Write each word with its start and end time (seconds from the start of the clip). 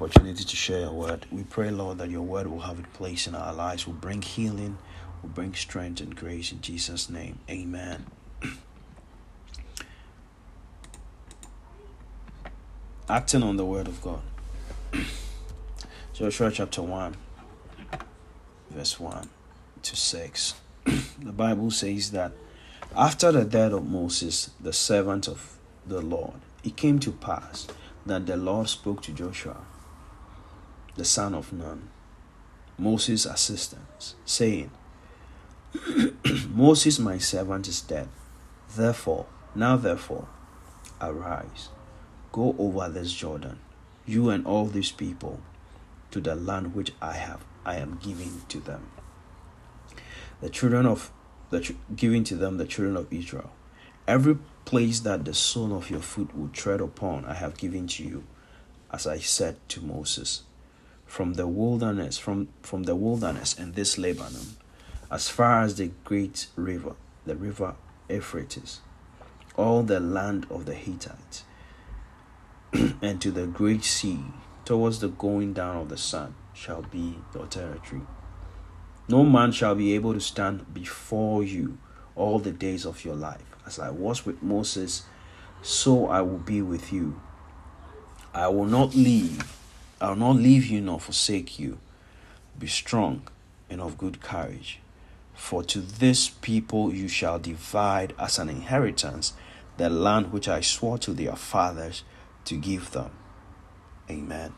opportunity 0.00 0.44
to 0.44 0.56
share 0.56 0.80
your 0.80 0.92
word. 0.92 1.26
We 1.30 1.42
pray, 1.42 1.70
Lord, 1.70 1.98
that 1.98 2.08
your 2.08 2.22
word 2.22 2.46
will 2.46 2.60
have 2.60 2.78
a 2.78 2.82
place 2.96 3.26
in 3.26 3.34
our 3.34 3.52
lives, 3.52 3.86
will 3.86 3.92
bring 3.92 4.22
healing, 4.22 4.78
will 5.20 5.28
bring 5.28 5.52
strength 5.54 6.00
and 6.00 6.16
grace 6.16 6.52
in 6.52 6.62
Jesus' 6.62 7.10
name. 7.10 7.38
Amen. 7.50 8.06
Acting 13.10 13.42
on 13.42 13.58
the 13.58 13.66
word 13.66 13.88
of 13.88 14.00
God. 14.00 14.22
Joshua 16.14 16.50
chapter 16.50 16.80
1, 16.80 17.14
verse 18.70 18.98
1 18.98 19.28
to 19.82 19.96
6. 19.96 20.54
the 21.18 21.32
Bible 21.32 21.70
says 21.70 22.12
that 22.12 22.32
after 22.96 23.30
the 23.30 23.44
death 23.44 23.72
of 23.72 23.86
Moses, 23.86 24.48
the 24.58 24.72
servant 24.72 25.28
of 25.28 25.58
the 25.86 26.00
Lord, 26.00 26.40
it 26.64 26.78
came 26.78 26.98
to 27.00 27.12
pass 27.12 27.66
that 28.06 28.24
the 28.26 28.38
Lord 28.38 28.68
spoke 28.68 29.02
to 29.02 29.12
Joshua, 29.12 29.58
the 30.96 31.04
son 31.04 31.34
of 31.34 31.52
Nun, 31.52 31.88
Moses' 32.78 33.26
assistant, 33.26 34.14
saying, 34.24 34.70
Moses, 36.48 36.98
my 36.98 37.18
servant, 37.18 37.68
is 37.68 37.80
dead. 37.80 38.08
Therefore, 38.76 39.26
now 39.54 39.76
therefore, 39.76 40.28
arise, 41.00 41.68
go 42.32 42.54
over 42.58 42.88
this 42.88 43.12
Jordan, 43.12 43.58
you 44.06 44.30
and 44.30 44.46
all 44.46 44.66
these 44.66 44.92
people, 44.92 45.40
to 46.10 46.20
the 46.20 46.34
land 46.34 46.74
which 46.74 46.92
I 47.00 47.12
have, 47.12 47.44
I 47.64 47.76
am 47.76 47.98
giving 48.02 48.42
to 48.48 48.60
them. 48.60 48.90
The 50.40 50.50
children 50.50 50.86
of 50.86 51.12
the 51.50 51.74
giving 51.94 52.24
to 52.24 52.36
them 52.36 52.56
the 52.56 52.66
children 52.66 52.96
of 52.96 53.12
Israel. 53.12 53.50
Every 54.06 54.38
place 54.64 55.00
that 55.00 55.24
the 55.24 55.34
sole 55.34 55.74
of 55.74 55.90
your 55.90 56.00
foot 56.00 56.36
will 56.36 56.48
tread 56.48 56.80
upon, 56.80 57.24
I 57.24 57.34
have 57.34 57.56
given 57.56 57.86
to 57.88 58.04
you, 58.04 58.24
as 58.92 59.06
I 59.06 59.18
said 59.18 59.56
to 59.70 59.80
Moses. 59.80 60.42
From 61.10 61.34
the 61.34 61.48
wilderness, 61.48 62.18
from, 62.18 62.48
from 62.62 62.84
the 62.84 62.94
wilderness 62.94 63.58
and 63.58 63.74
this 63.74 63.98
Lebanon, 63.98 64.56
as 65.10 65.28
far 65.28 65.64
as 65.64 65.74
the 65.74 65.90
great 66.04 66.46
river, 66.54 66.94
the 67.26 67.34
river 67.34 67.74
Euphrates, 68.08 68.80
all 69.56 69.82
the 69.82 69.98
land 69.98 70.46
of 70.48 70.66
the 70.66 70.74
Hittites, 70.74 71.42
and 73.02 73.20
to 73.20 73.32
the 73.32 73.48
great 73.48 73.82
sea, 73.82 74.20
towards 74.64 75.00
the 75.00 75.08
going 75.08 75.52
down 75.52 75.76
of 75.78 75.88
the 75.88 75.96
sun, 75.96 76.36
shall 76.54 76.82
be 76.82 77.16
your 77.34 77.46
territory. 77.46 78.02
No 79.08 79.24
man 79.24 79.50
shall 79.50 79.74
be 79.74 79.96
able 79.96 80.14
to 80.14 80.20
stand 80.20 80.72
before 80.72 81.42
you 81.42 81.78
all 82.14 82.38
the 82.38 82.52
days 82.52 82.86
of 82.86 83.04
your 83.04 83.16
life. 83.16 83.56
As 83.66 83.80
I 83.80 83.90
was 83.90 84.24
with 84.24 84.44
Moses, 84.44 85.02
so 85.60 86.06
I 86.06 86.20
will 86.20 86.38
be 86.38 86.62
with 86.62 86.92
you. 86.92 87.20
I 88.32 88.46
will 88.46 88.66
not 88.66 88.94
leave, 88.94 89.59
I 90.00 90.08
will 90.10 90.16
not 90.16 90.36
leave 90.36 90.66
you 90.66 90.80
nor 90.80 90.98
forsake 90.98 91.58
you. 91.58 91.78
Be 92.58 92.66
strong 92.66 93.22
and 93.68 93.80
of 93.80 93.98
good 93.98 94.20
courage. 94.20 94.80
For 95.34 95.62
to 95.64 95.80
this 95.80 96.28
people 96.28 96.92
you 96.94 97.08
shall 97.08 97.38
divide 97.38 98.14
as 98.18 98.38
an 98.38 98.48
inheritance 98.48 99.34
the 99.76 99.88
land 99.88 100.32
which 100.32 100.48
I 100.48 100.60
swore 100.60 100.98
to 100.98 101.12
their 101.12 101.36
fathers 101.36 102.02
to 102.44 102.56
give 102.56 102.90
them. 102.90 103.10
Amen. 104.10 104.52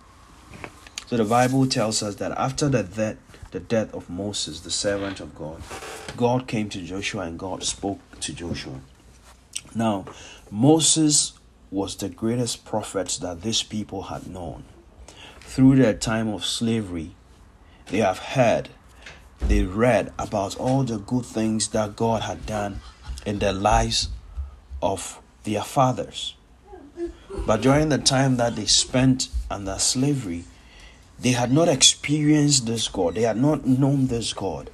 So 1.06 1.16
the 1.16 1.24
Bible 1.24 1.66
tells 1.66 2.02
us 2.02 2.16
that 2.16 2.32
after 2.32 2.68
the 2.68 2.82
death, 2.82 3.16
the 3.50 3.60
death 3.60 3.94
of 3.94 4.08
Moses, 4.08 4.60
the 4.60 4.70
servant 4.70 5.20
of 5.20 5.34
God, 5.34 5.62
God 6.16 6.46
came 6.46 6.68
to 6.70 6.80
Joshua 6.80 7.22
and 7.22 7.38
God 7.38 7.62
spoke 7.62 8.00
to 8.20 8.32
Joshua. 8.32 8.80
Now, 9.74 10.06
Moses 10.50 11.34
was 11.70 11.96
the 11.96 12.08
greatest 12.08 12.64
prophet 12.64 13.18
that 13.20 13.42
this 13.42 13.62
people 13.62 14.02
had 14.02 14.26
known. 14.26 14.64
Through 15.52 15.76
their 15.76 15.92
time 15.92 16.28
of 16.28 16.46
slavery, 16.46 17.14
they 17.88 17.98
have 17.98 18.18
heard, 18.18 18.70
they 19.38 19.64
read 19.64 20.10
about 20.18 20.56
all 20.56 20.82
the 20.82 20.96
good 20.96 21.26
things 21.26 21.68
that 21.68 21.94
God 21.94 22.22
had 22.22 22.46
done 22.46 22.80
in 23.26 23.38
the 23.38 23.52
lives 23.52 24.08
of 24.80 25.20
their 25.44 25.60
fathers. 25.60 26.36
But 27.46 27.60
during 27.60 27.90
the 27.90 27.98
time 27.98 28.38
that 28.38 28.56
they 28.56 28.64
spent 28.64 29.28
under 29.50 29.78
slavery, 29.78 30.44
they 31.20 31.32
had 31.32 31.52
not 31.52 31.68
experienced 31.68 32.64
this 32.64 32.88
God. 32.88 33.16
They 33.16 33.24
had 33.24 33.36
not 33.36 33.66
known 33.66 34.06
this 34.06 34.32
God. 34.32 34.70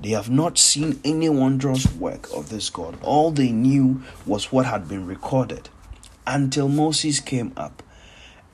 They 0.00 0.12
have 0.12 0.30
not 0.30 0.56
seen 0.56 1.00
any 1.04 1.28
wondrous 1.28 1.86
work 1.96 2.32
of 2.32 2.48
this 2.48 2.70
God. 2.70 2.96
All 3.02 3.30
they 3.30 3.52
knew 3.52 4.02
was 4.24 4.50
what 4.50 4.64
had 4.64 4.88
been 4.88 5.06
recorded 5.06 5.68
until 6.26 6.70
Moses 6.70 7.20
came 7.20 7.52
up 7.58 7.82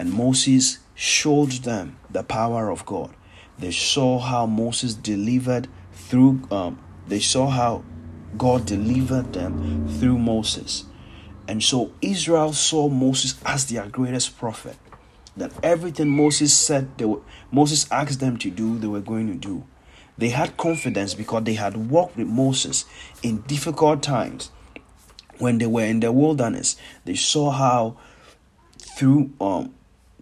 and 0.00 0.12
Moses 0.12 0.81
showed 1.00 1.50
them 1.65 1.97
the 2.11 2.22
power 2.22 2.69
of 2.69 2.84
God. 2.84 3.09
They 3.59 3.71
saw 3.71 4.19
how 4.19 4.44
Moses 4.44 4.93
delivered 4.93 5.66
through, 5.93 6.43
um, 6.50 6.78
they 7.09 7.21
saw 7.21 7.49
how 7.49 7.84
God 8.37 8.66
delivered 8.66 9.33
them 9.33 9.89
through 9.99 10.19
Moses. 10.19 10.84
And 11.49 11.62
so 11.62 11.93
Israel 12.03 12.53
saw 12.53 12.91
Moses 12.91 13.41
as 13.47 13.66
their 13.66 13.87
greatest 13.87 14.37
prophet. 14.37 14.77
That 15.39 15.53
everything 15.62 16.10
Moses 16.10 16.53
said, 16.53 16.99
they 16.99 17.06
were, 17.06 17.22
Moses 17.50 17.91
asked 17.91 18.21
them 18.21 18.37
to 18.37 18.50
do, 18.50 18.78
they 18.78 18.87
were 18.87 19.00
going 19.00 19.28
to 19.28 19.34
do. 19.34 19.65
They 20.19 20.28
had 20.28 20.59
confidence 20.59 21.15
because 21.15 21.44
they 21.44 21.55
had 21.55 21.91
walked 21.91 22.19
with 22.19 22.27
Moses 22.27 22.84
in 23.22 23.41
difficult 23.43 24.03
times. 24.03 24.50
When 25.39 25.56
they 25.56 25.66
were 25.66 25.87
in 25.87 26.00
the 26.00 26.12
wilderness, 26.12 26.77
they 27.06 27.15
saw 27.15 27.53
how 27.53 27.97
through 28.78 29.33
um, 29.41 29.75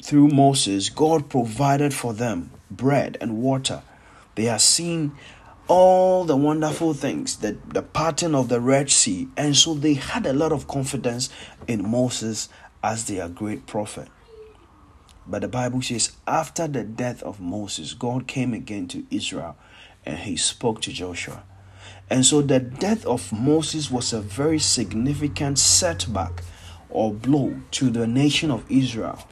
through 0.03 0.29
Moses, 0.29 0.91
God 0.91 1.29
provided 1.29 1.93
for 1.95 2.13
them 2.13 2.51
bread 2.71 3.17
and 3.21 3.39
water. 3.39 3.83
They 4.35 4.45
had 4.45 4.61
seen 4.61 5.13
all 5.67 6.25
the 6.25 6.37
wonderful 6.37 6.95
things, 6.95 7.37
the, 7.37 7.59
the 7.67 7.83
pattern 7.83 8.35
of 8.35 8.49
the 8.49 8.61
Red 8.61 8.91
Sea, 8.91 9.29
and 9.37 9.57
so 9.57 9.75
they 9.75 9.95
had 9.95 10.27
a 10.27 10.33
lot 10.33 10.53
of 10.53 10.67
confidence 10.67 11.29
in 11.67 11.89
Moses 11.89 12.49
as 12.83 13.07
their 13.07 13.29
great 13.29 13.67
prophet. 13.67 14.09
But 15.27 15.43
the 15.43 15.49
Bible 15.49 15.83
says, 15.83 16.13
after 16.27 16.67
the 16.67 16.85
death 16.85 17.23
of 17.23 17.39
Moses, 17.39 17.93
God 17.93 18.27
came 18.27 18.55
again 18.55 18.89
to 18.89 19.05
Israel 19.11 19.57
and 20.07 20.19
he 20.19 20.37
spoke 20.37 20.81
to 20.83 20.93
Joshua. 20.93 21.43
And 22.09 22.25
so 22.25 22.41
the 22.41 22.61
death 22.61 23.05
of 23.05 23.31
Moses 23.31 23.91
was 23.91 24.15
a 24.15 24.23
very 24.23 24.59
significant 24.59 25.59
setback 25.59 26.43
or 26.89 27.13
blow 27.13 27.61
to 27.73 27.91
the 27.91 28.07
nation 28.07 28.51
of 28.51 28.65
Israel. 28.71 29.23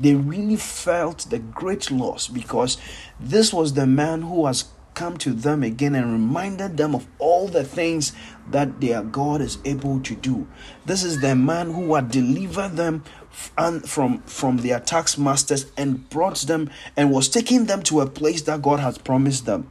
They 0.00 0.14
really 0.14 0.56
felt 0.56 1.26
the 1.30 1.38
great 1.38 1.90
loss 1.90 2.26
because 2.26 2.78
this 3.20 3.52
was 3.52 3.74
the 3.74 3.86
man 3.86 4.22
who 4.22 4.46
has 4.46 4.64
come 4.94 5.16
to 5.18 5.32
them 5.32 5.62
again 5.62 5.94
and 5.94 6.12
reminded 6.12 6.76
them 6.76 6.94
of 6.94 7.06
all 7.18 7.48
the 7.48 7.64
things 7.64 8.12
that 8.50 8.80
their 8.80 9.02
God 9.02 9.40
is 9.40 9.58
able 9.64 10.00
to 10.00 10.14
do. 10.14 10.46
This 10.84 11.04
is 11.04 11.20
the 11.20 11.34
man 11.34 11.72
who 11.72 11.94
had 11.94 12.10
delivered 12.10 12.76
them 12.76 13.04
from 13.30 14.18
from 14.22 14.56
their 14.58 14.80
tax 14.80 15.16
masters 15.16 15.66
and 15.76 16.08
brought 16.10 16.38
them 16.40 16.68
and 16.96 17.10
was 17.12 17.28
taking 17.28 17.66
them 17.66 17.82
to 17.84 18.00
a 18.00 18.06
place 18.06 18.42
that 18.42 18.62
God 18.62 18.80
has 18.80 18.98
promised 18.98 19.46
them. 19.46 19.70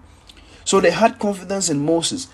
So 0.64 0.80
they 0.80 0.92
had 0.92 1.20
confidence 1.20 1.70
in 1.70 1.86
Moses 1.86 2.28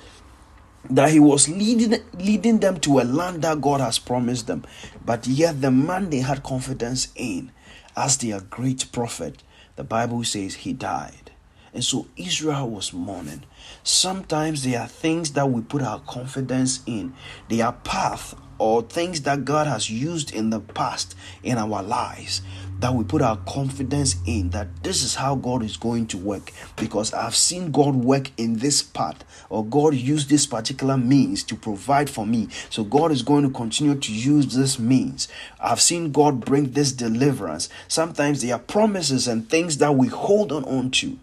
that 0.89 1.09
he 1.09 1.19
was 1.19 1.49
leading 1.49 2.01
leading 2.13 2.59
them 2.59 2.79
to 2.81 2.99
a 2.99 3.03
land 3.03 3.41
that 3.41 3.59
God 3.61 3.81
has 3.81 3.97
promised 3.97 4.47
them. 4.47 4.63
But 5.03 5.25
yet 5.27 5.61
the 5.61 5.71
man 5.71 6.09
they 6.09 6.19
had 6.19 6.43
confidence 6.43 7.07
in 7.15 7.51
as 7.95 8.17
their 8.17 8.41
great 8.41 8.91
prophet, 8.91 9.43
the 9.75 9.83
Bible 9.83 10.23
says 10.23 10.55
he 10.55 10.73
died. 10.73 11.31
And 11.73 11.83
so 11.83 12.07
Israel 12.15 12.69
was 12.69 12.93
mourning. 12.93 13.43
Sometimes 13.83 14.63
there 14.63 14.79
are 14.79 14.87
things 14.87 15.31
that 15.31 15.49
we 15.49 15.61
put 15.61 15.81
our 15.81 15.99
confidence 15.99 16.81
in. 16.85 17.13
They 17.49 17.59
are 17.61 17.73
paths 17.73 18.33
or 18.57 18.81
things 18.81 19.21
that 19.21 19.43
God 19.43 19.67
has 19.67 19.89
used 19.89 20.33
in 20.33 20.49
the 20.49 20.61
past 20.61 21.15
in 21.43 21.57
our 21.57 21.83
lives 21.83 22.41
that 22.79 22.93
we 22.93 23.03
put 23.03 23.21
our 23.21 23.37
confidence 23.37 24.15
in 24.25 24.49
that 24.49 24.83
this 24.83 25.03
is 25.03 25.15
how 25.15 25.35
God 25.35 25.63
is 25.63 25.77
going 25.77 26.07
to 26.07 26.17
work 26.17 26.51
because 26.75 27.13
I've 27.13 27.35
seen 27.35 27.71
God 27.71 27.95
work 27.95 28.31
in 28.37 28.57
this 28.57 28.83
part 28.83 29.23
or 29.49 29.65
God 29.65 29.93
use 29.93 30.27
this 30.27 30.45
particular 30.45 30.97
means 30.97 31.43
to 31.43 31.55
provide 31.55 32.09
for 32.09 32.25
me. 32.25 32.49
So 32.69 32.83
God 32.83 33.11
is 33.11 33.21
going 33.21 33.43
to 33.43 33.49
continue 33.49 33.95
to 33.95 34.13
use 34.13 34.53
this 34.55 34.77
means. 34.77 35.27
I've 35.59 35.81
seen 35.81 36.11
God 36.11 36.43
bring 36.43 36.71
this 36.71 36.91
deliverance. 36.91 37.69
Sometimes 37.87 38.41
there 38.41 38.55
are 38.55 38.59
promises 38.59 39.27
and 39.27 39.49
things 39.49 39.77
that 39.77 39.95
we 39.95 40.07
hold 40.07 40.51
on, 40.51 40.65
on 40.65 40.91
to. 40.91 41.17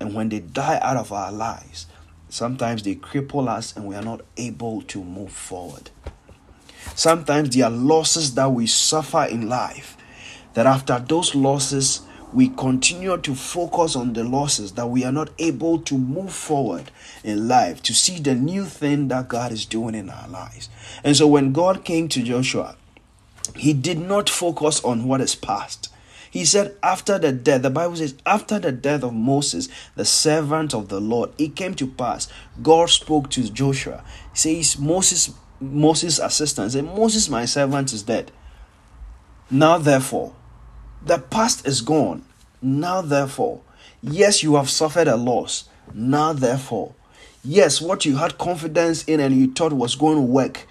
And 0.00 0.14
when 0.14 0.30
they 0.30 0.40
die 0.40 0.80
out 0.82 0.96
of 0.96 1.12
our 1.12 1.30
lives, 1.30 1.86
sometimes 2.28 2.82
they 2.82 2.96
cripple 2.96 3.48
us 3.48 3.76
and 3.76 3.86
we 3.86 3.94
are 3.94 4.02
not 4.02 4.22
able 4.36 4.82
to 4.82 5.04
move 5.04 5.30
forward. 5.30 5.90
Sometimes 6.94 7.54
there 7.54 7.66
are 7.66 7.70
losses 7.70 8.34
that 8.34 8.52
we 8.52 8.66
suffer 8.66 9.24
in 9.24 9.48
life. 9.48 9.96
That 10.54 10.66
after 10.66 10.98
those 10.98 11.34
losses, 11.34 12.02
we 12.32 12.48
continue 12.48 13.16
to 13.18 13.34
focus 13.34 13.94
on 13.94 14.14
the 14.14 14.24
losses, 14.24 14.72
that 14.72 14.86
we 14.86 15.04
are 15.04 15.12
not 15.12 15.30
able 15.38 15.78
to 15.80 15.98
move 15.98 16.32
forward 16.32 16.90
in 17.22 17.48
life 17.48 17.82
to 17.82 17.94
see 17.94 18.18
the 18.18 18.34
new 18.34 18.64
thing 18.64 19.08
that 19.08 19.28
God 19.28 19.52
is 19.52 19.66
doing 19.66 19.94
in 19.94 20.10
our 20.10 20.28
lives. 20.28 20.68
And 21.04 21.16
so 21.16 21.26
when 21.26 21.52
God 21.52 21.84
came 21.84 22.08
to 22.08 22.22
Joshua, 22.22 22.76
he 23.56 23.72
did 23.72 23.98
not 23.98 24.30
focus 24.30 24.82
on 24.82 25.04
what 25.04 25.20
is 25.20 25.34
past. 25.34 25.88
He 26.30 26.46
said, 26.46 26.74
after 26.82 27.18
the 27.18 27.30
death, 27.30 27.60
the 27.60 27.68
Bible 27.68 27.96
says, 27.96 28.14
after 28.24 28.58
the 28.58 28.72
death 28.72 29.02
of 29.02 29.12
Moses, 29.12 29.68
the 29.96 30.06
servant 30.06 30.72
of 30.72 30.88
the 30.88 30.98
Lord, 30.98 31.30
it 31.36 31.54
came 31.54 31.74
to 31.74 31.86
pass. 31.86 32.26
God 32.62 32.88
spoke 32.88 33.28
to 33.30 33.50
Joshua. 33.50 34.02
He 34.32 34.62
says, 34.62 34.78
Moses, 34.78 35.34
Moses' 35.62 36.18
assistant, 36.18 36.72
said, 36.72 36.84
Moses, 36.84 37.28
my 37.28 37.44
servant, 37.44 37.92
is 37.92 38.02
dead. 38.02 38.32
Now, 39.50 39.78
therefore, 39.78 40.34
the 41.04 41.18
past 41.18 41.66
is 41.66 41.80
gone. 41.80 42.24
Now, 42.60 43.02
therefore, 43.02 43.60
yes, 44.02 44.42
you 44.42 44.56
have 44.56 44.70
suffered 44.70 45.08
a 45.08 45.16
loss. 45.16 45.64
Now, 45.94 46.32
therefore, 46.32 46.94
yes, 47.44 47.80
what 47.80 48.04
you 48.04 48.16
had 48.16 48.38
confidence 48.38 49.04
in 49.04 49.20
and 49.20 49.34
you 49.36 49.52
thought 49.52 49.72
was 49.72 49.94
going 49.94 50.16
to 50.16 50.22
work 50.22 50.66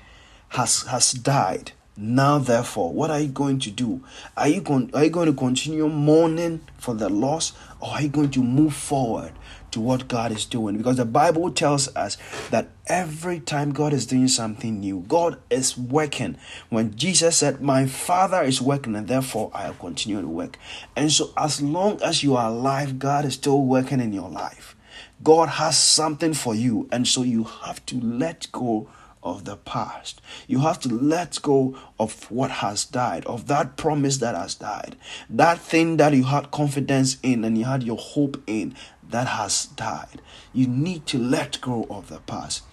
has, 0.49 0.83
has 0.83 1.11
died. 1.11 1.71
Now, 1.97 2.39
therefore, 2.39 2.93
what 2.93 3.11
are 3.11 3.19
you 3.19 3.27
going 3.27 3.59
to 3.59 3.71
do? 3.71 4.01
Are 4.35 4.47
you 4.47 4.61
going, 4.61 4.89
are 4.93 5.03
you 5.03 5.09
going 5.09 5.27
to 5.27 5.37
continue 5.37 5.87
mourning 5.87 6.61
for 6.77 6.95
the 6.95 7.09
loss 7.09 7.53
or 7.79 7.89
are 7.89 8.01
you 8.01 8.09
going 8.09 8.31
to 8.31 8.41
move 8.41 8.73
forward 8.73 9.33
to 9.71 9.79
what 9.81 10.07
God 10.07 10.31
is 10.31 10.45
doing? 10.45 10.77
Because 10.77 10.97
the 10.97 11.05
Bible 11.05 11.51
tells 11.51 11.93
us 11.95 12.17
that 12.49 12.69
every 12.87 13.39
time 13.39 13.71
God 13.71 13.93
is 13.93 14.05
doing 14.05 14.27
something 14.27 14.79
new, 14.79 15.03
God 15.07 15.39
is 15.49 15.77
working. 15.77 16.37
When 16.69 16.95
Jesus 16.95 17.37
said, 17.37 17.61
My 17.61 17.85
Father 17.85 18.41
is 18.43 18.61
working 18.61 18.95
and 18.95 19.07
therefore 19.07 19.51
I'll 19.53 19.73
continue 19.73 20.21
to 20.21 20.27
work. 20.27 20.57
And 20.95 21.11
so, 21.11 21.31
as 21.37 21.61
long 21.61 22.01
as 22.01 22.23
you 22.23 22.35
are 22.35 22.49
alive, 22.49 22.99
God 22.99 23.25
is 23.25 23.35
still 23.35 23.61
working 23.61 23.99
in 23.99 24.13
your 24.13 24.29
life. 24.29 24.75
God 25.23 25.49
has 25.49 25.77
something 25.77 26.33
for 26.33 26.55
you, 26.55 26.89
and 26.91 27.07
so 27.07 27.21
you 27.21 27.43
have 27.43 27.85
to 27.87 27.99
let 27.99 28.51
go 28.51 28.89
of 29.23 29.45
the 29.45 29.55
past. 29.55 30.21
You 30.47 30.59
have 30.59 30.79
to 30.79 30.89
let 30.89 31.39
go 31.41 31.77
of 31.99 32.29
what 32.31 32.49
has 32.49 32.85
died, 32.85 33.25
of 33.25 33.47
that 33.47 33.77
promise 33.77 34.17
that 34.17 34.35
has 34.35 34.55
died, 34.55 34.95
that 35.29 35.59
thing 35.59 35.97
that 35.97 36.13
you 36.13 36.23
had 36.23 36.51
confidence 36.51 37.17
in 37.21 37.43
and 37.43 37.57
you 37.57 37.65
had 37.65 37.83
your 37.83 37.97
hope 37.97 38.41
in 38.47 38.75
that 39.11 39.27
has 39.27 39.65
died. 39.65 40.21
You 40.53 40.67
need 40.67 41.05
to 41.07 41.17
let 41.17 41.61
go 41.61 41.85
of 41.89 42.09
the 42.09 42.19
past. 42.19 42.63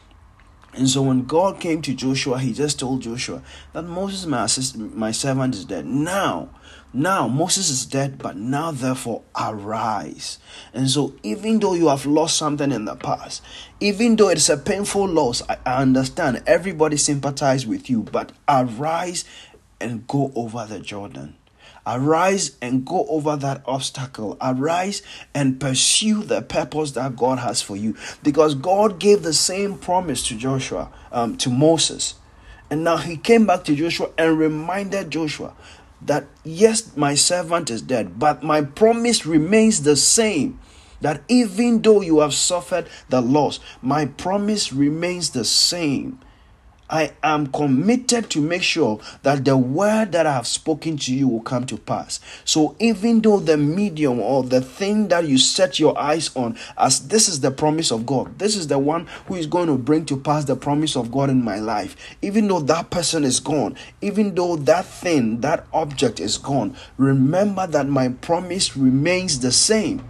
And 0.75 0.89
so 0.89 1.03
when 1.03 1.25
God 1.25 1.61
came 1.61 1.83
to 1.83 1.95
Joshua, 1.95 2.39
he 2.39 2.53
just 2.53 2.79
told 2.79 3.03
Joshua 3.03 3.43
that 3.73 3.83
Moses, 3.83 4.27
my, 4.27 4.45
assistant, 4.45 4.97
my 4.97 5.11
servant, 5.11 5.55
is 5.55 5.65
dead. 5.65 5.87
Now, 5.87 6.51
now 6.93 7.27
Moses 7.27 7.71
is 7.71 7.87
dead, 7.87 8.19
but 8.19 8.37
now 8.37 8.71
therefore 8.71 9.23
arise. 9.39 10.39
And 10.73 10.89
so, 10.89 11.15
even 11.23 11.59
though 11.59 11.75
you 11.75 11.89
have 11.89 12.07
lost 12.07 12.37
something 12.37 12.71
in 12.71 12.85
the 12.85 12.97
past, 12.97 13.43
even 13.81 14.17
though 14.17 14.29
it's 14.29 14.49
a 14.49 14.57
painful 14.57 15.07
loss, 15.07 15.43
I, 15.49 15.59
I 15.67 15.83
understand 15.83 16.43
everybody 16.47 16.97
sympathize 16.97 17.67
with 17.67 17.89
you, 17.91 18.03
but 18.05 18.33
arise 18.49 19.25
and 19.81 20.07
go 20.07 20.33
over 20.35 20.67
the 20.67 20.81
Jordan. 20.81 21.37
Arise 21.91 22.55
and 22.61 22.85
go 22.85 23.07
over 23.09 23.35
that 23.37 23.63
obstacle. 23.65 24.37
Arise 24.43 25.01
and 25.35 25.59
pursue 25.59 26.23
the 26.23 26.43
purpose 26.43 26.93
that 26.93 27.17
God 27.17 27.39
has 27.39 27.63
for 27.63 27.77
you. 27.77 27.97
Because 28.23 28.55
God 28.55 29.01
gave 29.01 29.23
the 29.23 29.33
same 29.33 29.79
promise 29.79 30.27
to 30.29 30.37
Joshua, 30.37 30.93
um, 31.11 31.39
to 31.39 31.49
Moses. 31.49 32.15
And 32.71 32.85
now 32.85 32.99
he 32.99 33.17
came 33.17 33.47
back 33.47 33.65
to 33.65 33.75
Joshua 33.75 34.11
and 34.19 34.39
reminded 34.39 35.11
Joshua 35.11 35.55
that 36.03 36.27
yes, 36.45 36.95
my 36.95 37.15
servant 37.15 37.71
is 37.71 37.81
dead, 37.81 38.19
but 38.19 38.43
my 38.43 38.63
promise 38.63 39.25
remains 39.25 39.83
the 39.83 39.97
same. 39.97 40.61
That 41.01 41.23
even 41.29 41.81
though 41.81 42.03
you 42.03 42.21
have 42.21 42.35
suffered 42.35 42.89
the 43.09 43.23
loss, 43.23 43.61
my 43.81 44.07
promise 44.07 44.73
remains 44.73 45.31
the 45.31 45.45
same. 45.45 46.21
I 46.91 47.13
am 47.23 47.49
committed 47.49 48.31
to 48.31 48.41
make 48.41 48.63
sure 48.63 49.01
that 49.23 49.45
the 49.45 49.57
word 49.57 50.13
that 50.13 50.27
I 50.27 50.33
have 50.33 50.47
spoken 50.47 50.97
to 50.99 51.15
you 51.15 51.29
will 51.29 51.43
come 51.43 51.67
to 51.67 51.77
pass. 51.77 52.21
So, 52.45 52.77
even 52.79 53.21
though 53.21 53.41
the 53.41 53.57
medium 53.57 54.21
or 54.21 54.43
the 54.43 54.61
thing 54.61 55.09
that 55.09 55.27
you 55.29 55.39
set 55.39 55.79
your 55.79 55.99
eyes 55.99 56.35
on, 56.35 56.59
as 56.79 57.09
this 57.09 57.29
is 57.29 57.41
the 57.41 57.51
promise 57.51 57.91
of 57.91 58.07
God, 58.07 58.39
this 58.39 58.57
is 58.57 58.69
the 58.69 58.79
one 58.79 59.07
who 59.27 59.35
is 59.35 59.47
going 59.47 59.67
to 59.67 59.77
bring 59.77 60.07
to 60.07 60.17
pass 60.17 60.45
the 60.45 60.57
promise 60.57 60.97
of 60.97 61.13
God 61.13 61.31
in 61.31 61.45
my 61.45 61.59
life, 61.59 61.97
even 62.23 62.49
though 62.49 62.61
that 62.61 62.91
person 62.91 63.25
is 63.25 63.41
gone, 63.41 63.77
even 64.01 64.35
though 64.35 64.57
that 64.57 64.87
thing, 64.87 65.41
that 65.41 65.67
object 65.73 66.21
is 66.21 66.39
gone, 66.39 66.77
remember 66.97 67.67
that 67.67 67.89
my 67.89 68.09
promise 68.09 68.77
remains 68.77 69.41
the 69.41 69.53
same. 69.53 70.03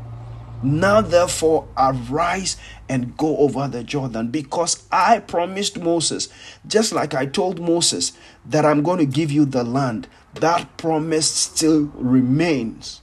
Now, 0.62 1.00
therefore, 1.00 1.68
arise 1.76 2.56
and 2.88 3.16
go 3.16 3.36
over 3.38 3.68
the 3.68 3.84
Jordan 3.84 4.28
because 4.28 4.86
I 4.90 5.20
promised 5.20 5.78
Moses, 5.78 6.28
just 6.66 6.92
like 6.92 7.14
I 7.14 7.26
told 7.26 7.60
Moses 7.60 8.12
that 8.46 8.64
I'm 8.64 8.82
going 8.82 8.98
to 8.98 9.06
give 9.06 9.30
you 9.30 9.44
the 9.44 9.64
land, 9.64 10.08
that 10.34 10.76
promise 10.76 11.30
still 11.30 11.90
remains. 11.94 13.00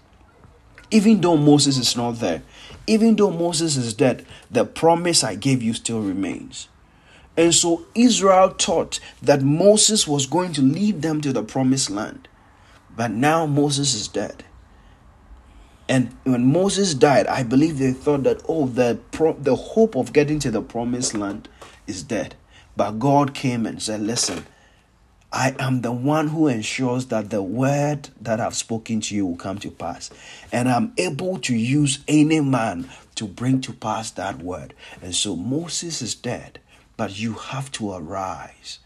Even 0.91 1.21
though 1.21 1.37
Moses 1.37 1.77
is 1.77 1.95
not 1.95 2.13
there, 2.13 2.43
even 2.87 3.15
though 3.15 3.31
Moses 3.31 3.75
is 3.75 3.93
dead, 3.93 4.25
the 4.49 4.65
promise 4.65 5.23
I 5.23 5.35
gave 5.35 5.61
you 5.61 5.73
still 5.73 6.01
remains. 6.01 6.67
And 7.37 7.53
so 7.53 7.85
Israel 7.95 8.49
thought 8.49 8.99
that 9.21 9.41
Moses 9.41 10.07
was 10.07 10.25
going 10.25 10.53
to 10.53 10.61
lead 10.61 11.01
them 11.01 11.21
to 11.21 11.33
the 11.33 11.43
promised 11.43 11.89
land. 11.89 12.27
But 12.95 13.11
now 13.11 13.45
Moses 13.45 13.93
is 13.93 14.07
dead. 14.07 14.45
And 15.87 16.15
when 16.23 16.51
Moses 16.51 16.95
died, 16.95 17.27
I 17.27 17.43
believe 17.43 17.77
they 17.77 17.91
thought 17.91 18.23
that 18.23 18.41
oh, 18.49 18.65
the 18.65 18.99
pro- 19.11 19.37
the 19.37 19.55
hope 19.55 19.95
of 19.95 20.13
getting 20.13 20.39
to 20.39 20.51
the 20.51 20.61
promised 20.61 21.13
land 21.13 21.47
is 21.85 22.01
dead. 22.01 22.35
But 22.75 22.99
God 22.99 23.33
came 23.35 23.65
and 23.65 23.81
said, 23.81 24.01
"Listen, 24.01 24.45
I 25.31 25.55
am 25.59 25.81
the 25.81 25.91
one 25.91 26.29
who 26.29 26.47
ensures 26.47 27.05
that 27.07 27.29
the 27.29 27.43
word 27.43 28.09
that 28.19 28.39
I've 28.39 28.55
spoken 28.55 28.99
to 29.01 29.15
you 29.15 29.27
will 29.27 29.37
come 29.37 29.59
to 29.59 29.69
pass, 29.69 30.09
and 30.51 30.67
I'm 30.69 30.93
able 30.97 31.37
to 31.39 31.55
use 31.55 31.99
any 32.07 32.39
man 32.39 32.89
to 33.15 33.27
bring 33.27 33.61
to 33.61 33.73
pass 33.73 34.09
that 34.11 34.41
word." 34.41 34.73
And 35.03 35.13
so 35.13 35.35
Moses 35.35 36.01
is 36.01 36.15
dead, 36.15 36.59
but 36.97 37.19
you 37.19 37.33
have 37.33 37.71
to 37.73 37.93
arise. 37.93 38.79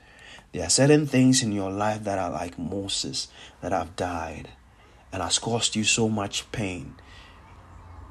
There 0.51 0.65
are 0.65 0.69
certain 0.69 1.07
things 1.07 1.43
in 1.43 1.53
your 1.53 1.71
life 1.71 2.03
that 2.03 2.19
are 2.19 2.31
like 2.31 2.59
Moses 2.59 3.29
that 3.61 3.71
have 3.71 3.95
died 3.95 4.49
and 5.11 5.21
has 5.21 5.39
caused 5.39 5.75
you 5.75 5.83
so 5.83 6.09
much 6.09 6.51
pain 6.51 6.95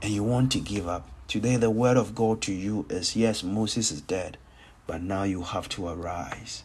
and 0.03 0.13
you 0.13 0.23
want 0.23 0.53
to 0.53 0.61
give 0.61 0.89
up. 0.89 1.09
Today, 1.27 1.57
the 1.57 1.71
word 1.71 1.97
of 1.97 2.15
God 2.15 2.41
to 2.43 2.53
you 2.53 2.87
is 2.89 3.17
yes, 3.17 3.43
Moses 3.43 3.91
is 3.91 4.01
dead, 4.01 4.39
but 4.87 5.03
now 5.03 5.25
you 5.25 5.43
have 5.43 5.69
to 5.71 5.89
arise. 5.89 6.65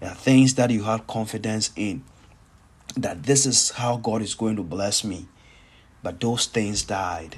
There 0.00 0.10
are 0.10 0.14
things 0.14 0.54
that 0.54 0.70
you 0.70 0.84
have 0.84 1.06
confidence 1.06 1.70
in 1.76 2.04
that 2.96 3.24
this 3.24 3.46
is 3.46 3.70
how 3.70 3.96
God 3.96 4.22
is 4.22 4.34
going 4.34 4.56
to 4.56 4.62
bless 4.62 5.04
me, 5.04 5.28
but 6.02 6.20
those 6.20 6.46
things 6.46 6.82
died. 6.82 7.36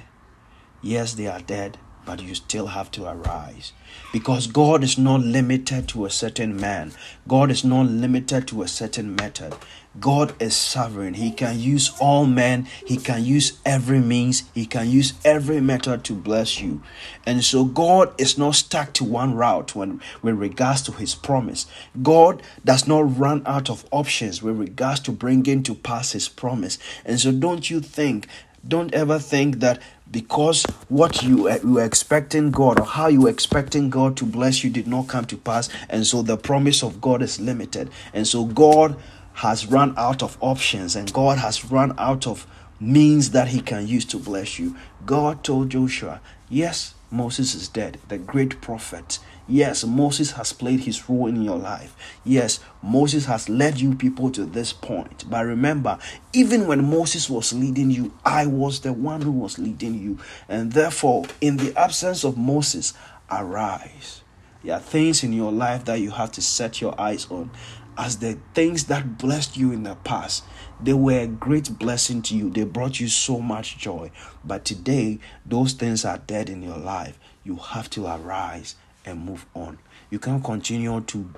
Yes, 0.82 1.14
they 1.14 1.26
are 1.26 1.40
dead, 1.40 1.78
but 2.04 2.22
you 2.22 2.34
still 2.34 2.68
have 2.68 2.90
to 2.92 3.06
arise. 3.06 3.72
Because 4.12 4.46
God 4.46 4.84
is 4.84 4.98
not 4.98 5.20
limited 5.20 5.88
to 5.88 6.06
a 6.06 6.10
certain 6.10 6.56
man, 6.56 6.92
God 7.26 7.50
is 7.50 7.64
not 7.64 7.86
limited 7.86 8.46
to 8.48 8.62
a 8.62 8.68
certain 8.68 9.14
method. 9.14 9.54
God 10.00 10.34
is 10.42 10.56
sovereign. 10.56 11.14
He 11.14 11.30
can 11.30 11.58
use 11.58 11.92
all 12.00 12.26
men, 12.26 12.66
He 12.84 12.96
can 12.96 13.24
use 13.24 13.60
every 13.64 14.00
means, 14.00 14.42
He 14.52 14.66
can 14.66 14.90
use 14.90 15.14
every 15.24 15.60
method 15.60 16.02
to 16.04 16.14
bless 16.14 16.60
you. 16.60 16.82
And 17.24 17.44
so 17.44 17.64
God 17.64 18.12
is 18.20 18.36
not 18.36 18.56
stuck 18.56 18.92
to 18.94 19.04
one 19.04 19.34
route 19.34 19.74
when 19.76 20.00
with 20.20 20.36
regards 20.36 20.82
to 20.82 20.92
His 20.92 21.14
promise. 21.14 21.66
God 22.02 22.42
does 22.64 22.88
not 22.88 23.18
run 23.18 23.42
out 23.46 23.70
of 23.70 23.84
options 23.92 24.42
with 24.42 24.58
regards 24.58 25.00
to 25.00 25.12
bringing 25.12 25.62
to 25.62 25.74
pass 25.74 26.12
His 26.12 26.28
promise. 26.28 26.78
And 27.04 27.20
so 27.20 27.30
don't 27.30 27.70
you 27.70 27.80
think, 27.80 28.26
don't 28.66 28.92
ever 28.94 29.18
think 29.18 29.60
that 29.60 29.80
because 30.10 30.64
what 30.88 31.22
you, 31.22 31.48
uh, 31.48 31.58
you 31.62 31.74
were 31.74 31.84
expecting 31.84 32.50
God 32.50 32.80
or 32.80 32.86
how 32.86 33.08
you 33.08 33.22
were 33.22 33.30
expecting 33.30 33.90
God 33.90 34.16
to 34.18 34.24
bless 34.24 34.62
you 34.62 34.70
did 34.70 34.86
not 34.86 35.08
come 35.08 35.24
to 35.26 35.36
pass, 35.36 35.68
and 35.88 36.06
so 36.06 36.22
the 36.22 36.36
promise 36.36 36.82
of 36.82 37.00
God 37.00 37.20
is 37.22 37.40
limited. 37.40 37.90
And 38.12 38.26
so 38.26 38.44
God 38.44 38.96
has 39.34 39.66
run 39.66 39.94
out 39.96 40.22
of 40.22 40.38
options 40.40 40.94
and 40.94 41.12
God 41.12 41.38
has 41.38 41.64
run 41.64 41.94
out 41.98 42.26
of 42.26 42.46
means 42.80 43.32
that 43.32 43.48
he 43.48 43.60
can 43.60 43.86
use 43.86 44.04
to 44.06 44.18
bless 44.18 44.58
you. 44.58 44.76
God 45.04 45.42
told 45.42 45.70
Joshua, 45.70 46.20
Yes, 46.48 46.94
Moses 47.10 47.54
is 47.54 47.68
dead, 47.68 47.98
the 48.08 48.18
great 48.18 48.60
prophet. 48.60 49.18
Yes, 49.46 49.84
Moses 49.84 50.30
has 50.32 50.54
played 50.54 50.80
his 50.80 51.06
role 51.06 51.26
in 51.26 51.42
your 51.42 51.58
life. 51.58 51.94
Yes, 52.24 52.60
Moses 52.82 53.26
has 53.26 53.50
led 53.50 53.78
you 53.78 53.94
people 53.94 54.30
to 54.30 54.46
this 54.46 54.72
point. 54.72 55.28
But 55.28 55.44
remember, 55.44 55.98
even 56.32 56.66
when 56.66 56.88
Moses 56.88 57.28
was 57.28 57.52
leading 57.52 57.90
you, 57.90 58.14
I 58.24 58.46
was 58.46 58.80
the 58.80 58.94
one 58.94 59.20
who 59.20 59.32
was 59.32 59.58
leading 59.58 60.00
you. 60.00 60.18
And 60.48 60.72
therefore, 60.72 61.26
in 61.42 61.58
the 61.58 61.78
absence 61.78 62.24
of 62.24 62.38
Moses, 62.38 62.94
arise. 63.30 64.22
There 64.62 64.74
are 64.74 64.80
things 64.80 65.22
in 65.22 65.34
your 65.34 65.52
life 65.52 65.84
that 65.84 66.00
you 66.00 66.12
have 66.12 66.32
to 66.32 66.42
set 66.42 66.80
your 66.80 66.98
eyes 66.98 67.26
on 67.30 67.50
as 67.98 68.18
the 68.18 68.38
things 68.54 68.84
that 68.84 69.18
blessed 69.18 69.58
you 69.58 69.72
in 69.72 69.82
the 69.82 69.94
past. 69.94 70.42
They 70.80 70.94
were 70.94 71.20
a 71.20 71.26
great 71.26 71.78
blessing 71.78 72.22
to 72.22 72.34
you. 72.34 72.48
They 72.48 72.64
brought 72.64 72.98
you 72.98 73.08
so 73.08 73.40
much 73.40 73.76
joy. 73.76 74.10
But 74.42 74.64
today, 74.64 75.18
those 75.44 75.74
things 75.74 76.06
are 76.06 76.16
dead 76.16 76.48
in 76.48 76.62
your 76.62 76.78
life. 76.78 77.18
You 77.44 77.56
have 77.56 77.90
to 77.90 78.06
arise 78.06 78.76
and 79.04 79.24
move 79.24 79.46
on. 79.54 79.78
You 80.10 80.18
can't 80.18 80.42
continue 80.42 81.00
to 81.00 81.30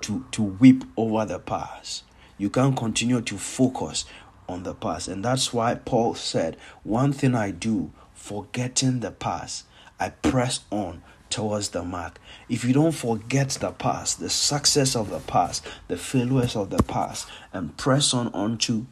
to 0.00 0.24
to 0.30 0.42
weep 0.42 0.84
over 0.96 1.24
the 1.24 1.38
past. 1.38 2.04
You 2.38 2.48
can't 2.50 2.76
continue 2.76 3.20
to 3.20 3.36
focus 3.36 4.04
on 4.48 4.62
the 4.62 4.74
past. 4.74 5.08
And 5.08 5.24
that's 5.24 5.52
why 5.52 5.74
Paul 5.74 6.14
said, 6.14 6.56
One 6.82 7.12
thing 7.12 7.34
I 7.34 7.50
do, 7.50 7.92
forgetting 8.14 9.00
the 9.00 9.10
past, 9.10 9.66
I 9.98 10.10
press 10.10 10.60
on 10.70 11.02
towards 11.28 11.68
the 11.68 11.84
mark. 11.84 12.20
If 12.48 12.64
you 12.64 12.72
don't 12.72 12.92
forget 12.92 13.50
the 13.50 13.70
past, 13.70 14.18
the 14.18 14.30
success 14.30 14.96
of 14.96 15.10
the 15.10 15.20
past, 15.20 15.64
the 15.88 15.96
failures 15.96 16.56
of 16.56 16.70
the 16.70 16.82
past, 16.82 17.28
and 17.52 17.76
press 17.76 18.12
on 18.12 18.28
onto 18.28 18.86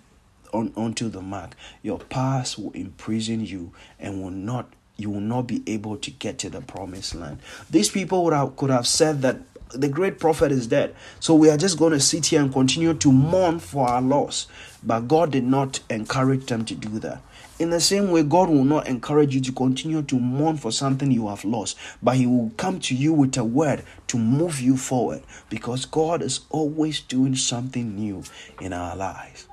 on, 0.52 0.72
onto 0.76 1.08
the 1.08 1.20
mark, 1.20 1.54
your 1.82 1.98
past 1.98 2.58
will 2.58 2.70
imprison 2.72 3.44
you 3.44 3.72
and 3.98 4.22
will 4.22 4.30
not 4.30 4.72
you 4.98 5.08
will 5.08 5.20
not 5.20 5.46
be 5.46 5.62
able 5.66 5.96
to 5.96 6.10
get 6.10 6.38
to 6.40 6.50
the 6.50 6.60
promised 6.60 7.14
land. 7.14 7.38
These 7.70 7.88
people 7.88 8.24
would 8.24 8.34
have, 8.34 8.56
could 8.56 8.70
have 8.70 8.86
said 8.86 9.22
that 9.22 9.38
the 9.70 9.88
great 9.88 10.18
prophet 10.18 10.50
is 10.50 10.66
dead. 10.66 10.94
So 11.20 11.34
we 11.34 11.50
are 11.50 11.56
just 11.56 11.78
going 11.78 11.92
to 11.92 12.00
sit 12.00 12.26
here 12.26 12.42
and 12.42 12.52
continue 12.52 12.94
to 12.94 13.12
mourn 13.12 13.60
for 13.60 13.88
our 13.88 14.02
loss. 14.02 14.46
But 14.82 15.08
God 15.08 15.30
did 15.32 15.44
not 15.44 15.80
encourage 15.88 16.46
them 16.46 16.64
to 16.66 16.74
do 16.74 16.98
that. 17.00 17.22
In 17.58 17.70
the 17.70 17.80
same 17.80 18.10
way, 18.12 18.22
God 18.22 18.48
will 18.48 18.64
not 18.64 18.86
encourage 18.86 19.34
you 19.34 19.40
to 19.40 19.52
continue 19.52 20.02
to 20.02 20.18
mourn 20.18 20.56
for 20.56 20.70
something 20.70 21.10
you 21.10 21.26
have 21.26 21.44
lost, 21.44 21.76
but 22.00 22.16
He 22.16 22.24
will 22.24 22.52
come 22.56 22.78
to 22.80 22.94
you 22.94 23.12
with 23.12 23.36
a 23.36 23.42
word 23.42 23.82
to 24.08 24.16
move 24.16 24.60
you 24.60 24.76
forward 24.76 25.22
because 25.50 25.84
God 25.84 26.22
is 26.22 26.40
always 26.50 27.00
doing 27.00 27.34
something 27.34 27.96
new 27.96 28.22
in 28.60 28.72
our 28.72 28.94
lives. 28.94 29.47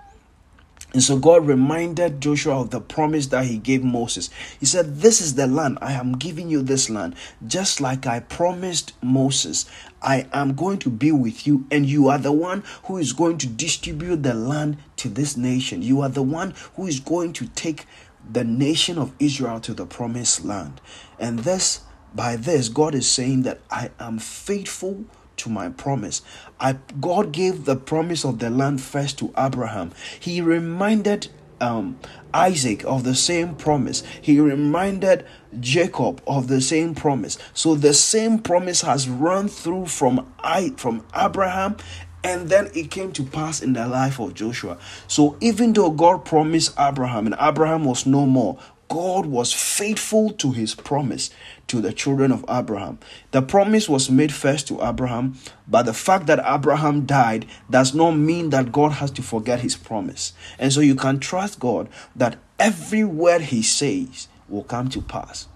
And 0.96 1.04
so 1.04 1.18
God 1.18 1.46
reminded 1.46 2.22
Joshua 2.22 2.62
of 2.62 2.70
the 2.70 2.80
promise 2.80 3.28
that 3.28 3.48
he 3.48 3.58
gave 3.58 3.84
Moses. 3.84 4.30
He 4.62 4.66
said, 4.66 5.02
This 5.02 5.20
is 5.20 5.36
the 5.36 5.46
land. 5.46 5.78
I 5.82 5.92
am 5.92 6.14
giving 6.14 6.50
you 6.50 6.62
this 6.62 6.90
land. 6.90 7.16
Just 7.46 7.82
like 7.82 8.08
I 8.08 8.22
promised 8.22 8.94
Moses, 9.04 9.66
I 10.02 10.26
am 10.32 10.56
going 10.56 10.78
to 10.80 10.90
be 10.90 11.12
with 11.12 11.46
you, 11.46 11.66
and 11.70 11.86
you 11.86 12.08
are 12.08 12.18
the 12.18 12.32
one 12.32 12.64
who 12.86 12.98
is 12.98 13.12
going 13.12 13.40
to 13.40 13.48
distribute 13.48 14.24
the 14.24 14.34
land 14.34 14.78
to 14.96 15.10
this 15.10 15.36
nation. 15.36 15.82
You 15.82 16.00
are 16.00 16.08
the 16.08 16.24
one 16.24 16.54
who 16.78 16.88
is 16.88 17.02
going 17.02 17.34
to 17.34 17.48
take 17.48 17.86
the 18.32 18.46
nation 18.46 18.98
of 18.98 19.12
Israel 19.20 19.60
to 19.60 19.74
the 19.74 19.86
promised 19.86 20.46
land. 20.46 20.80
And 21.20 21.40
this, 21.40 21.82
by 22.14 22.38
this, 22.38 22.70
God 22.70 22.96
is 22.96 23.06
saying 23.06 23.42
that 23.42 23.60
I 23.70 23.90
am 24.00 24.18
faithful 24.18 25.04
to 25.38 25.50
my 25.50 25.70
promise. 25.70 26.22
I 26.60 26.78
God 27.00 27.32
gave 27.32 27.66
the 27.66 27.76
promise 27.76 28.26
of 28.26 28.40
the 28.40 28.50
land 28.50 28.82
first 28.82 29.20
to 29.20 29.34
Abraham. 29.38 29.92
He 30.20 30.42
reminded 30.42 31.28
um, 31.62 32.00
Isaac 32.34 32.84
of 32.86 33.04
the 33.04 33.16
same 33.16 33.56
promise. 33.56 34.04
He 34.22 34.40
reminded 34.40 35.26
Jacob 35.60 36.22
of 36.28 36.48
the 36.48 36.62
same 36.62 36.96
promise. 36.96 37.38
So 37.54 37.76
the 37.76 37.94
same 37.94 38.40
promise 38.40 38.82
has 38.82 39.08
run 39.08 39.48
through 39.48 39.88
from 39.88 40.32
I 40.40 40.74
from 40.78 41.06
Abraham 41.16 41.78
and 42.26 42.50
then 42.50 42.72
it 42.74 42.90
came 42.90 43.12
to 43.12 43.24
pass 43.24 43.62
in 43.62 43.74
the 43.74 43.88
life 43.88 44.20
of 44.20 44.34
Joshua. 44.34 44.80
So 45.08 45.38
even 45.42 45.74
though 45.74 45.92
God 45.92 46.26
promised 46.26 46.74
Abraham 46.80 47.28
and 47.28 47.36
Abraham 47.40 47.86
was 47.86 48.08
no 48.08 48.26
more, 48.26 48.58
God 48.88 49.26
was 49.26 49.52
faithful 49.52 50.32
to 50.34 50.52
his 50.52 50.76
promise 50.76 51.32
to 51.68 51.82
the 51.82 51.92
children 51.92 52.32
of 52.32 52.46
Abraham. 52.48 53.00
The 53.32 53.42
promise 53.42 53.90
was 53.90 54.10
made 54.10 54.34
first 54.34 54.68
to 54.68 54.84
Abraham, 54.84 55.38
but 55.68 55.84
the 55.84 55.94
fact 55.94 56.28
that 56.28 56.44
Abraham 56.46 57.06
died 57.06 57.46
does 57.70 57.94
not 57.96 58.12
mean 58.12 58.52
that 58.52 58.72
God 58.72 58.94
has 58.94 59.12
to 59.12 59.24
forget 59.24 59.62
his 59.62 59.76
promise. 59.76 60.34
And 60.60 60.72
so 60.72 60.82
you 60.82 60.96
can 60.96 61.20
trust 61.20 61.60
God 61.60 61.90
that 62.16 62.38
every 62.60 63.04
word 63.04 63.42
he 63.42 63.62
says 63.62 64.28
will 64.48 64.64
come 64.64 64.90
to 64.90 65.02
pass. 65.02 65.48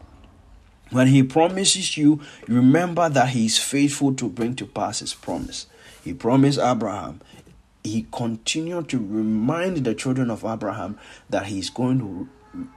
When 0.89 1.07
he 1.07 1.21
promises 1.21 1.97
you, 1.97 2.19
remember 2.47 3.09
that 3.09 3.29
he 3.29 3.45
is 3.45 3.59
faithful 3.59 4.15
to 4.15 4.27
bring 4.27 4.55
to 4.55 4.65
pass 4.65 4.99
his 4.99 5.13
promise. 5.13 5.67
He 6.03 6.13
promised 6.15 6.57
Abraham, 6.57 7.21
he 7.83 8.07
continued 8.11 8.89
to 8.89 8.97
remind 8.97 9.77
the 9.77 9.93
children 9.93 10.31
of 10.31 10.43
Abraham 10.43 10.97
that 11.29 11.45
he 11.45 11.59
is 11.59 11.69
going 11.69 11.99
to 11.99 12.27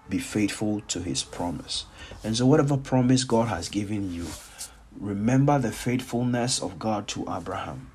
be 0.08 0.18
faithful 0.18 0.80
to 0.88 1.00
his 1.00 1.22
promise. 1.22 1.86
And 2.22 2.36
so, 2.36 2.46
whatever 2.46 2.76
promise 2.76 3.24
God 3.24 3.48
has 3.48 3.68
given 3.68 4.12
you, 4.12 4.26
remember 4.98 5.58
the 5.58 5.72
faithfulness 5.72 6.60
of 6.60 6.78
God 6.78 7.08
to 7.08 7.22
Abraham. 7.28 7.90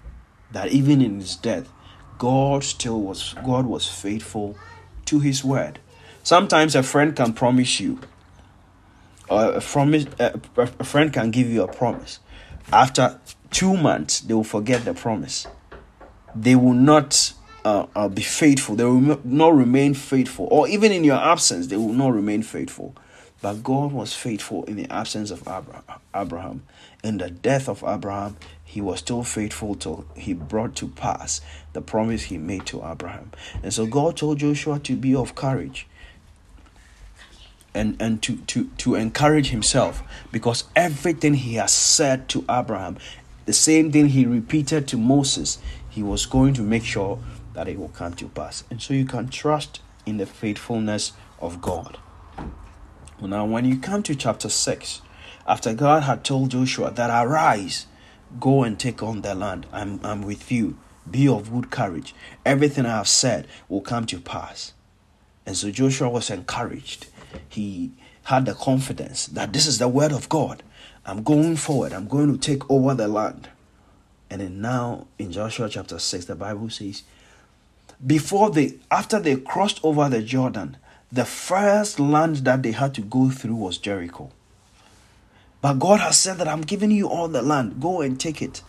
That 0.52 0.70
even 0.70 1.02
in 1.02 1.20
his 1.20 1.36
death, 1.36 1.70
God 2.18 2.64
still 2.64 3.02
was 3.02 3.36
God 3.46 3.66
was 3.66 3.88
faithful 3.88 4.58
to 5.06 5.20
his 5.20 5.44
word. 5.44 5.80
Sometimes 6.24 6.76
a 6.76 6.84
friend 6.84 7.16
can 7.16 7.34
promise 7.34 7.80
you, 7.80 8.00
or 9.30 9.54
a, 9.54 9.62
promise, 9.62 10.06
a, 10.20 10.40
a 10.58 10.84
friend 10.84 11.14
can 11.14 11.32
give 11.32 11.50
you 11.50 11.64
a 11.64 11.68
promise. 11.68 12.20
After 12.72 13.20
two 13.50 13.78
months, 13.78 14.20
they 14.22 14.34
will 14.34 14.44
forget 14.44 14.84
the 14.84 14.94
promise. 14.94 15.48
They 16.36 16.56
will 16.56 16.74
not 16.74 17.34
uh, 17.68 17.86
uh, 17.96 18.08
be 18.08 18.22
faithful. 18.22 18.78
They 18.78 18.86
will 18.86 19.20
not 19.26 19.54
remain 19.54 19.94
faithful. 19.94 20.48
Or 20.50 20.70
even 20.70 20.94
in 20.94 21.04
your 21.04 21.18
absence, 21.18 21.68
they 21.68 21.76
will 21.76 21.92
not 21.92 22.14
remain 22.14 22.42
faithful. 22.42 22.96
But 23.42 23.62
God 23.62 23.92
was 23.92 24.14
faithful 24.14 24.64
in 24.64 24.78
the 24.78 24.90
absence 24.90 25.32
of 25.32 25.46
Abraham. 26.16 26.64
In 27.04 27.18
the 27.18 27.30
death 27.30 27.68
of 27.68 27.84
Abraham, 27.86 28.38
he 28.64 28.80
was 28.80 29.00
still 29.00 29.22
faithful 29.22 29.76
till 29.76 30.06
he 30.16 30.34
brought 30.34 30.76
to 30.78 30.88
pass 30.88 31.42
the 31.74 31.82
promise 31.82 32.24
he 32.24 32.38
made 32.38 32.66
to 32.68 32.86
Abraham. 32.86 33.32
And 33.62 33.74
so 33.74 33.86
God 33.86 34.16
told 34.16 34.40
Joshua 34.40 34.80
to 34.80 34.96
be 34.96 35.14
of 35.14 35.36
courage 35.36 35.88
and, 37.74 38.02
and 38.02 38.24
to, 38.24 38.38
to, 38.38 38.70
to 38.78 38.96
encourage 38.96 39.50
himself 39.50 40.02
because 40.32 40.64
everything 40.74 41.34
he 41.34 41.56
has 41.56 41.74
said 41.74 42.30
to 42.30 42.46
Abraham, 42.50 42.98
the 43.46 43.54
same 43.54 43.92
thing 43.92 44.08
he 44.08 44.26
repeated 44.26 44.88
to 44.88 44.98
Moses, 44.98 45.60
he 45.90 46.02
was 46.02 46.26
going 46.26 46.54
to 46.54 46.62
make 46.62 46.86
sure 46.86 47.20
that 47.58 47.68
it 47.68 47.80
will 47.80 47.90
come 47.90 48.14
to 48.14 48.28
pass. 48.28 48.64
And 48.70 48.80
so 48.80 48.94
you 48.94 49.04
can 49.04 49.30
trust 49.30 49.80
in 50.06 50.18
the 50.18 50.28
faithfulness 50.28 51.14
of 51.40 51.60
God. 51.60 51.98
Now, 53.20 53.46
when 53.46 53.66
you 53.66 53.80
come 53.80 54.04
to 54.04 54.14
chapter 54.14 54.48
6, 54.48 55.02
after 55.48 55.74
God 55.74 56.04
had 56.04 56.24
told 56.24 56.52
Joshua 56.52 56.92
that 56.92 57.10
arise, 57.10 57.88
go 58.40 58.62
and 58.62 58.80
take 58.80 59.02
on 59.02 59.22
the 59.22 59.34
land, 59.34 59.66
I'm, 59.72 60.00
I'm 60.04 60.22
with 60.22 60.52
you, 60.52 60.78
be 61.10 61.28
of 61.28 61.52
good 61.52 61.72
courage, 61.72 62.14
everything 62.46 62.86
I 62.86 62.98
have 62.98 63.08
said 63.08 63.48
will 63.68 63.82
come 63.82 64.06
to 64.06 64.20
pass. 64.20 64.74
And 65.48 65.58
so 65.58 65.72
Joshua 65.72 66.10
was 66.10 66.30
encouraged. 66.30 67.08
He 67.50 67.92
had 68.26 68.46
the 68.46 68.54
confidence 68.54 69.26
that 69.26 69.52
this 69.52 69.66
is 69.66 69.80
the 69.80 69.88
word 69.88 70.12
of 70.12 70.30
God. 70.30 70.62
I'm 71.08 71.24
going 71.24 71.56
forward, 71.56 71.92
I'm 71.92 72.08
going 72.08 72.32
to 72.32 72.38
take 72.38 72.70
over 72.70 72.94
the 72.94 73.08
land. 73.08 73.50
And 74.30 74.42
then 74.42 74.62
now 74.62 75.08
in 75.18 75.32
Joshua 75.32 75.70
chapter 75.70 75.98
6, 75.98 76.26
the 76.26 76.36
Bible 76.36 76.70
says, 76.70 77.02
before 78.06 78.52
they 78.52 78.76
after 78.92 79.20
they 79.20 79.36
crossed 79.38 79.80
over 79.84 80.10
the 80.10 80.22
Jordan, 80.22 80.78
the 81.12 81.26
first 81.26 82.00
land 82.00 82.38
that 82.38 82.64
they 82.64 82.72
had 82.72 82.94
to 82.96 83.02
go 83.02 83.30
through 83.30 83.56
was 83.56 83.78
Jericho. 83.78 84.32
But 85.62 85.80
God 85.80 86.00
has 86.00 86.20
said 86.20 86.38
that 86.38 86.48
I'm 86.48 86.62
giving 86.62 86.92
you 86.92 87.10
all 87.10 87.28
the 87.28 87.42
land. 87.42 87.82
Go 87.82 88.02
and 88.02 88.20
take 88.20 88.42
it. 88.42 88.62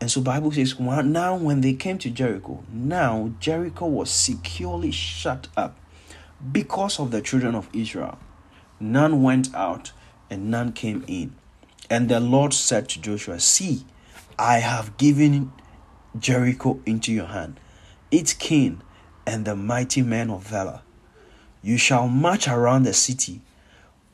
And 0.00 0.10
so 0.10 0.20
Bible 0.20 0.52
says 0.52 0.78
now 0.78 1.36
when 1.36 1.60
they 1.60 1.72
came 1.72 1.98
to 1.98 2.10
Jericho, 2.10 2.62
now 2.70 3.32
Jericho 3.40 3.86
was 3.86 4.10
securely 4.10 4.90
shut 4.90 5.48
up 5.56 5.76
because 6.52 7.00
of 7.00 7.10
the 7.10 7.22
children 7.22 7.54
of 7.54 7.68
Israel. 7.72 8.18
None 8.78 9.22
went 9.22 9.54
out 9.54 9.92
and 10.28 10.50
none 10.50 10.72
came 10.72 11.04
in. 11.06 11.34
And 11.88 12.08
the 12.08 12.20
Lord 12.20 12.52
said 12.52 12.88
to 12.90 13.00
Joshua, 13.00 13.40
See, 13.40 13.84
I 14.38 14.58
have 14.58 14.96
given 14.96 15.52
Jericho 16.18 16.80
into 16.86 17.12
your 17.12 17.26
hand, 17.26 17.58
its 18.10 18.32
king 18.32 18.80
and 19.26 19.44
the 19.44 19.56
mighty 19.56 20.02
men 20.02 20.30
of 20.30 20.46
valor. 20.46 20.80
You 21.62 21.78
shall 21.78 22.08
march 22.08 22.46
around 22.46 22.82
the 22.82 22.92
city, 22.92 23.40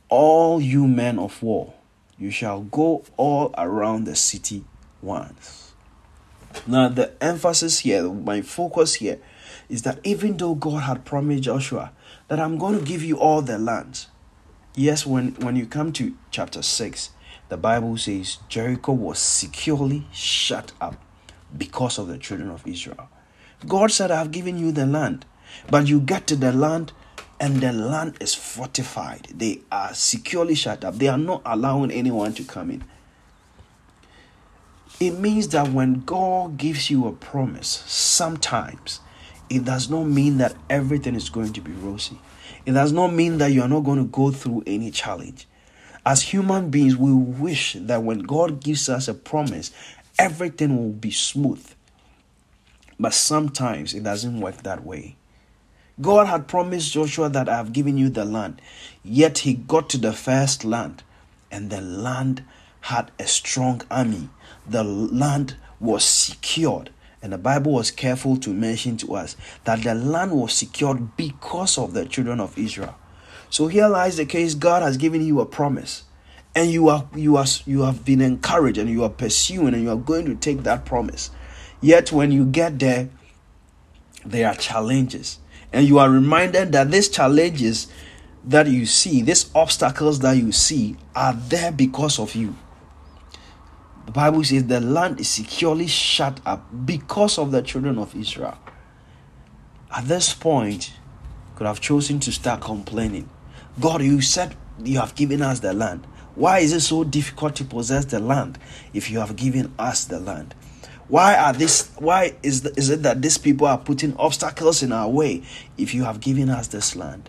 all 0.08 0.60
you 0.60 0.86
men 0.86 1.18
of 1.18 1.42
war. 1.42 1.74
You 2.18 2.30
shall 2.30 2.60
go 2.62 3.02
all 3.16 3.54
around 3.56 4.04
the 4.04 4.14
city 4.14 4.64
once. 5.02 5.72
Now, 6.66 6.88
the 6.88 7.12
emphasis 7.22 7.80
here, 7.80 8.10
my 8.10 8.42
focus 8.42 8.94
here, 8.96 9.18
is 9.68 9.82
that 9.82 10.00
even 10.04 10.36
though 10.36 10.54
God 10.54 10.82
had 10.82 11.04
promised 11.04 11.44
Joshua 11.44 11.92
that 12.28 12.40
I'm 12.40 12.58
going 12.58 12.78
to 12.78 12.84
give 12.84 13.02
you 13.02 13.18
all 13.18 13.40
the 13.40 13.58
lands, 13.58 14.08
yes, 14.74 15.06
when, 15.06 15.34
when 15.36 15.56
you 15.56 15.66
come 15.66 15.92
to 15.94 16.14
chapter 16.30 16.62
6, 16.62 17.10
the 17.48 17.56
Bible 17.56 17.96
says 17.96 18.38
Jericho 18.48 18.92
was 18.92 19.18
securely 19.18 20.06
shut 20.12 20.72
up 20.80 20.96
because 21.56 21.98
of 21.98 22.08
the 22.08 22.18
children 22.18 22.50
of 22.50 22.66
Israel. 22.66 23.08
God 23.66 23.90
said, 23.90 24.10
I 24.10 24.18
have 24.18 24.30
given 24.30 24.58
you 24.58 24.72
the 24.72 24.86
land. 24.86 25.24
But 25.70 25.86
you 25.88 26.00
get 26.00 26.26
to 26.28 26.36
the 26.36 26.52
land 26.52 26.92
and 27.38 27.60
the 27.60 27.72
land 27.72 28.16
is 28.20 28.34
fortified. 28.34 29.28
They 29.34 29.60
are 29.70 29.94
securely 29.94 30.54
shut 30.54 30.84
up. 30.84 30.96
They 30.96 31.08
are 31.08 31.18
not 31.18 31.42
allowing 31.44 31.90
anyone 31.90 32.34
to 32.34 32.44
come 32.44 32.70
in. 32.70 32.84
It 35.00 35.12
means 35.12 35.48
that 35.48 35.68
when 35.68 36.02
God 36.04 36.58
gives 36.58 36.90
you 36.90 37.06
a 37.06 37.12
promise, 37.12 37.82
sometimes 37.86 39.00
it 39.48 39.64
does 39.64 39.88
not 39.88 40.04
mean 40.04 40.36
that 40.38 40.54
everything 40.68 41.14
is 41.14 41.30
going 41.30 41.54
to 41.54 41.60
be 41.62 41.72
rosy. 41.72 42.18
It 42.66 42.72
does 42.72 42.92
not 42.92 43.12
mean 43.12 43.38
that 43.38 43.52
you 43.52 43.62
are 43.62 43.68
not 43.68 43.80
going 43.80 43.98
to 43.98 44.04
go 44.04 44.30
through 44.30 44.64
any 44.66 44.90
challenge. 44.90 45.48
As 46.04 46.22
human 46.22 46.70
beings, 46.70 46.96
we 46.96 47.12
wish 47.12 47.74
that 47.78 48.02
when 48.02 48.20
God 48.20 48.62
gives 48.62 48.88
us 48.88 49.08
a 49.08 49.14
promise, 49.14 49.70
everything 50.18 50.76
will 50.76 50.92
be 50.92 51.10
smooth. 51.10 51.66
But 53.00 53.14
sometimes 53.14 53.94
it 53.94 54.02
doesn't 54.02 54.42
work 54.42 54.62
that 54.62 54.84
way. 54.84 55.16
God 56.02 56.26
had 56.26 56.46
promised 56.46 56.92
Joshua 56.92 57.30
that 57.30 57.48
I 57.48 57.56
have 57.56 57.72
given 57.72 57.96
you 57.96 58.10
the 58.10 58.26
land. 58.26 58.60
Yet 59.02 59.38
he 59.38 59.54
got 59.54 59.88
to 59.90 59.98
the 59.98 60.12
first 60.12 60.66
land, 60.66 61.02
and 61.50 61.70
the 61.70 61.80
land 61.80 62.44
had 62.82 63.10
a 63.18 63.26
strong 63.26 63.80
army. 63.90 64.28
The 64.68 64.84
land 64.84 65.56
was 65.80 66.04
secured. 66.04 66.90
And 67.22 67.32
the 67.32 67.38
Bible 67.38 67.72
was 67.72 67.90
careful 67.90 68.36
to 68.36 68.50
mention 68.50 68.98
to 68.98 69.14
us 69.14 69.34
that 69.64 69.82
the 69.82 69.94
land 69.94 70.32
was 70.32 70.52
secured 70.52 71.16
because 71.16 71.78
of 71.78 71.94
the 71.94 72.04
children 72.04 72.38
of 72.38 72.58
Israel. 72.58 72.96
So 73.48 73.68
here 73.68 73.88
lies 73.88 74.18
the 74.18 74.26
case 74.26 74.54
God 74.54 74.82
has 74.82 74.98
given 74.98 75.22
you 75.22 75.40
a 75.40 75.46
promise 75.46 76.04
and 76.54 76.70
you 76.70 76.88
are 76.88 77.06
you 77.14 77.36
are 77.36 77.46
you 77.66 77.82
have 77.82 78.04
been 78.04 78.20
encouraged 78.20 78.78
and 78.78 78.90
you 78.90 79.04
are 79.04 79.10
pursuing 79.10 79.74
and 79.74 79.82
you 79.82 79.90
are 79.90 79.96
going 79.96 80.24
to 80.26 80.34
take 80.34 80.62
that 80.64 80.84
promise 80.84 81.30
yet 81.80 82.12
when 82.12 82.32
you 82.32 82.44
get 82.44 82.78
there 82.78 83.08
there 84.24 84.48
are 84.48 84.54
challenges. 84.54 85.38
And 85.72 85.86
you 85.86 85.98
are 85.98 86.10
reminded 86.10 86.72
that 86.72 86.90
these 86.90 87.08
challenges 87.08 87.88
that 88.44 88.66
you 88.66 88.86
see 88.86 89.22
these 89.22 89.50
obstacles 89.54 90.20
that 90.20 90.36
you 90.36 90.50
see 90.52 90.96
are 91.14 91.34
there 91.34 91.70
because 91.70 92.18
of 92.18 92.34
you. 92.34 92.56
The 94.06 94.12
bible 94.12 94.42
says 94.42 94.66
the 94.66 94.80
land 94.80 95.20
is 95.20 95.28
securely 95.28 95.86
shut 95.86 96.40
up 96.46 96.66
because 96.86 97.38
of 97.38 97.52
the 97.52 97.62
children 97.62 97.98
of 97.98 98.16
israel. 98.16 98.58
At 99.94 100.06
this 100.06 100.32
point 100.32 100.92
could 101.54 101.66
have 101.66 101.80
chosen 101.80 102.18
to 102.20 102.32
start 102.32 102.60
complaining. 102.62 103.28
God 103.78 104.02
you 104.02 104.20
said 104.20 104.56
you 104.82 104.98
have 104.98 105.14
given 105.14 105.42
us 105.42 105.60
the 105.60 105.74
land. 105.74 106.06
Why 106.34 106.60
is 106.60 106.72
it 106.72 106.80
so 106.80 107.04
difficult 107.04 107.56
to 107.56 107.64
possess 107.64 108.06
the 108.06 108.20
land 108.20 108.58
if 108.94 109.10
you 109.10 109.18
have 109.18 109.36
given 109.36 109.72
us 109.78 110.04
the 110.06 110.18
land? 110.18 110.54
Why 111.10 111.36
are 111.36 111.52
this 111.52 111.90
why 111.98 112.36
is 112.44 112.62
the, 112.62 112.72
is 112.78 112.88
it 112.88 113.02
that 113.02 113.20
these 113.20 113.36
people 113.36 113.66
are 113.66 113.78
putting 113.78 114.16
obstacles 114.16 114.80
in 114.80 114.92
our 114.92 115.08
way 115.08 115.42
if 115.76 115.92
you 115.92 116.04
have 116.04 116.20
given 116.20 116.48
us 116.48 116.68
this 116.68 116.94
land? 116.94 117.28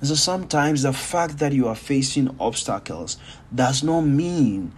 And 0.00 0.08
so 0.08 0.14
sometimes 0.14 0.82
the 0.82 0.94
fact 0.94 1.38
that 1.38 1.52
you 1.52 1.68
are 1.68 1.74
facing 1.74 2.34
obstacles 2.40 3.18
does 3.54 3.82
not 3.82 4.00
mean 4.00 4.72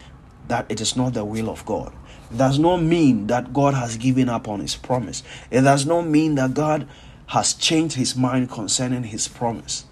that 0.48 0.66
it 0.68 0.80
is 0.80 0.96
not 0.96 1.14
the 1.14 1.24
will 1.24 1.48
of 1.48 1.64
God. 1.64 1.92
Does 2.36 2.58
not 2.58 2.78
mean 2.78 3.28
that 3.28 3.52
God 3.52 3.74
has 3.74 3.96
given 3.96 4.28
up 4.28 4.48
on 4.48 4.58
his 4.58 4.74
promise. 4.74 5.22
It 5.52 5.60
does 5.60 5.86
not 5.86 6.02
mean 6.02 6.34
that 6.34 6.54
God 6.54 6.88
has 7.26 7.54
changed 7.54 7.94
his 7.94 8.16
mind 8.16 8.50
concerning 8.50 9.04
his 9.04 9.28
promise. 9.28 9.84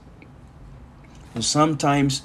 And 1.32 1.44
sometimes 1.44 2.22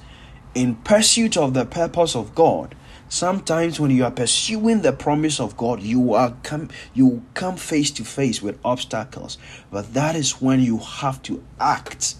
in 0.55 0.75
pursuit 0.77 1.38
of 1.38 1.53
the 1.53 1.65
purpose 1.65 2.15
of 2.15 2.33
God, 2.33 2.74
sometimes 3.09 3.79
when 3.79 3.91
you 3.91 4.03
are 4.03 4.11
pursuing 4.11 4.81
the 4.81 4.93
promise 4.93 5.39
of 5.39 5.57
God, 5.57 5.81
you 5.81 6.13
are 6.13 6.35
come 6.43 6.69
you 6.93 7.23
come 7.33 7.57
face 7.57 7.91
to 7.91 8.03
face 8.03 8.41
with 8.41 8.59
obstacles. 8.63 9.37
But 9.71 9.93
that 9.93 10.15
is 10.15 10.41
when 10.41 10.59
you 10.59 10.79
have 10.79 11.21
to 11.23 11.43
act 11.59 12.15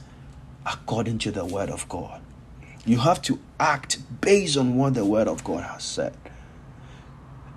according 0.66 1.20
to 1.20 1.32
the 1.32 1.46
word 1.46 1.70
of 1.70 1.88
God. 1.90 2.22
You 2.86 3.00
have 3.00 3.22
to 3.24 3.40
act 3.60 4.00
based 4.22 4.58
on 4.58 4.78
what 4.78 4.94
the 4.94 5.06
word 5.06 5.28
of 5.28 5.44
God 5.44 5.64
has 5.64 5.84
said. 5.84 6.16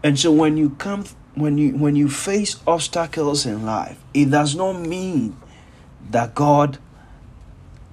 And 0.02 0.18
so 0.18 0.32
when 0.32 0.56
you 0.56 0.70
come 0.70 1.04
when 1.34 1.58
you 1.58 1.76
when 1.76 1.96
you 1.96 2.08
face 2.08 2.56
obstacles 2.66 3.46
in 3.46 3.64
life, 3.64 3.99
it 4.12 4.30
does 4.30 4.54
not 4.54 4.80
mean 4.80 5.37
that 6.10 6.34
God 6.34 6.78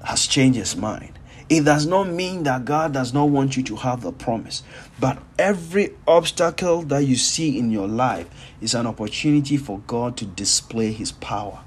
has 0.03 0.25
changed 0.25 0.57
his 0.57 0.75
mind. 0.75 1.16
It 1.49 1.63
does 1.63 1.85
not 1.85 2.09
mean 2.09 2.43
that 2.43 2.65
God 2.65 2.93
does 2.93 3.13
not 3.13 3.29
want 3.29 3.55
you 3.55 3.63
to 3.63 3.77
have 3.77 4.01
the 4.01 4.11
promise, 4.11 4.63
but 4.99 5.17
every 5.39 5.91
obstacle 6.05 6.81
that 6.83 7.05
you 7.05 7.15
see 7.15 7.57
in 7.57 7.71
your 7.71 7.87
life 7.87 8.27
is 8.59 8.73
an 8.73 8.85
opportunity 8.85 9.55
for 9.55 9.79
God 9.87 10.17
to 10.17 10.25
display 10.25 10.91
His 10.91 11.13
power. 11.13 11.63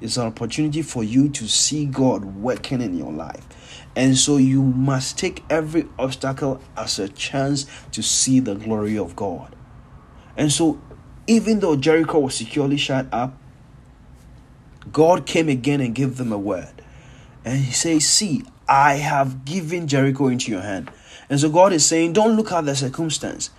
It's 0.00 0.16
an 0.16 0.26
opportunity 0.26 0.82
for 0.82 1.02
you 1.02 1.28
to 1.30 1.48
see 1.48 1.84
God 1.84 2.24
working 2.24 2.80
in 2.80 2.96
your 2.96 3.12
life. 3.12 3.44
And 3.96 4.16
so 4.16 4.36
you 4.36 4.62
must 4.62 5.18
take 5.18 5.42
every 5.50 5.86
obstacle 5.98 6.60
as 6.76 6.98
a 6.98 7.08
chance 7.08 7.66
to 7.92 8.02
see 8.02 8.38
the 8.38 8.54
glory 8.54 8.98
of 8.98 9.16
God. 9.16 9.54
And 10.36 10.52
so, 10.52 10.80
even 11.26 11.60
though 11.60 11.76
Jericho 11.76 12.18
was 12.18 12.34
securely 12.34 12.76
shut 12.76 13.06
up, 13.12 13.36
God 14.92 15.26
came 15.26 15.48
again 15.48 15.80
and 15.80 15.94
gave 15.94 16.16
them 16.16 16.32
a 16.32 16.38
word. 16.38 16.82
And 17.44 17.60
He 17.60 17.72
says, 17.72 18.06
See, 18.06 18.44
I 18.68 18.94
have 18.94 19.44
given 19.44 19.86
Jericho 19.88 20.28
into 20.28 20.50
your 20.50 20.62
hand. 20.62 20.90
And 21.28 21.40
so 21.40 21.48
God 21.50 21.72
is 21.72 21.84
saying, 21.84 22.12
don't 22.12 22.36
look 22.36 22.52
at 22.52 22.64
the 22.64 22.76
circumstance. 22.76 23.50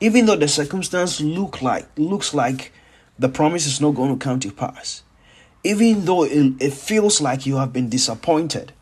Even 0.00 0.26
though 0.26 0.36
the 0.36 0.48
circumstance 0.48 1.20
look 1.20 1.62
like 1.62 1.88
looks 1.96 2.34
like 2.34 2.72
the 3.18 3.28
promise 3.28 3.66
is 3.66 3.80
not 3.80 3.94
going 3.94 4.16
to 4.16 4.22
come 4.22 4.40
to 4.40 4.52
pass. 4.52 5.02
Even 5.64 6.04
though 6.04 6.24
it, 6.24 6.54
it 6.60 6.72
feels 6.72 7.20
like 7.20 7.46
you 7.46 7.56
have 7.56 7.72
been 7.72 7.88
disappointed, 7.88 8.72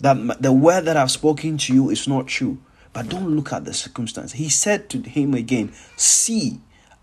that 0.00 0.42
the 0.42 0.52
word 0.52 0.82
that 0.82 0.96
I've 0.96 1.10
spoken 1.10 1.58
to 1.58 1.74
you 1.74 1.90
is 1.90 2.08
not 2.08 2.26
true. 2.26 2.58
But 2.92 3.08
don't 3.08 3.36
look 3.36 3.52
at 3.52 3.64
the 3.64 3.74
circumstance. 3.74 4.32
He 4.32 4.48
said 4.48 4.88
to 4.90 5.00
him 5.02 5.34
again, 5.34 5.72
See, 5.96 6.60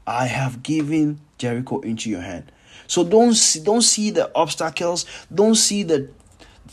I 0.08 0.26
have 0.26 0.63
given 0.63 1.19
Jericho 1.38 1.80
into 1.82 2.10
your 2.10 2.21
hand. 2.21 2.52
So 2.88 3.04
don't 3.04 3.34
see, 3.34 3.63
don't 3.63 3.82
see 3.82 4.12
the 4.12 4.32
obstacles, 4.36 5.06
don't 5.34 5.56
see 5.56 5.84
the 5.84 6.10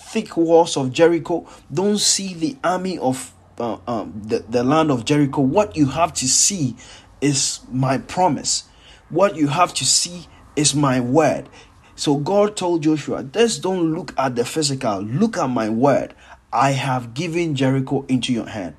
thick 0.03 0.37
walls 0.37 0.77
of 0.77 0.93
Jericho. 0.93 1.47
Don't 1.73 1.99
see 1.99 2.35
the 2.35 2.57
army 2.63 2.99
of 2.99 3.33
uh, 3.59 3.79
um, 3.87 4.21
the, 4.25 4.41
the 4.41 4.65
land 4.65 4.91
of 4.91 5.05
Jericho. 5.05 5.41
What 5.41 5.77
you 5.77 5.87
have 5.87 6.13
to 6.15 6.29
see 6.29 6.77
is 7.21 7.61
my 7.71 7.99
promise. 7.99 8.65
What 9.09 9.37
you 9.37 9.49
have 9.49 9.73
to 9.75 9.85
see 9.85 10.27
is 10.57 10.75
my 10.75 11.01
word. 11.01 11.49
So 11.95 12.17
God 12.17 12.57
told 12.57 12.83
Joshua, 12.83 13.23
just 13.23 13.63
don't 13.63 13.95
look 13.95 14.15
at 14.19 14.35
the 14.35 14.45
physical, 14.45 15.01
look 15.01 15.37
at 15.37 15.49
my 15.49 15.69
word. 15.69 16.15
I 16.53 16.73
have 16.73 17.15
given 17.15 17.55
Jericho 17.55 18.05
into 18.09 18.33
your 18.33 18.47
hand. 18.47 18.77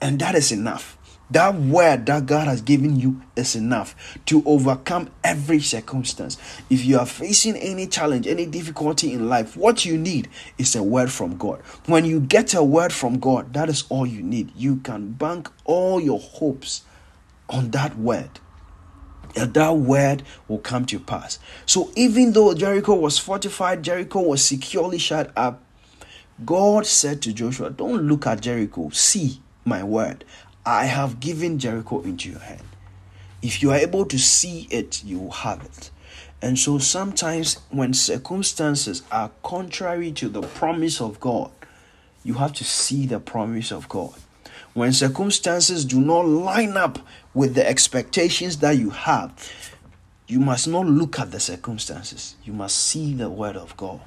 And 0.00 0.18
that 0.20 0.34
is 0.34 0.52
enough. 0.52 0.98
That 1.30 1.54
word 1.54 2.06
that 2.06 2.26
God 2.26 2.46
has 2.46 2.60
given 2.60 2.96
you 2.96 3.22
is 3.34 3.56
enough 3.56 4.18
to 4.26 4.42
overcome 4.44 5.10
every 5.22 5.60
circumstance. 5.60 6.36
If 6.68 6.84
you 6.84 6.98
are 6.98 7.06
facing 7.06 7.56
any 7.56 7.86
challenge, 7.86 8.26
any 8.26 8.46
difficulty 8.46 9.12
in 9.12 9.28
life, 9.28 9.56
what 9.56 9.84
you 9.84 9.96
need 9.96 10.28
is 10.58 10.76
a 10.76 10.82
word 10.82 11.10
from 11.10 11.36
God. 11.38 11.60
When 11.86 12.04
you 12.04 12.20
get 12.20 12.54
a 12.54 12.62
word 12.62 12.92
from 12.92 13.18
God, 13.18 13.54
that 13.54 13.68
is 13.68 13.84
all 13.88 14.06
you 14.06 14.22
need. 14.22 14.52
You 14.54 14.76
can 14.76 15.12
bank 15.12 15.50
all 15.64 16.00
your 16.00 16.20
hopes 16.20 16.82
on 17.48 17.70
that 17.70 17.96
word. 17.96 18.40
And 19.36 19.52
that 19.54 19.76
word 19.76 20.22
will 20.46 20.58
come 20.58 20.84
to 20.86 21.00
pass. 21.00 21.38
So, 21.66 21.90
even 21.96 22.32
though 22.32 22.54
Jericho 22.54 22.94
was 22.94 23.18
fortified, 23.18 23.82
Jericho 23.82 24.20
was 24.20 24.44
securely 24.44 24.98
shut 24.98 25.32
up, 25.36 25.60
God 26.44 26.86
said 26.86 27.22
to 27.22 27.32
Joshua, 27.32 27.70
Don't 27.70 28.02
look 28.02 28.26
at 28.26 28.42
Jericho, 28.42 28.90
see 28.90 29.40
my 29.64 29.82
word. 29.82 30.24
I 30.66 30.86
have 30.86 31.20
given 31.20 31.58
Jericho 31.58 32.00
into 32.02 32.30
your 32.30 32.40
hand. 32.40 32.62
If 33.42 33.62
you 33.62 33.70
are 33.70 33.76
able 33.76 34.06
to 34.06 34.18
see 34.18 34.66
it, 34.70 35.04
you 35.04 35.18
will 35.18 35.30
have 35.30 35.62
it. 35.64 35.90
And 36.40 36.58
so 36.58 36.78
sometimes 36.78 37.58
when 37.70 37.92
circumstances 37.92 39.02
are 39.10 39.30
contrary 39.42 40.12
to 40.12 40.28
the 40.28 40.42
promise 40.42 41.00
of 41.00 41.20
God, 41.20 41.50
you 42.22 42.34
have 42.34 42.54
to 42.54 42.64
see 42.64 43.06
the 43.06 43.20
promise 43.20 43.70
of 43.70 43.88
God. 43.88 44.14
When 44.72 44.92
circumstances 44.92 45.84
do 45.84 46.00
not 46.00 46.26
line 46.26 46.76
up 46.76 46.98
with 47.34 47.54
the 47.54 47.68
expectations 47.68 48.58
that 48.58 48.78
you 48.78 48.90
have, 48.90 49.32
you 50.26 50.40
must 50.40 50.66
not 50.66 50.86
look 50.86 51.20
at 51.20 51.30
the 51.30 51.40
circumstances. 51.40 52.36
You 52.44 52.54
must 52.54 52.76
see 52.76 53.14
the 53.14 53.28
word 53.28 53.56
of 53.56 53.76
God. 53.76 54.00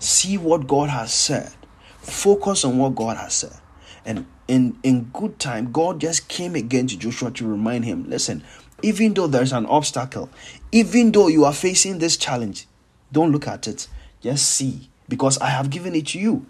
See 0.00 0.36
what 0.36 0.66
God 0.66 0.90
has 0.90 1.14
said. 1.14 1.52
Focus 2.00 2.64
on 2.64 2.78
what 2.78 2.96
God 2.96 3.16
has 3.16 3.34
said. 3.34 3.56
And 4.04 4.26
in 4.48 4.78
in 4.82 5.04
good 5.12 5.38
time 5.38 5.72
god 5.72 6.00
just 6.00 6.28
came 6.28 6.54
again 6.54 6.86
to 6.86 6.98
joshua 6.98 7.30
to 7.30 7.46
remind 7.46 7.84
him 7.84 8.08
listen 8.10 8.42
even 8.82 9.14
though 9.14 9.26
there's 9.26 9.52
an 9.52 9.64
obstacle 9.66 10.28
even 10.70 11.12
though 11.12 11.28
you 11.28 11.44
are 11.44 11.52
facing 11.52 11.98
this 11.98 12.16
challenge 12.16 12.66
don't 13.14 13.30
look 13.32 13.46
at 13.48 13.66
it. 13.68 13.88
Just 14.20 14.50
see 14.50 14.90
because 15.08 15.38
i 15.38 15.46
have 15.48 15.70
given 15.70 15.94
it 15.94 16.08
to 16.08 16.18
you. 16.18 16.44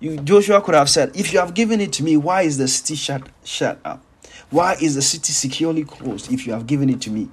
You 0.00 0.16
joshua 0.18 0.60
could 0.60 0.74
have 0.74 0.90
said 0.90 1.16
if 1.16 1.32
you 1.32 1.38
have 1.38 1.54
given 1.54 1.80
it 1.80 1.92
to 1.94 2.02
me 2.02 2.16
why 2.16 2.42
is 2.42 2.58
the 2.58 2.68
city 2.68 2.96
shut 2.96 3.22
shut 3.44 3.78
up? 3.84 4.02
Why 4.50 4.76
is 4.80 4.96
the 4.96 5.02
city 5.02 5.32
securely 5.32 5.84
closed 5.84 6.32
if 6.32 6.46
you 6.46 6.52
have 6.52 6.66
given 6.66 6.90
it 6.90 7.00
to 7.02 7.10
me? 7.10 7.28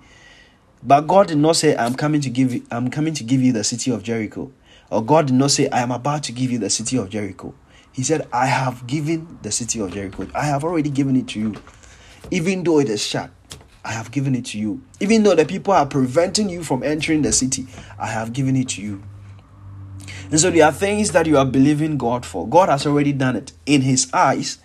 But 0.83 1.07
god 1.07 1.27
did 1.27 1.37
not 1.39 1.55
say 1.55 1.75
i'm 1.75 1.95
coming 1.95 2.21
to 2.21 2.29
give 2.29 2.53
you 2.53 2.65
i'm 2.69 2.89
coming 2.89 3.13
to 3.15 3.23
give 3.23 3.41
you 3.41 3.51
the 3.51 3.63
city 3.63 3.91
of 3.91 4.03
jericho 4.03 4.51
or 4.91 5.03
god 5.03 5.27
did 5.27 5.35
not 5.35 5.49
say 5.51 5.67
i 5.69 5.79
am 5.79 5.91
about 5.91 6.23
to 6.23 6.31
give 6.31 6.51
you 6.51 6.59
the 6.59 6.69
city 6.69 6.97
of 6.97 7.09
jericho 7.09 7.53
he 7.97 8.03
said, 8.03 8.27
I 8.31 8.45
have 8.45 8.85
given 8.85 9.39
the 9.41 9.51
city 9.51 9.79
of 9.79 9.91
Jericho. 9.91 10.27
I 10.35 10.45
have 10.45 10.63
already 10.63 10.91
given 10.91 11.15
it 11.15 11.29
to 11.29 11.39
you. 11.39 11.55
Even 12.29 12.63
though 12.63 12.77
it 12.77 12.89
is 12.89 13.03
shut, 13.03 13.31
I 13.83 13.91
have 13.93 14.11
given 14.11 14.35
it 14.35 14.45
to 14.45 14.59
you. 14.59 14.83
Even 14.99 15.23
though 15.23 15.33
the 15.33 15.45
people 15.45 15.73
are 15.73 15.87
preventing 15.87 16.47
you 16.47 16.63
from 16.63 16.83
entering 16.83 17.23
the 17.23 17.33
city, 17.33 17.65
I 17.97 18.05
have 18.05 18.33
given 18.33 18.55
it 18.55 18.69
to 18.69 18.83
you. 18.83 19.01
And 20.29 20.39
so 20.39 20.51
there 20.51 20.67
are 20.67 20.71
things 20.71 21.11
that 21.13 21.25
you 21.25 21.39
are 21.39 21.45
believing 21.45 21.97
God 21.97 22.23
for. 22.23 22.47
God 22.47 22.69
has 22.69 22.85
already 22.85 23.13
done 23.13 23.35
it. 23.35 23.53
In 23.65 23.81
His 23.81 24.13
eyes, 24.13 24.59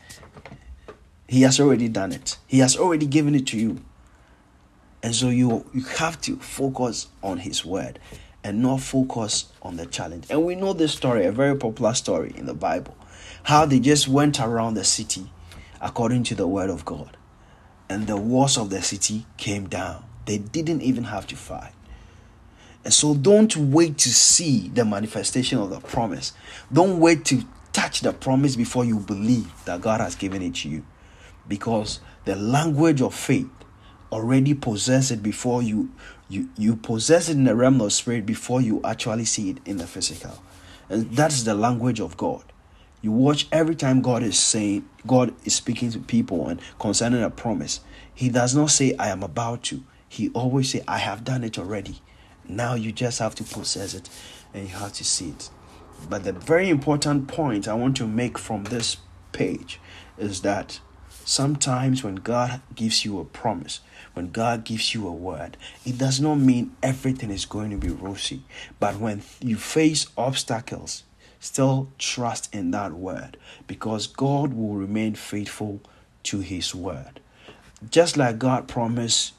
He 1.26 1.40
has 1.40 1.58
already 1.58 1.88
done 1.88 2.12
it. 2.12 2.36
He 2.46 2.58
has 2.58 2.76
already 2.76 3.06
given 3.06 3.34
it 3.34 3.46
to 3.46 3.56
you. 3.56 3.82
And 5.02 5.14
so 5.14 5.30
you, 5.30 5.64
you 5.72 5.84
have 5.84 6.20
to 6.20 6.36
focus 6.36 7.06
on 7.22 7.38
His 7.38 7.64
word. 7.64 7.98
and 8.44 8.60
not 8.60 8.80
focus 8.80 9.46
on 9.62 9.76
the 9.76 9.86
challenge. 9.86 10.26
And 10.30 10.44
we 10.44 10.54
know 10.54 10.72
this 10.72 10.92
story, 10.92 11.26
a 11.26 11.32
very 11.32 11.56
popular 11.56 11.94
story 11.94 12.32
in 12.36 12.46
the 12.46 12.54
Bible, 12.54 12.96
how 13.44 13.66
they 13.66 13.80
just 13.80 14.08
went 14.08 14.40
around 14.40 14.74
the 14.74 14.84
city 14.84 15.30
according 15.80 16.22
to 16.24 16.34
the 16.34 16.46
word 16.46 16.70
of 16.70 16.84
God. 16.84 17.16
And 17.88 18.06
the 18.06 18.16
walls 18.16 18.56
of 18.56 18.70
the 18.70 18.82
city 18.82 19.26
came 19.36 19.68
down. 19.68 20.04
They 20.24 20.38
didn't 20.38 20.82
even 20.82 21.04
have 21.04 21.26
to 21.28 21.36
fight. 21.36 21.72
And 22.84 22.92
so 22.92 23.14
don't 23.14 23.54
wait 23.56 23.98
to 23.98 24.08
see 24.08 24.68
the 24.68 24.84
manifestation 24.84 25.58
of 25.58 25.70
the 25.70 25.80
promise. 25.80 26.32
Don't 26.72 27.00
wait 27.00 27.24
to 27.26 27.44
touch 27.72 28.00
the 28.00 28.12
promise 28.12 28.56
before 28.56 28.84
you 28.84 28.98
believe 28.98 29.52
that 29.64 29.80
God 29.80 30.00
has 30.00 30.14
given 30.14 30.42
it 30.42 30.56
to 30.56 30.68
you. 30.68 30.84
Because 31.46 32.00
the 32.24 32.36
language 32.36 33.00
of 33.00 33.14
faith 33.14 33.50
already 34.10 34.54
possess 34.54 35.10
it 35.10 35.22
before 35.22 35.62
you 35.62 35.90
you 36.28 36.48
you 36.56 36.76
possess 36.76 37.28
it 37.28 37.32
in 37.32 37.44
the 37.44 37.54
realm 37.54 37.80
of 37.80 37.92
spirit 37.92 38.26
before 38.26 38.60
you 38.60 38.80
actually 38.84 39.24
see 39.24 39.50
it 39.50 39.58
in 39.64 39.78
the 39.78 39.86
physical. 39.86 40.42
And 40.88 41.10
that's 41.12 41.42
the 41.42 41.54
language 41.54 42.00
of 42.00 42.16
God. 42.16 42.51
You 43.02 43.10
watch 43.10 43.48
every 43.50 43.74
time 43.74 44.00
God 44.00 44.22
is 44.22 44.38
saying 44.38 44.88
God 45.04 45.34
is 45.44 45.56
speaking 45.56 45.90
to 45.90 45.98
people 45.98 46.48
and 46.48 46.60
concerning 46.78 47.22
a 47.22 47.30
promise. 47.30 47.80
He 48.14 48.28
does 48.28 48.54
not 48.54 48.70
say 48.70 48.94
I 48.96 49.08
am 49.08 49.24
about 49.24 49.64
to. 49.64 49.82
He 50.08 50.28
always 50.30 50.70
say 50.70 50.84
I 50.86 50.98
have 50.98 51.24
done 51.24 51.42
it 51.42 51.58
already. 51.58 52.00
Now 52.48 52.74
you 52.74 52.92
just 52.92 53.18
have 53.18 53.34
to 53.36 53.44
possess 53.44 53.94
it 53.94 54.08
and 54.54 54.68
you 54.68 54.74
have 54.76 54.92
to 54.94 55.04
see 55.04 55.30
it. 55.30 55.50
But 56.08 56.22
the 56.22 56.32
very 56.32 56.68
important 56.68 57.26
point 57.26 57.66
I 57.66 57.74
want 57.74 57.96
to 57.96 58.06
make 58.06 58.38
from 58.38 58.64
this 58.64 58.98
page 59.32 59.80
is 60.16 60.42
that 60.42 60.78
sometimes 61.24 62.04
when 62.04 62.16
God 62.16 62.60
gives 62.74 63.04
you 63.04 63.18
a 63.18 63.24
promise, 63.24 63.80
when 64.14 64.30
God 64.30 64.64
gives 64.64 64.94
you 64.94 65.08
a 65.08 65.12
word, 65.12 65.56
it 65.84 65.98
does 65.98 66.20
not 66.20 66.36
mean 66.36 66.76
everything 66.82 67.30
is 67.30 67.46
going 67.46 67.70
to 67.70 67.76
be 67.76 67.88
rosy. 67.88 68.42
But 68.78 68.98
when 68.98 69.22
you 69.40 69.56
face 69.56 70.06
obstacles, 70.16 71.04
still 71.42 71.88
trust 71.98 72.54
in 72.54 72.70
that 72.70 72.92
word 72.92 73.36
because 73.66 74.06
God 74.06 74.54
will 74.54 74.76
remain 74.76 75.16
faithful 75.16 75.80
to 76.22 76.38
his 76.38 76.74
word. 76.74 77.20
Just 77.90 78.16
like 78.16 78.38
God 78.38 78.68
promised 78.68 79.34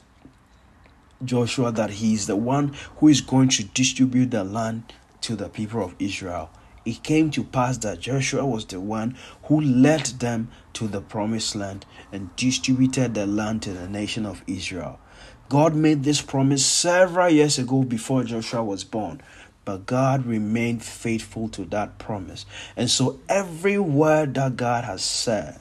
Joshua 1.24 1.72
that 1.72 1.90
he 1.90 2.12
is 2.12 2.26
the 2.26 2.36
one 2.36 2.74
who 2.96 3.08
is 3.08 3.22
going 3.22 3.48
to 3.48 3.64
distribute 3.64 4.30
the 4.30 4.44
land 4.44 4.92
to 5.22 5.34
the 5.34 5.48
people 5.48 5.82
of 5.82 5.94
Israel. 5.98 6.50
It 6.84 7.02
came 7.02 7.30
to 7.30 7.42
pass 7.42 7.78
that 7.78 8.00
Joshua 8.00 8.44
was 8.44 8.66
the 8.66 8.80
one 8.80 9.16
who 9.44 9.58
led 9.58 10.04
them 10.04 10.50
to 10.74 10.86
the 10.86 11.00
promised 11.00 11.56
land 11.56 11.86
and 12.12 12.36
distributed 12.36 13.14
the 13.14 13.26
land 13.26 13.62
to 13.62 13.72
the 13.72 13.88
nation 13.88 14.26
of 14.26 14.42
Israel. 14.46 15.00
God 15.48 15.74
made 15.74 16.04
this 16.04 16.20
promise 16.20 16.64
several 16.64 17.30
years 17.30 17.58
ago 17.58 17.82
before 17.82 18.24
Joshua 18.24 18.62
was 18.62 18.84
born, 18.84 19.22
but 19.64 19.86
God 19.86 20.26
remained 20.26 20.82
faithful 20.82 21.48
to 21.50 21.64
that 21.66 21.98
promise. 21.98 22.46
And 22.76 22.90
so, 22.90 23.20
every 23.28 23.78
word 23.78 24.34
that 24.34 24.56
God 24.56 24.84
has 24.84 25.02
said, 25.02 25.60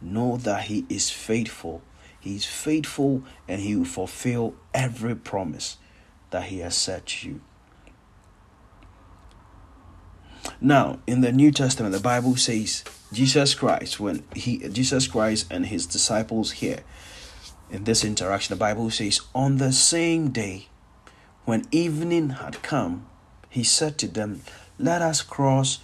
know 0.00 0.36
that 0.38 0.64
He 0.64 0.84
is 0.88 1.10
faithful 1.10 1.82
he 2.26 2.34
is 2.34 2.44
faithful 2.44 3.22
and 3.46 3.60
He 3.60 3.76
will 3.76 3.84
fulfill 3.84 4.56
every 4.74 5.14
promise 5.14 5.76
that 6.30 6.46
He 6.46 6.58
has 6.58 6.76
said 6.76 7.06
to 7.06 7.28
you. 7.28 7.40
Now, 10.60 10.98
in 11.06 11.20
the 11.20 11.30
New 11.30 11.52
Testament, 11.52 11.94
the 11.94 12.00
Bible 12.00 12.34
says 12.34 12.82
Jesus 13.12 13.54
Christ, 13.54 14.00
when 14.00 14.24
he 14.34 14.58
Jesus 14.70 15.06
Christ 15.06 15.46
and 15.52 15.66
his 15.66 15.86
disciples 15.86 16.50
here 16.50 16.80
in 17.70 17.84
this 17.84 18.04
interaction, 18.04 18.54
the 18.54 18.58
Bible 18.58 18.90
says, 18.90 19.20
on 19.32 19.58
the 19.58 19.72
same 19.72 20.30
day 20.30 20.66
when 21.44 21.64
evening 21.70 22.30
had 22.30 22.60
come, 22.60 23.06
he 23.56 23.64
said 23.64 23.96
to 23.96 24.06
them, 24.06 24.42
Let 24.78 25.00
us 25.00 25.22
cross 25.22 25.78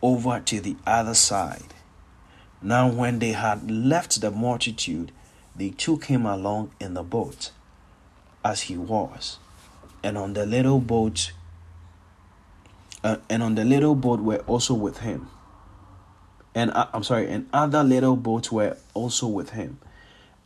over 0.00 0.38
to 0.38 0.60
the 0.60 0.76
other 0.86 1.14
side. 1.14 1.74
Now, 2.62 2.88
when 2.88 3.18
they 3.18 3.32
had 3.32 3.68
left 3.68 4.20
the 4.20 4.30
multitude, 4.30 5.10
they 5.56 5.70
took 5.70 6.04
him 6.04 6.24
along 6.24 6.70
in 6.78 6.94
the 6.94 7.02
boat 7.02 7.50
as 8.44 8.62
he 8.62 8.76
was, 8.76 9.40
and 10.04 10.16
on 10.16 10.34
the 10.34 10.46
little 10.46 10.78
boat 10.78 11.32
uh, 13.02 13.16
and 13.28 13.42
on 13.42 13.56
the 13.56 13.64
little 13.64 13.96
boat 13.96 14.20
were 14.20 14.44
also 14.46 14.74
with 14.74 14.98
him. 14.98 15.28
And 16.54 16.70
uh, 16.70 16.86
I'm 16.94 17.02
sorry, 17.02 17.28
and 17.28 17.48
other 17.52 17.82
little 17.82 18.14
boats 18.14 18.52
were 18.52 18.76
also 18.94 19.26
with 19.26 19.50
him. 19.50 19.80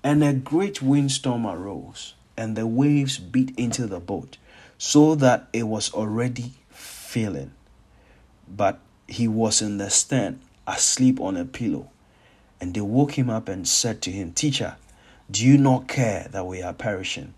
And 0.03 0.25
a 0.25 0.33
great 0.33 0.81
windstorm 0.81 1.47
arose, 1.47 2.15
and 2.39 2.57
the 2.57 2.67
waves 2.67 3.19
beat 3.19 3.53
into 3.59 3.87
the 3.87 4.01
boat, 4.01 4.39
so 4.79 5.15
that 5.17 5.49
it 5.53 5.65
was 5.65 5.93
already 5.93 6.55
filling. 7.11 7.51
But 8.49 8.79
he 9.09 9.27
was 9.27 9.61
in 9.61 9.79
the 9.79 9.91
stern, 9.91 10.41
asleep 10.67 11.21
on 11.21 11.37
a 11.37 11.45
pillow. 11.45 11.91
And 12.61 12.73
they 12.73 12.81
woke 12.81 13.19
him 13.19 13.29
up 13.29 13.49
and 13.49 13.67
said 13.67 14.01
to 14.03 14.13
him, 14.13 14.33
Teacher, 14.33 14.77
do 15.29 15.45
you 15.45 15.59
not 15.59 15.89
care 15.89 16.29
that 16.31 16.47
we 16.47 16.63
are 16.63 16.73
perishing? 16.73 17.35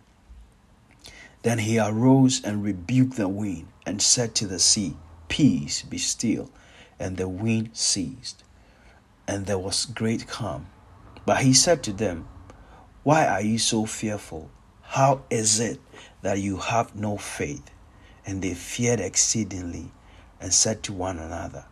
Then 1.42 1.58
he 1.58 1.78
arose 1.78 2.42
and 2.44 2.62
rebuked 2.62 3.16
the 3.16 3.28
wind 3.28 3.68
and 3.86 4.02
said 4.02 4.34
to 4.36 4.46
the 4.46 4.58
sea, 4.58 4.96
Peace, 5.28 5.82
be 5.82 5.98
still. 5.98 6.50
And 6.98 7.16
the 7.16 7.28
wind 7.28 7.70
ceased, 7.72 8.44
and 9.26 9.46
there 9.46 9.58
was 9.58 9.86
great 9.86 10.28
calm. 10.28 10.66
But 11.24 11.42
he 11.42 11.52
said 11.52 11.82
to 11.84 11.92
them, 11.92 12.28
Why 13.02 13.26
are 13.26 13.40
you 13.40 13.58
so 13.58 13.86
fearful? 13.86 14.50
How 14.82 15.22
is 15.30 15.58
it 15.58 15.80
that 16.20 16.38
you 16.38 16.58
have 16.58 16.94
no 16.94 17.16
faith? 17.16 17.71
And 18.24 18.42
they 18.42 18.54
feared 18.54 19.00
exceedingly 19.00 19.92
and 20.40 20.52
said 20.52 20.82
to 20.84 20.92
one 20.92 21.18
another, 21.18 21.64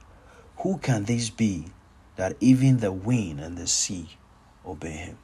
Who 0.58 0.78
can 0.78 1.04
this 1.04 1.30
be 1.30 1.66
that 2.16 2.36
even 2.40 2.78
the 2.78 2.92
wind 2.92 3.40
and 3.40 3.56
the 3.56 3.66
sea 3.66 4.16
obey 4.66 4.90
him? 4.90 5.18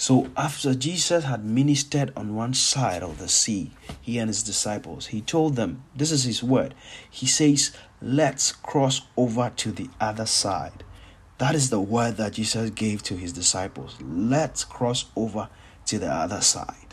So 0.00 0.30
after 0.34 0.74
Jesus 0.74 1.24
had 1.24 1.44
ministered 1.44 2.10
on 2.16 2.34
one 2.34 2.54
side 2.54 3.02
of 3.02 3.18
the 3.18 3.28
sea, 3.28 3.72
he 4.00 4.16
and 4.16 4.28
his 4.28 4.42
disciples, 4.42 5.08
he 5.08 5.20
told 5.20 5.56
them, 5.56 5.84
This 5.94 6.10
is 6.10 6.24
his 6.24 6.42
word. 6.42 6.74
He 7.10 7.26
says, 7.26 7.72
Let's 8.00 8.50
cross 8.50 9.02
over 9.18 9.52
to 9.56 9.72
the 9.72 9.90
other 10.00 10.24
side. 10.24 10.84
That 11.36 11.54
is 11.54 11.68
the 11.68 11.80
word 11.80 12.16
that 12.16 12.32
Jesus 12.32 12.70
gave 12.70 13.02
to 13.04 13.16
his 13.16 13.34
disciples. 13.34 13.96
Let's 14.00 14.64
cross 14.64 15.04
over 15.16 15.50
to 15.84 15.98
the 15.98 16.10
other 16.10 16.40
side. 16.40 16.89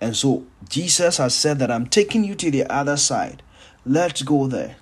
And 0.00 0.16
so 0.16 0.46
Jesus 0.68 1.18
has 1.18 1.34
said 1.34 1.58
that 1.58 1.70
I'm 1.70 1.86
taking 1.86 2.24
you 2.24 2.34
to 2.36 2.50
the 2.50 2.64
other 2.72 2.96
side. 2.96 3.42
Let's 3.84 4.22
go 4.22 4.46
there. 4.46 4.76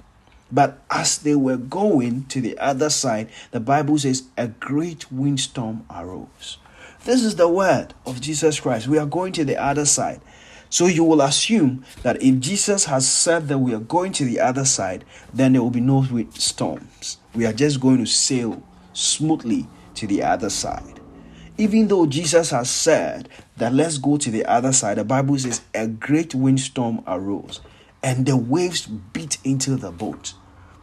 But 0.50 0.78
as 0.90 1.18
they 1.18 1.34
were 1.34 1.56
going 1.56 2.24
to 2.26 2.40
the 2.40 2.58
other 2.58 2.88
side, 2.88 3.28
the 3.50 3.60
Bible 3.60 3.98
says 3.98 4.24
a 4.36 4.48
great 4.48 5.10
windstorm 5.12 5.84
arose. 5.90 6.58
This 7.04 7.22
is 7.22 7.36
the 7.36 7.48
word 7.48 7.94
of 8.06 8.20
Jesus 8.20 8.60
Christ. 8.60 8.88
We 8.88 8.98
are 8.98 9.06
going 9.06 9.32
to 9.34 9.44
the 9.44 9.56
other 9.56 9.84
side. 9.84 10.20
So 10.70 10.86
you 10.86 11.04
will 11.04 11.22
assume 11.22 11.84
that 12.02 12.22
if 12.22 12.40
Jesus 12.40 12.84
has 12.86 13.08
said 13.08 13.48
that 13.48 13.58
we 13.58 13.74
are 13.74 13.80
going 13.80 14.12
to 14.12 14.24
the 14.24 14.40
other 14.40 14.64
side, 14.64 15.04
then 15.32 15.52
there 15.52 15.62
will 15.62 15.70
be 15.70 15.80
no 15.80 16.06
storms. 16.34 17.18
We 17.34 17.46
are 17.46 17.52
just 17.52 17.80
going 17.80 17.98
to 17.98 18.06
sail 18.06 18.62
smoothly 18.92 19.66
to 19.94 20.06
the 20.06 20.22
other 20.22 20.50
side. 20.50 20.97
Even 21.58 21.88
though 21.88 22.06
Jesus 22.06 22.50
has 22.50 22.70
said 22.70 23.28
that 23.56 23.74
let's 23.74 23.98
go 23.98 24.16
to 24.16 24.30
the 24.30 24.44
other 24.46 24.72
side, 24.72 24.98
the 24.98 25.04
Bible 25.04 25.36
says 25.38 25.60
a 25.74 25.88
great 25.88 26.34
windstorm 26.34 27.02
arose 27.06 27.60
and 28.02 28.26
the 28.26 28.36
waves 28.36 28.86
beat 28.86 29.38
into 29.42 29.76
the 29.76 29.90
boat. 29.90 30.34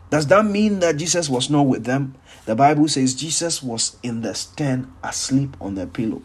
Does 0.09 0.27
that 0.27 0.45
mean 0.45 0.79
that 0.79 0.97
Jesus 0.97 1.29
was 1.29 1.49
not 1.49 1.63
with 1.63 1.85
them? 1.85 2.15
The 2.45 2.55
Bible 2.55 2.87
says 2.89 3.15
Jesus 3.15 3.63
was 3.63 3.97
in 4.03 4.21
the 4.21 4.35
stern 4.35 4.91
asleep 5.01 5.55
on 5.59 5.75
the 5.75 5.87
pillow. 5.87 6.21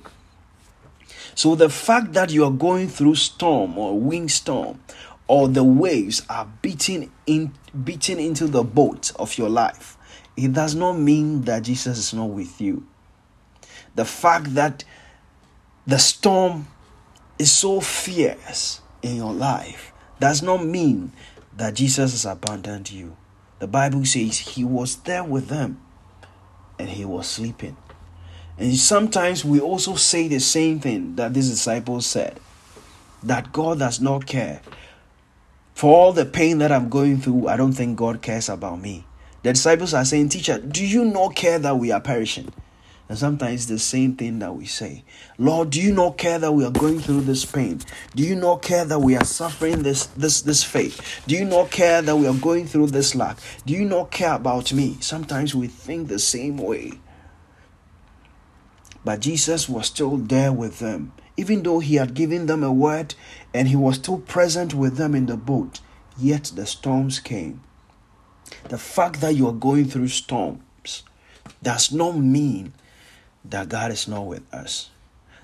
So 1.34 1.54
the 1.54 1.70
fact 1.70 2.12
that 2.14 2.30
you 2.30 2.44
are 2.44 2.50
going 2.50 2.88
through 2.88 3.14
storm 3.14 3.78
or 3.78 3.98
windstorm 3.98 4.80
or 5.28 5.48
the 5.48 5.64
waves 5.64 6.22
are 6.28 6.50
beating 6.60 7.10
in 7.26 7.52
beating 7.84 8.18
into 8.18 8.48
the 8.48 8.64
boat 8.64 9.12
of 9.16 9.38
your 9.38 9.48
life, 9.48 9.96
it 10.36 10.52
does 10.52 10.74
not 10.74 10.94
mean 10.94 11.42
that 11.42 11.62
Jesus 11.62 11.98
is 11.98 12.12
not 12.12 12.30
with 12.30 12.60
you. 12.60 12.86
The 13.94 14.04
fact 14.04 14.54
that 14.54 14.84
the 15.86 15.98
storm 15.98 16.68
is 17.38 17.50
so 17.50 17.80
fierce 17.80 18.80
in 19.02 19.16
your 19.16 19.32
life 19.32 19.92
does 20.20 20.42
not 20.42 20.64
mean 20.64 21.12
that 21.56 21.74
Jesus 21.74 22.12
has 22.12 22.26
abandoned 22.26 22.90
you. 22.90 23.16
The 23.58 23.66
Bible 23.66 24.04
says 24.04 24.38
he 24.38 24.64
was 24.64 24.96
there 24.96 25.24
with 25.24 25.48
them 25.48 25.80
and 26.78 26.88
he 26.88 27.04
was 27.04 27.26
sleeping. 27.26 27.76
And 28.58 28.76
sometimes 28.76 29.44
we 29.44 29.58
also 29.58 29.94
say 29.94 30.28
the 30.28 30.38
same 30.38 30.80
thing 30.80 31.16
that 31.16 31.34
these 31.34 31.48
disciples 31.48 32.06
said 32.06 32.38
that 33.22 33.52
God 33.52 33.78
does 33.78 34.00
not 34.00 34.26
care. 34.26 34.60
For 35.74 35.94
all 35.94 36.12
the 36.12 36.26
pain 36.26 36.58
that 36.58 36.70
I'm 36.70 36.90
going 36.90 37.20
through, 37.20 37.48
I 37.48 37.56
don't 37.56 37.72
think 37.72 37.96
God 37.96 38.20
cares 38.20 38.48
about 38.48 38.80
me. 38.80 39.06
The 39.42 39.54
disciples 39.54 39.94
are 39.94 40.04
saying, 40.04 40.28
Teacher, 40.28 40.58
do 40.58 40.86
you 40.86 41.06
not 41.06 41.34
care 41.34 41.58
that 41.58 41.78
we 41.78 41.90
are 41.90 42.00
perishing? 42.00 42.52
And 43.10 43.18
sometimes 43.18 43.66
the 43.66 43.80
same 43.80 44.14
thing 44.14 44.38
that 44.38 44.54
we 44.54 44.66
say. 44.66 45.02
Lord, 45.36 45.70
do 45.70 45.82
you 45.82 45.92
not 45.92 46.16
care 46.16 46.38
that 46.38 46.52
we 46.52 46.64
are 46.64 46.70
going 46.70 47.00
through 47.00 47.22
this 47.22 47.44
pain? 47.44 47.80
Do 48.14 48.22
you 48.22 48.36
not 48.36 48.62
care 48.62 48.84
that 48.84 49.00
we 49.00 49.16
are 49.16 49.24
suffering 49.24 49.82
this 49.82 50.06
this 50.06 50.42
this 50.42 50.62
fate? 50.62 50.96
Do 51.26 51.34
you 51.34 51.44
not 51.44 51.72
care 51.72 52.02
that 52.02 52.16
we 52.16 52.28
are 52.28 52.34
going 52.34 52.68
through 52.68 52.86
this 52.86 53.16
lack? 53.16 53.38
Do 53.66 53.72
you 53.74 53.84
not 53.84 54.12
care 54.12 54.34
about 54.34 54.72
me? 54.72 54.96
Sometimes 55.00 55.56
we 55.56 55.66
think 55.66 56.06
the 56.06 56.20
same 56.20 56.56
way. 56.56 56.92
But 59.04 59.18
Jesus 59.18 59.68
was 59.68 59.86
still 59.86 60.16
there 60.16 60.52
with 60.52 60.78
them. 60.78 61.12
Even 61.36 61.64
though 61.64 61.80
he 61.80 61.96
had 61.96 62.14
given 62.14 62.46
them 62.46 62.62
a 62.62 62.72
word 62.72 63.16
and 63.52 63.66
he 63.66 63.74
was 63.74 63.96
still 63.96 64.18
present 64.18 64.72
with 64.72 64.98
them 64.98 65.16
in 65.16 65.26
the 65.26 65.36
boat, 65.36 65.80
yet 66.16 66.52
the 66.54 66.64
storms 66.64 67.18
came. 67.18 67.60
The 68.68 68.78
fact 68.78 69.20
that 69.20 69.34
you 69.34 69.48
are 69.48 69.52
going 69.52 69.86
through 69.86 70.08
storms 70.08 71.02
does 71.60 71.90
not 71.90 72.16
mean 72.16 72.72
that 73.44 73.68
God 73.68 73.90
is 73.90 74.06
not 74.06 74.26
with 74.26 74.42
us. 74.52 74.90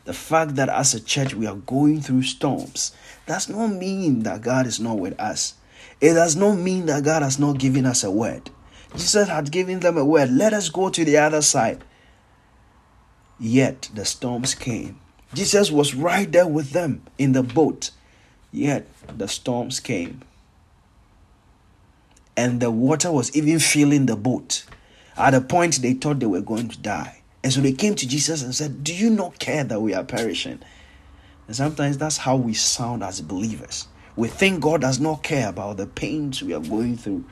The 0.04 0.12
fact 0.12 0.54
that 0.54 0.68
as 0.68 0.94
a 0.94 1.00
church 1.00 1.34
we 1.34 1.46
are 1.46 1.56
going 1.56 2.00
through 2.00 2.22
storms 2.22 2.92
does 3.26 3.48
not 3.48 3.68
mean 3.68 4.22
that 4.22 4.42
God 4.42 4.66
is 4.66 4.78
not 4.78 4.98
with 4.98 5.18
us. 5.18 5.54
It 6.00 6.14
does 6.14 6.36
not 6.36 6.54
mean 6.54 6.86
that 6.86 7.04
God 7.04 7.22
has 7.22 7.38
not 7.38 7.58
given 7.58 7.86
us 7.86 8.04
a 8.04 8.10
word. 8.10 8.50
Jesus 8.94 9.28
had 9.28 9.50
given 9.50 9.80
them 9.80 9.96
a 9.96 10.04
word. 10.04 10.30
Let 10.30 10.52
us 10.52 10.68
go 10.68 10.90
to 10.90 11.04
the 11.04 11.16
other 11.16 11.42
side. 11.42 11.82
Yet 13.38 13.90
the 13.94 14.04
storms 14.04 14.54
came. 14.54 15.00
Jesus 15.34 15.70
was 15.70 15.94
right 15.94 16.30
there 16.30 16.46
with 16.46 16.70
them 16.70 17.02
in 17.18 17.32
the 17.32 17.42
boat. 17.42 17.90
Yet 18.52 18.86
the 19.08 19.28
storms 19.28 19.80
came. 19.80 20.22
And 22.36 22.60
the 22.60 22.70
water 22.70 23.10
was 23.10 23.34
even 23.34 23.58
filling 23.58 24.06
the 24.06 24.16
boat. 24.16 24.64
At 25.16 25.34
a 25.34 25.40
point, 25.40 25.82
they 25.82 25.94
thought 25.94 26.20
they 26.20 26.26
were 26.26 26.42
going 26.42 26.68
to 26.68 26.78
die. 26.78 27.15
And 27.46 27.52
so 27.52 27.60
they 27.60 27.74
came 27.74 27.94
to 27.94 28.08
Jesus 28.08 28.42
and 28.42 28.52
said, 28.52 28.82
Do 28.82 28.92
you 28.92 29.08
not 29.08 29.38
care 29.38 29.62
that 29.62 29.80
we 29.80 29.94
are 29.94 30.02
perishing? 30.02 30.58
And 31.46 31.54
sometimes 31.54 31.96
that's 31.96 32.16
how 32.16 32.34
we 32.34 32.54
sound 32.54 33.04
as 33.04 33.20
believers. 33.20 33.86
We 34.16 34.26
think 34.26 34.60
God 34.60 34.80
does 34.80 34.98
not 34.98 35.22
care 35.22 35.48
about 35.48 35.76
the 35.76 35.86
pains 35.86 36.42
we 36.42 36.54
are 36.54 36.60
going 36.60 36.96
through. 36.96 37.24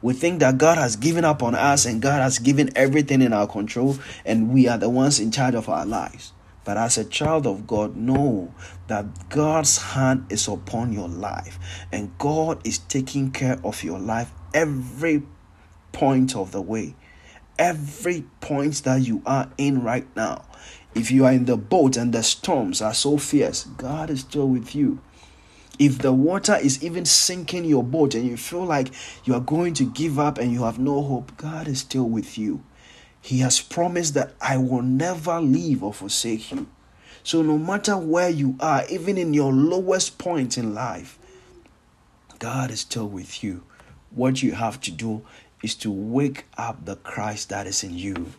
We 0.00 0.14
think 0.14 0.40
that 0.40 0.56
God 0.56 0.78
has 0.78 0.96
given 0.96 1.22
up 1.26 1.42
on 1.42 1.54
us 1.54 1.84
and 1.84 2.00
God 2.00 2.22
has 2.22 2.38
given 2.38 2.70
everything 2.74 3.20
in 3.20 3.34
our 3.34 3.46
control 3.46 3.98
and 4.24 4.54
we 4.54 4.68
are 4.68 4.78
the 4.78 4.88
ones 4.88 5.20
in 5.20 5.30
charge 5.30 5.54
of 5.54 5.68
our 5.68 5.84
lives. 5.84 6.32
But 6.64 6.78
as 6.78 6.96
a 6.96 7.04
child 7.04 7.46
of 7.46 7.66
God, 7.66 7.94
know 7.94 8.54
that 8.86 9.28
God's 9.28 9.76
hand 9.76 10.28
is 10.30 10.48
upon 10.48 10.94
your 10.94 11.08
life 11.08 11.58
and 11.92 12.16
God 12.16 12.66
is 12.66 12.78
taking 12.78 13.32
care 13.32 13.60
of 13.62 13.84
your 13.84 13.98
life 13.98 14.32
every 14.54 15.24
point 15.92 16.34
of 16.34 16.52
the 16.52 16.62
way 16.62 16.94
every 17.58 18.24
point 18.40 18.84
that 18.84 19.02
you 19.02 19.22
are 19.26 19.50
in 19.58 19.82
right 19.82 20.06
now. 20.16 20.44
If 20.94 21.10
you 21.10 21.24
are 21.26 21.32
in 21.32 21.44
the 21.44 21.56
boat 21.56 21.96
and 21.96 22.12
the 22.12 22.22
storms 22.22 22.80
are 22.80 22.94
so 22.94 23.18
fierce, 23.18 23.64
God 23.64 24.10
is 24.10 24.20
still 24.20 24.48
with 24.48 24.74
you. 24.74 25.00
If 25.78 25.98
the 25.98 26.12
water 26.12 26.56
is 26.56 26.82
even 26.82 27.04
sinking 27.04 27.64
your 27.64 27.84
boat 27.84 28.14
and 28.14 28.26
you 28.26 28.36
feel 28.36 28.64
like 28.64 28.88
you 29.24 29.34
are 29.34 29.40
going 29.40 29.74
to 29.74 29.84
give 29.84 30.18
up 30.18 30.38
and 30.38 30.52
you 30.52 30.64
have 30.64 30.78
no 30.78 31.02
hope, 31.02 31.36
God 31.36 31.68
is 31.68 31.80
still 31.80 32.08
with 32.08 32.36
you. 32.36 32.64
He 33.20 33.40
has 33.40 33.60
promised 33.60 34.14
that 34.14 34.34
I 34.40 34.56
will 34.56 34.82
never 34.82 35.40
leave 35.40 35.82
or 35.82 35.92
forsake 35.92 36.50
you. 36.50 36.66
So, 37.22 37.42
no 37.42 37.58
matter 37.58 37.96
where 37.96 38.30
you 38.30 38.56
are, 38.58 38.84
even 38.88 39.18
in 39.18 39.34
your 39.34 39.52
lowest 39.52 40.18
point 40.18 40.56
in 40.56 40.74
life, 40.74 41.18
God 42.38 42.70
is 42.70 42.80
still 42.80 43.08
with 43.08 43.44
you. 43.44 43.64
What 44.10 44.42
you 44.42 44.52
have 44.52 44.80
to 44.82 44.90
do 44.90 45.22
is 45.62 45.74
to 45.76 45.90
wake 45.90 46.46
up 46.56 46.84
the 46.84 46.96
Christ 46.96 47.48
that 47.50 47.66
is 47.66 47.82
in 47.82 47.96
you. 47.96 48.32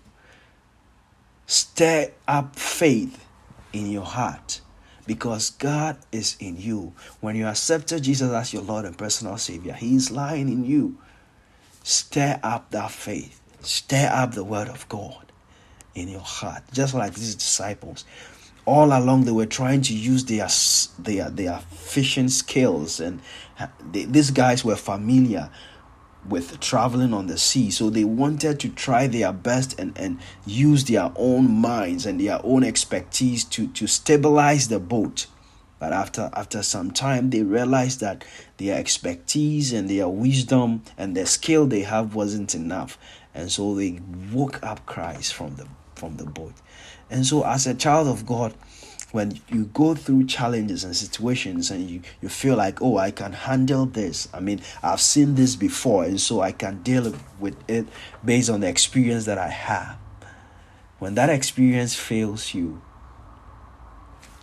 Stir 1.45 2.11
up 2.27 2.55
faith 2.55 3.25
in 3.73 3.89
your 3.89 4.05
heart 4.05 4.61
because 5.05 5.49
God 5.49 5.97
is 6.11 6.37
in 6.39 6.57
you. 6.57 6.93
When 7.19 7.35
you 7.35 7.47
accepted 7.47 8.03
Jesus 8.03 8.31
as 8.31 8.53
your 8.53 8.61
Lord 8.61 8.85
and 8.85 8.97
personal 8.97 9.37
Savior, 9.37 9.73
He 9.73 9.95
is 9.95 10.11
lying 10.11 10.49
in 10.49 10.63
you. 10.63 10.97
Stir 11.83 12.39
up 12.43 12.69
that 12.71 12.91
faith, 12.91 13.41
stir 13.61 14.09
up 14.13 14.33
the 14.33 14.43
Word 14.43 14.67
of 14.67 14.87
God 14.89 15.31
in 15.95 16.07
your 16.07 16.19
heart, 16.21 16.63
just 16.71 16.93
like 16.93 17.15
these 17.15 17.35
disciples. 17.35 18.05
All 18.65 18.95
along, 18.95 19.25
they 19.25 19.31
were 19.31 19.47
trying 19.47 19.81
to 19.81 19.95
use 19.95 20.25
their 20.25 20.47
their 20.99 21.31
their 21.31 21.57
fishing 21.71 22.29
skills, 22.29 22.99
and 22.99 23.19
uh, 23.59 23.65
they, 23.91 24.05
these 24.05 24.29
guys 24.29 24.63
were 24.63 24.75
familiar 24.75 25.49
with 26.27 26.59
traveling 26.59 27.13
on 27.13 27.27
the 27.27 27.37
sea. 27.37 27.71
So 27.71 27.89
they 27.89 28.03
wanted 28.03 28.59
to 28.61 28.69
try 28.69 29.07
their 29.07 29.31
best 29.31 29.79
and, 29.79 29.97
and 29.97 30.19
use 30.45 30.85
their 30.85 31.11
own 31.15 31.49
minds 31.51 32.05
and 32.05 32.19
their 32.19 32.39
own 32.43 32.63
expertise 32.63 33.43
to, 33.45 33.67
to 33.67 33.87
stabilize 33.87 34.67
the 34.67 34.79
boat. 34.79 35.27
But 35.79 35.93
after 35.93 36.29
after 36.33 36.61
some 36.61 36.91
time 36.91 37.29
they 37.29 37.41
realized 37.41 38.01
that 38.01 38.25
their 38.57 38.77
expertise 38.77 39.71
and 39.71 39.89
their 39.89 40.09
wisdom 40.09 40.83
and 40.97 41.15
the 41.15 41.25
skill 41.25 41.65
they 41.67 41.81
have 41.81 42.15
wasn't 42.15 42.53
enough. 42.53 42.97
And 43.33 43.49
so 43.49 43.75
they 43.75 44.01
woke 44.31 44.61
up 44.61 44.85
Christ 44.85 45.33
from 45.33 45.55
the 45.55 45.67
from 45.95 46.17
the 46.17 46.25
boat. 46.25 46.53
And 47.09 47.25
so 47.25 47.45
as 47.45 47.65
a 47.65 47.73
child 47.73 48.07
of 48.07 48.25
God, 48.25 48.53
when 49.11 49.39
you 49.47 49.65
go 49.65 49.95
through 49.95 50.25
challenges 50.25 50.83
and 50.83 50.95
situations 50.95 51.71
and 51.71 51.89
you, 51.89 52.01
you 52.21 52.29
feel 52.29 52.55
like, 52.55 52.81
oh, 52.81 52.97
I 52.97 53.11
can 53.11 53.33
handle 53.33 53.85
this. 53.85 54.27
I 54.33 54.39
mean, 54.39 54.61
I've 54.83 55.01
seen 55.01 55.35
this 55.35 55.55
before, 55.55 56.03
and 56.03 56.21
so 56.21 56.41
I 56.41 56.51
can 56.51 56.83
deal 56.83 57.13
with 57.39 57.57
it 57.67 57.87
based 58.23 58.49
on 58.49 58.59
the 58.59 58.67
experience 58.67 59.25
that 59.25 59.37
I 59.37 59.49
have. 59.49 59.97
When 60.99 61.15
that 61.15 61.29
experience 61.29 61.95
fails 61.95 62.53
you, 62.53 62.81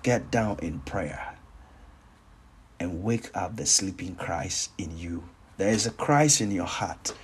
get 0.02 0.30
down 0.30 0.58
in 0.62 0.80
prayer 0.80 1.36
and 2.80 3.02
wake 3.02 3.30
up 3.36 3.56
the 3.56 3.66
sleeping 3.66 4.14
Christ 4.16 4.70
in 4.78 4.96
you. 4.96 5.24
There 5.58 5.70
is 5.70 5.86
a 5.86 5.90
Christ 5.90 6.40
in 6.40 6.50
your 6.50 6.66
heart. 6.66 7.14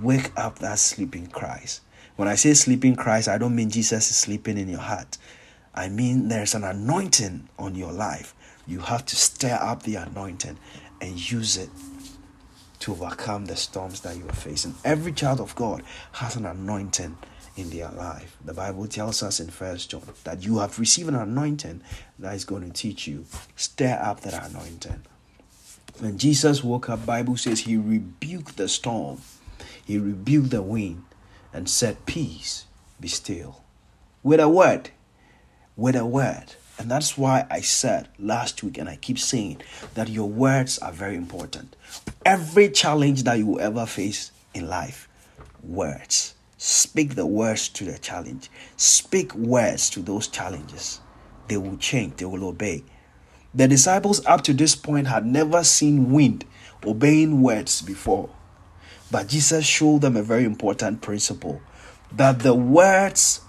Wake 0.00 0.30
up 0.36 0.58
that 0.58 0.78
sleeping 0.78 1.26
Christ. 1.26 1.80
When 2.16 2.28
I 2.28 2.34
say 2.34 2.54
sleeping 2.54 2.96
Christ, 2.96 3.28
I 3.28 3.38
don't 3.38 3.54
mean 3.54 3.70
Jesus 3.70 4.10
is 4.10 4.16
sleeping 4.16 4.58
in 4.58 4.68
your 4.68 4.80
heart. 4.80 5.18
I 5.76 5.88
mean, 5.88 6.28
there's 6.28 6.54
an 6.54 6.64
anointing 6.64 7.48
on 7.58 7.74
your 7.74 7.92
life. 7.92 8.34
You 8.66 8.80
have 8.80 9.04
to 9.06 9.16
stir 9.16 9.58
up 9.60 9.82
the 9.82 9.96
anointing 9.96 10.58
and 11.00 11.30
use 11.30 11.56
it 11.56 11.68
to 12.80 12.92
overcome 12.92 13.44
the 13.46 13.56
storms 13.56 14.00
that 14.00 14.16
you 14.16 14.26
are 14.28 14.32
facing. 14.34 14.74
Every 14.84 15.12
child 15.12 15.40
of 15.40 15.54
God 15.54 15.82
has 16.12 16.36
an 16.36 16.46
anointing 16.46 17.16
in 17.56 17.70
their 17.70 17.90
life. 17.90 18.36
The 18.44 18.54
Bible 18.54 18.86
tells 18.86 19.22
us 19.22 19.38
in 19.40 19.48
First 19.48 19.90
John 19.90 20.02
that 20.24 20.44
you 20.44 20.58
have 20.58 20.78
received 20.78 21.08
an 21.08 21.14
anointing 21.14 21.82
that 22.18 22.34
is 22.34 22.44
going 22.44 22.62
to 22.62 22.72
teach 22.72 23.06
you. 23.06 23.26
Stir 23.54 23.98
up 24.02 24.20
that 24.20 24.50
anointing. 24.50 25.02
When 25.98 26.18
Jesus 26.18 26.62
woke 26.62 26.90
up, 26.90 27.06
Bible 27.06 27.36
says 27.36 27.60
he 27.60 27.76
rebuked 27.76 28.56
the 28.56 28.68
storm, 28.68 29.20
he 29.84 29.98
rebuked 29.98 30.50
the 30.50 30.62
wind, 30.62 31.04
and 31.52 31.68
said, 31.68 32.04
Peace, 32.04 32.66
be 33.00 33.08
still. 33.08 33.62
With 34.22 34.40
a 34.40 34.48
word, 34.48 34.90
with 35.76 35.96
a 35.96 36.06
word. 36.06 36.54
And 36.78 36.90
that's 36.90 37.16
why 37.16 37.46
I 37.50 37.60
said 37.60 38.08
last 38.18 38.62
week, 38.62 38.78
and 38.78 38.88
I 38.88 38.96
keep 38.96 39.18
saying 39.18 39.62
that 39.94 40.08
your 40.08 40.28
words 40.28 40.78
are 40.78 40.92
very 40.92 41.16
important. 41.16 41.74
Every 42.24 42.68
challenge 42.70 43.22
that 43.22 43.38
you 43.38 43.58
ever 43.58 43.86
face 43.86 44.30
in 44.52 44.68
life, 44.68 45.08
words. 45.62 46.34
Speak 46.58 47.14
the 47.14 47.26
words 47.26 47.68
to 47.70 47.84
the 47.84 47.98
challenge. 47.98 48.50
Speak 48.76 49.34
words 49.34 49.90
to 49.90 50.00
those 50.00 50.28
challenges. 50.28 51.00
They 51.48 51.56
will 51.56 51.76
change, 51.76 52.16
they 52.16 52.24
will 52.24 52.44
obey. 52.44 52.84
The 53.54 53.68
disciples 53.68 54.24
up 54.26 54.42
to 54.42 54.52
this 54.52 54.74
point 54.74 55.06
had 55.06 55.24
never 55.24 55.64
seen 55.64 56.10
wind 56.10 56.44
obeying 56.84 57.40
words 57.40 57.80
before. 57.82 58.28
But 59.10 59.28
Jesus 59.28 59.64
showed 59.64 60.02
them 60.02 60.16
a 60.16 60.22
very 60.22 60.44
important 60.44 61.00
principle 61.00 61.60
that 62.12 62.40
the 62.40 62.54
words 62.54 63.40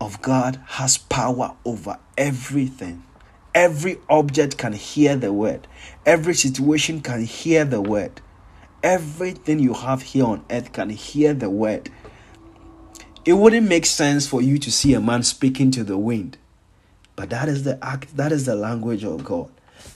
of 0.00 0.20
God 0.22 0.60
has 0.66 0.98
power 0.98 1.56
over 1.64 1.98
everything. 2.16 3.02
Every 3.54 3.98
object 4.08 4.56
can 4.58 4.72
hear 4.72 5.16
the 5.16 5.32
word, 5.32 5.66
every 6.06 6.34
situation 6.34 7.00
can 7.00 7.24
hear 7.24 7.64
the 7.64 7.80
word. 7.80 8.20
Everything 8.80 9.58
you 9.58 9.74
have 9.74 10.02
here 10.02 10.24
on 10.24 10.44
earth 10.50 10.72
can 10.72 10.90
hear 10.90 11.34
the 11.34 11.50
word. 11.50 11.90
It 13.24 13.32
wouldn't 13.32 13.68
make 13.68 13.86
sense 13.86 14.28
for 14.28 14.40
you 14.40 14.56
to 14.58 14.70
see 14.70 14.94
a 14.94 15.00
man 15.00 15.24
speaking 15.24 15.72
to 15.72 15.82
the 15.82 15.98
wind, 15.98 16.38
but 17.16 17.30
that 17.30 17.48
is 17.48 17.64
the 17.64 17.84
act, 17.84 18.16
that 18.16 18.30
is 18.30 18.46
the 18.46 18.54
language 18.54 19.02
of 19.02 19.24
God. 19.24 19.50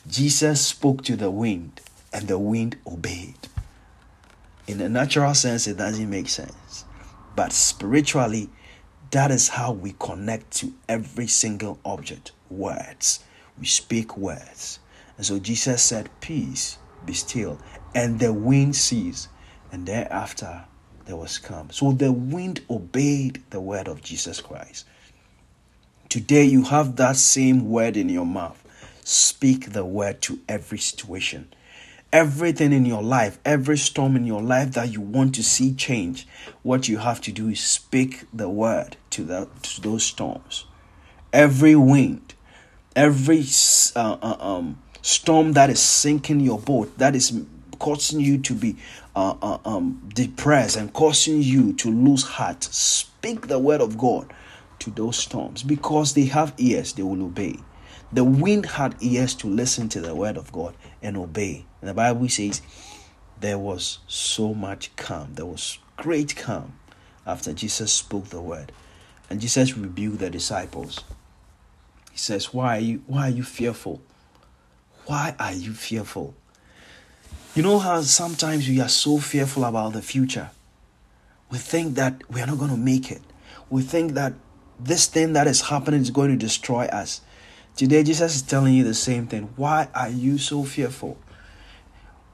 Jesus 0.08 0.66
spoke 0.66 1.04
to 1.04 1.14
the 1.14 1.30
wind, 1.30 1.80
and 2.12 2.26
the 2.26 2.38
wind 2.38 2.76
obeyed. 2.86 3.36
In 4.66 4.80
a 4.80 4.88
natural 4.88 5.34
sense, 5.34 5.66
it 5.66 5.76
doesn't 5.76 6.10
make 6.10 6.28
sense, 6.28 6.84
but 7.36 7.52
spiritually, 7.52 8.50
that 9.12 9.30
is 9.30 9.48
how 9.48 9.72
we 9.72 9.94
connect 9.98 10.50
to 10.58 10.72
every 10.88 11.26
single 11.26 11.78
object 11.84 12.32
words. 12.50 13.22
We 13.58 13.66
speak 13.66 14.16
words. 14.16 14.80
And 15.16 15.24
so 15.24 15.38
Jesus 15.38 15.82
said, 15.82 16.08
Peace, 16.20 16.78
be 17.04 17.12
still. 17.12 17.58
And 17.94 18.18
the 18.18 18.32
wind 18.32 18.74
ceased. 18.74 19.28
And 19.70 19.86
thereafter, 19.86 20.64
there 21.04 21.16
was 21.16 21.38
calm. 21.38 21.70
So 21.70 21.92
the 21.92 22.10
wind 22.10 22.60
obeyed 22.70 23.42
the 23.50 23.60
word 23.60 23.86
of 23.86 24.02
Jesus 24.02 24.40
Christ. 24.40 24.86
Today 26.08 26.44
you 26.44 26.64
have 26.64 26.96
that 26.96 27.16
same 27.16 27.68
word 27.68 27.96
in 27.96 28.08
your 28.08 28.26
mouth. 28.26 28.62
Speak 29.04 29.72
the 29.72 29.84
word 29.84 30.22
to 30.22 30.40
every 30.48 30.78
situation. 30.78 31.52
Everything 32.12 32.72
in 32.72 32.84
your 32.84 33.02
life, 33.02 33.38
every 33.44 33.78
storm 33.78 34.16
in 34.16 34.26
your 34.26 34.42
life 34.42 34.72
that 34.72 34.92
you 34.92 35.00
want 35.00 35.34
to 35.34 35.42
see 35.42 35.72
change, 35.72 36.26
what 36.62 36.86
you 36.86 36.98
have 36.98 37.22
to 37.22 37.32
do 37.32 37.48
is 37.48 37.60
speak 37.60 38.26
the 38.32 38.50
word 38.50 38.96
to, 39.10 39.24
the, 39.24 39.48
to 39.62 39.80
those 39.80 40.04
storms. 40.04 40.66
Every 41.32 41.74
wind, 41.74 42.34
every 42.94 43.44
uh, 43.96 44.18
uh, 44.20 44.36
um, 44.40 44.82
storm 45.00 45.52
that 45.54 45.70
is 45.70 45.80
sinking 45.80 46.40
your 46.40 46.58
boat, 46.58 46.98
that 46.98 47.16
is 47.16 47.32
causing 47.78 48.20
you 48.20 48.38
to 48.38 48.54
be 48.54 48.76
uh, 49.16 49.34
uh, 49.40 49.58
um, 49.64 50.08
depressed 50.14 50.76
and 50.76 50.92
causing 50.92 51.42
you 51.42 51.72
to 51.74 51.90
lose 51.90 52.22
heart, 52.22 52.62
speak 52.62 53.48
the 53.48 53.58
word 53.58 53.80
of 53.80 53.96
God 53.96 54.32
to 54.78 54.90
those 54.90 55.16
storms 55.16 55.62
because 55.62 56.14
they 56.14 56.26
have 56.26 56.54
ears, 56.58 56.92
they 56.92 57.02
will 57.02 57.24
obey. 57.24 57.58
The 58.12 58.24
wind 58.24 58.66
had 58.66 58.96
ears 59.00 59.34
to 59.36 59.46
listen 59.46 59.88
to 59.90 60.00
the 60.00 60.14
word 60.14 60.36
of 60.36 60.52
God 60.52 60.74
and 61.02 61.16
obey. 61.16 61.64
And 61.82 61.90
the 61.90 61.94
Bible 61.94 62.28
says 62.28 62.62
there 63.40 63.58
was 63.58 63.98
so 64.06 64.54
much 64.54 64.94
calm, 64.96 65.34
there 65.34 65.44
was 65.44 65.78
great 65.96 66.36
calm 66.36 66.78
after 67.26 67.52
Jesus 67.52 67.92
spoke 67.92 68.28
the 68.28 68.40
word. 68.40 68.72
And 69.28 69.40
Jesus 69.40 69.76
rebuked 69.76 70.20
the 70.20 70.30
disciples. 70.30 71.00
He 72.12 72.18
says, 72.18 72.54
Why 72.54 72.76
are 72.76 72.80
you 72.80 73.02
why 73.06 73.28
are 73.28 73.30
you 73.30 73.42
fearful? 73.42 74.00
Why 75.06 75.34
are 75.38 75.52
you 75.52 75.72
fearful? 75.72 76.34
You 77.54 77.62
know 77.62 77.78
how 77.78 78.00
sometimes 78.02 78.68
we 78.68 78.80
are 78.80 78.88
so 78.88 79.18
fearful 79.18 79.64
about 79.64 79.92
the 79.92 80.02
future. 80.02 80.50
We 81.50 81.58
think 81.58 81.96
that 81.96 82.22
we 82.30 82.40
are 82.40 82.46
not 82.46 82.58
going 82.58 82.70
to 82.70 82.76
make 82.76 83.10
it. 83.10 83.20
We 83.68 83.82
think 83.82 84.12
that 84.12 84.34
this 84.78 85.06
thing 85.06 85.32
that 85.34 85.46
is 85.46 85.62
happening 85.62 86.00
is 86.00 86.10
going 86.10 86.30
to 86.30 86.36
destroy 86.36 86.86
us. 86.86 87.20
Today, 87.76 88.02
Jesus 88.02 88.36
is 88.36 88.42
telling 88.42 88.74
you 88.74 88.84
the 88.84 88.94
same 88.94 89.26
thing. 89.26 89.50
Why 89.56 89.88
are 89.94 90.08
you 90.08 90.38
so 90.38 90.64
fearful? 90.64 91.18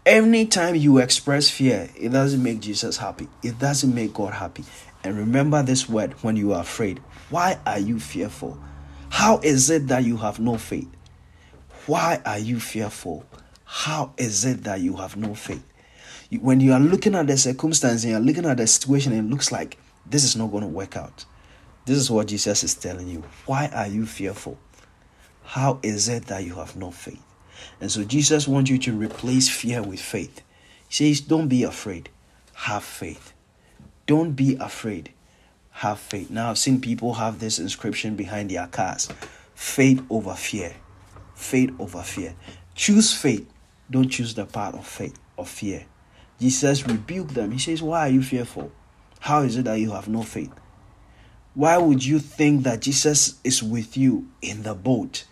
Anytime 0.06 0.74
you 0.74 0.98
express 0.98 1.50
fear, 1.50 1.90
it 1.94 2.10
doesn't 2.10 2.42
make 2.42 2.60
Jesus 2.60 2.96
happy. 2.96 3.28
It 3.42 3.58
doesn't 3.58 3.94
make 3.94 4.14
God 4.14 4.32
happy. 4.32 4.64
And 5.04 5.16
remember 5.16 5.62
this 5.62 5.88
word 5.88 6.12
when 6.22 6.36
you 6.36 6.52
are 6.52 6.62
afraid. 6.62 7.00
Why 7.30 7.58
are 7.66 7.78
you 7.78 8.00
fearful? 8.00 8.58
How 9.10 9.38
is 9.38 9.70
it 9.70 9.88
that 9.88 10.04
you 10.04 10.16
have 10.16 10.40
no 10.40 10.56
faith? 10.56 10.88
Why 11.86 12.20
are 12.24 12.38
you 12.38 12.58
fearful? 12.60 13.24
How 13.64 14.12
is 14.16 14.44
it 14.44 14.64
that 14.64 14.80
you 14.80 14.96
have 14.96 15.16
no 15.16 15.34
faith? 15.34 15.62
When 16.40 16.60
you 16.60 16.72
are 16.72 16.80
looking 16.80 17.14
at 17.14 17.26
the 17.26 17.36
circumstance 17.36 18.04
and 18.04 18.12
you're 18.12 18.20
looking 18.20 18.44
at 18.44 18.56
the 18.58 18.66
situation, 18.66 19.12
it 19.12 19.22
looks 19.22 19.52
like 19.52 19.78
this 20.06 20.24
is 20.24 20.36
not 20.36 20.50
going 20.50 20.62
to 20.62 20.68
work 20.68 20.96
out. 20.96 21.24
This 21.84 21.98
is 21.98 22.10
what 22.10 22.28
Jesus 22.28 22.64
is 22.64 22.74
telling 22.74 23.08
you. 23.08 23.24
Why 23.46 23.70
are 23.74 23.86
you 23.86 24.04
fearful? 24.04 24.58
How 25.42 25.80
is 25.82 26.08
it 26.08 26.26
that 26.26 26.44
you 26.44 26.54
have 26.56 26.76
no 26.76 26.90
faith? 26.90 27.22
And 27.80 27.90
so 27.90 28.04
Jesus 28.04 28.48
wants 28.48 28.70
you 28.70 28.78
to 28.78 28.92
replace 28.92 29.48
fear 29.48 29.82
with 29.82 30.00
faith. 30.00 30.42
He 30.88 31.12
says, 31.12 31.20
Don't 31.20 31.48
be 31.48 31.62
afraid, 31.62 32.08
have 32.54 32.84
faith. 32.84 33.32
Don't 34.06 34.32
be 34.32 34.56
afraid, 34.56 35.12
have 35.70 35.98
faith. 35.98 36.30
Now, 36.30 36.50
I've 36.50 36.58
seen 36.58 36.80
people 36.80 37.14
have 37.14 37.40
this 37.40 37.58
inscription 37.58 38.16
behind 38.16 38.50
their 38.50 38.66
cars 38.66 39.08
faith 39.54 40.04
over 40.10 40.34
fear. 40.34 40.74
Faith 41.34 41.70
over 41.78 42.02
fear. 42.02 42.34
Choose 42.74 43.12
faith 43.12 43.46
don't 43.90 44.08
choose 44.08 44.34
the 44.34 44.44
path 44.44 44.74
of 44.74 44.86
faith 44.86 45.18
of 45.38 45.48
fear. 45.48 45.86
Jesus 46.38 46.86
rebuked 46.86 47.34
them. 47.34 47.52
He 47.52 47.58
says, 47.58 47.82
Why 47.82 48.00
are 48.08 48.10
you 48.10 48.22
fearful? 48.22 48.70
How 49.20 49.42
is 49.42 49.56
it 49.56 49.64
that 49.64 49.80
you 49.80 49.92
have 49.92 50.08
no 50.08 50.22
faith? 50.22 50.52
Why 51.54 51.78
would 51.78 52.04
you 52.04 52.18
think 52.18 52.64
that 52.64 52.82
Jesus 52.82 53.40
is 53.42 53.62
with 53.62 53.96
you 53.96 54.28
in 54.42 54.62
the 54.62 54.74
boat? 54.74 55.24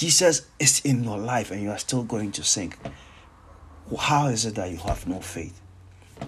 Jesus 0.00 0.46
is 0.58 0.80
in 0.80 1.04
your 1.04 1.18
life 1.18 1.50
and 1.50 1.62
you 1.62 1.68
are 1.68 1.76
still 1.76 2.04
going 2.04 2.32
to 2.32 2.42
sink. 2.42 2.78
How 3.98 4.28
is 4.28 4.46
it 4.46 4.54
that 4.54 4.70
you 4.70 4.78
have 4.78 5.06
no 5.06 5.20
faith? 5.20 5.60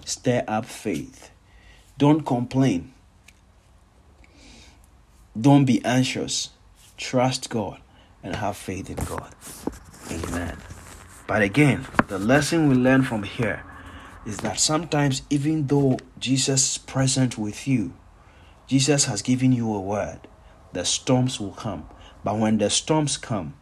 Stir 0.04 0.44
up 0.46 0.66
faith. 0.66 1.30
Don't 1.96 2.20
complain. 2.20 2.92
Don't 5.40 5.64
be 5.64 5.82
anxious. 5.86 6.50
Trust 6.98 7.48
God 7.48 7.80
and 8.22 8.36
have 8.36 8.58
faith 8.58 8.90
in 8.90 8.96
God. 9.06 9.34
Amen. 10.10 10.58
But 11.26 11.40
again, 11.40 11.86
the 12.08 12.18
lesson 12.18 12.68
we 12.68 12.74
learn 12.74 13.02
from 13.04 13.22
here 13.22 13.64
is 14.26 14.36
that 14.40 14.60
sometimes, 14.60 15.22
even 15.30 15.68
though 15.68 15.96
Jesus 16.18 16.72
is 16.72 16.76
present 16.76 17.38
with 17.38 17.66
you, 17.66 17.94
Jesus 18.66 19.06
has 19.06 19.22
given 19.22 19.50
you 19.50 19.74
a 19.74 19.80
word, 19.80 20.28
the 20.74 20.84
storms 20.84 21.40
will 21.40 21.52
come. 21.52 21.88
But 22.22 22.36
when 22.36 22.58
the 22.58 22.68
storms 22.68 23.16
come, 23.16 23.54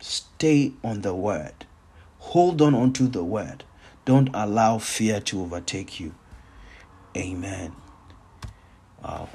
stay 0.00 0.72
on 0.82 1.02
the 1.02 1.14
word. 1.14 1.66
Hold 2.18 2.60
on 2.60 2.74
onto 2.74 3.08
the 3.08 3.24
word. 3.24 3.64
Don't 4.04 4.30
allow 4.34 4.78
fear 4.78 5.20
to 5.20 5.40
overtake 5.40 6.00
you. 6.00 6.14
Amen. 7.16 7.74
Wow. 9.02 9.28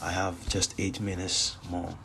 I 0.00 0.12
have 0.12 0.48
just 0.48 0.74
eight 0.78 1.00
minutes 1.00 1.56
more. 1.70 1.96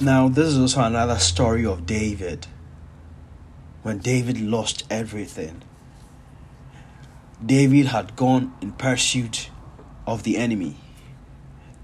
Now, 0.00 0.28
this 0.28 0.48
is 0.48 0.58
also 0.58 0.82
another 0.82 1.18
story 1.18 1.66
of 1.66 1.84
David. 1.84 2.46
When 3.82 3.98
David 3.98 4.40
lost 4.40 4.84
everything, 4.90 5.62
David 7.44 7.86
had 7.86 8.16
gone 8.16 8.54
in 8.60 8.72
pursuit 8.72 9.50
of 10.06 10.22
the 10.22 10.36
enemy, 10.38 10.76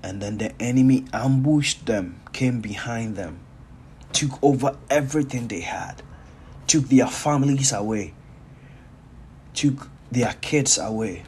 and 0.07 0.23
then 0.23 0.39
the 0.39 0.53
enemy 0.63 1.05
ambushed 1.13 1.87
them, 1.87 2.21
came 2.33 2.61
behind 2.61 3.17
them, 3.17 3.41
took 4.13 4.41
over 4.41 4.77
everything 4.89 5.49
they 5.49 5.63
had, 5.63 6.01
took 6.69 6.85
their 6.85 7.09
families 7.09 7.73
away, 7.73 8.15
took 9.53 9.89
their 10.13 10.33
kids 10.41 10.79
away. 10.79 11.25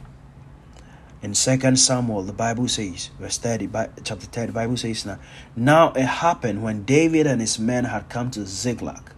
In 1.21 1.35
second 1.35 1.75
samuel 1.77 2.23
the 2.23 2.31
bible 2.31 2.69
says 2.69 3.09
verse 3.19 3.37
30 3.37 3.67
chapter 4.05 4.25
30 4.25 4.47
the 4.47 4.53
bible 4.53 4.77
says 4.77 5.05
now 5.05 5.19
now 5.53 5.91
it 5.91 6.05
happened 6.05 6.63
when 6.63 6.83
david 6.85 7.27
and 7.27 7.41
his 7.41 7.59
men 7.59 7.83
had 7.83 8.07
come 8.07 8.31
to 8.31 8.45
ziklag 8.45 9.11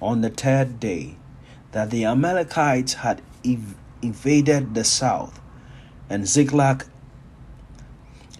on 0.00 0.22
the 0.22 0.30
third 0.30 0.80
day 0.80 1.16
that 1.72 1.90
the 1.90 2.06
amalekites 2.06 2.94
had 2.94 3.20
invaded 4.00 4.74
the 4.74 4.84
south 4.84 5.38
and 6.08 6.26
ziklag 6.26 6.86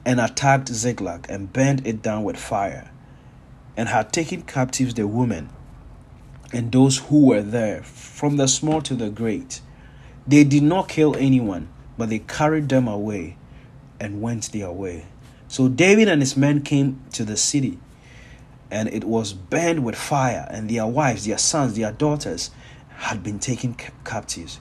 and 0.07 0.21
attacked 0.21 0.69
ziklag 0.69 1.27
and 1.29 1.53
burned 1.53 1.87
it 1.87 2.03
down 2.03 2.25
with 2.25 2.37
fire 2.37 2.91
and 3.77 3.89
had 3.89 4.13
taken 4.13 4.43
captives 4.43 4.95
the 4.95 5.07
women 5.07 5.49
and 6.53 6.71
those 6.71 6.99
who 6.99 7.27
were 7.27 7.43
there 7.43 7.83
from 7.83 8.37
the 8.37 8.47
small 8.47 8.81
to 8.83 8.95
the 8.95 9.11
great 9.11 9.61
they 10.27 10.45
did 10.45 10.63
not 10.63 10.89
kill 10.89 11.17
anyone 11.17 11.69
but 11.97 12.09
they 12.09 12.19
carried 12.19 12.69
them 12.69 12.89
away 12.89 13.37
and 14.01 14.21
went 14.21 14.53
their 14.53 14.71
way. 14.71 15.07
So 15.49 15.69
David 15.69 16.09
and 16.09 16.21
his 16.21 16.37
men 16.37 16.63
came 16.63 17.01
to 17.13 17.25
the 17.25 17.37
city, 17.37 17.79
and 18.71 18.89
it 18.89 19.05
was 19.05 19.33
burned 19.33 19.85
with 19.85 19.95
fire, 19.95 20.47
and 20.51 20.69
their 20.69 20.87
wives, 20.87 21.27
their 21.27 21.39
sons, 21.39 21.77
their 21.77 21.93
daughters 21.93 22.51
had 22.97 23.23
been 23.23 23.39
taken 23.39 23.77
captives. 24.05 24.61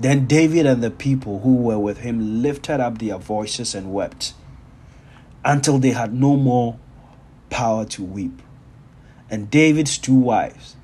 Then 0.00 0.26
David 0.26 0.66
and 0.66 0.82
the 0.82 0.90
people 0.90 1.40
who 1.40 1.56
were 1.56 1.78
with 1.78 1.98
him 1.98 2.42
lifted 2.42 2.80
up 2.80 2.98
their 2.98 3.18
voices 3.18 3.74
and 3.74 3.92
wept 3.92 4.34
until 5.44 5.78
they 5.78 5.90
had 5.90 6.14
no 6.14 6.36
more 6.36 6.78
power 7.50 7.84
to 7.86 8.02
weep. 8.02 8.42
And 9.30 9.50
David's 9.50 9.98
two 9.98 10.14
wives, 10.14 10.76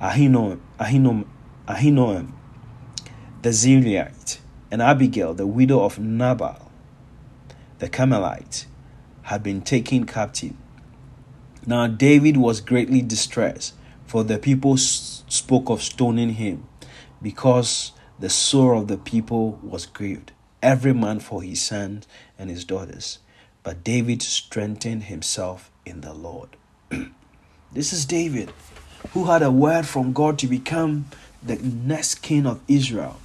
Ahinoam, 0.00 0.60
Ahinoam, 0.78 1.26
Ahinoam 1.66 2.32
the 3.44 3.50
Zerahite, 3.50 4.38
and 4.70 4.80
Abigail, 4.80 5.34
the 5.34 5.46
widow 5.46 5.84
of 5.84 5.98
Nabal, 5.98 6.72
the 7.78 7.90
Carmelite, 7.90 8.64
had 9.24 9.42
been 9.42 9.60
taken 9.60 10.06
captive. 10.06 10.54
Now 11.66 11.86
David 11.86 12.38
was 12.38 12.62
greatly 12.62 13.02
distressed, 13.02 13.74
for 14.06 14.24
the 14.24 14.38
people 14.38 14.78
spoke 14.78 15.68
of 15.68 15.82
stoning 15.82 16.30
him, 16.30 16.66
because 17.20 17.92
the 18.18 18.30
soul 18.30 18.78
of 18.78 18.88
the 18.88 18.96
people 18.96 19.60
was 19.62 19.84
grieved, 19.84 20.32
every 20.62 20.94
man 20.94 21.20
for 21.20 21.42
his 21.42 21.60
sons 21.60 22.08
and 22.38 22.48
his 22.48 22.64
daughters. 22.64 23.18
But 23.64 23.82
David 23.82 24.22
strengthened 24.22 25.04
himself 25.04 25.70
in 25.84 26.02
the 26.02 26.12
Lord. 26.12 26.50
this 27.72 27.92
is 27.94 28.04
David, 28.04 28.52
who 29.12 29.24
had 29.24 29.42
a 29.42 29.50
word 29.50 29.86
from 29.86 30.12
God 30.12 30.38
to 30.40 30.46
become 30.46 31.06
the 31.42 31.56
next 31.56 32.16
king 32.16 32.46
of 32.46 32.60
Israel. 32.68 33.18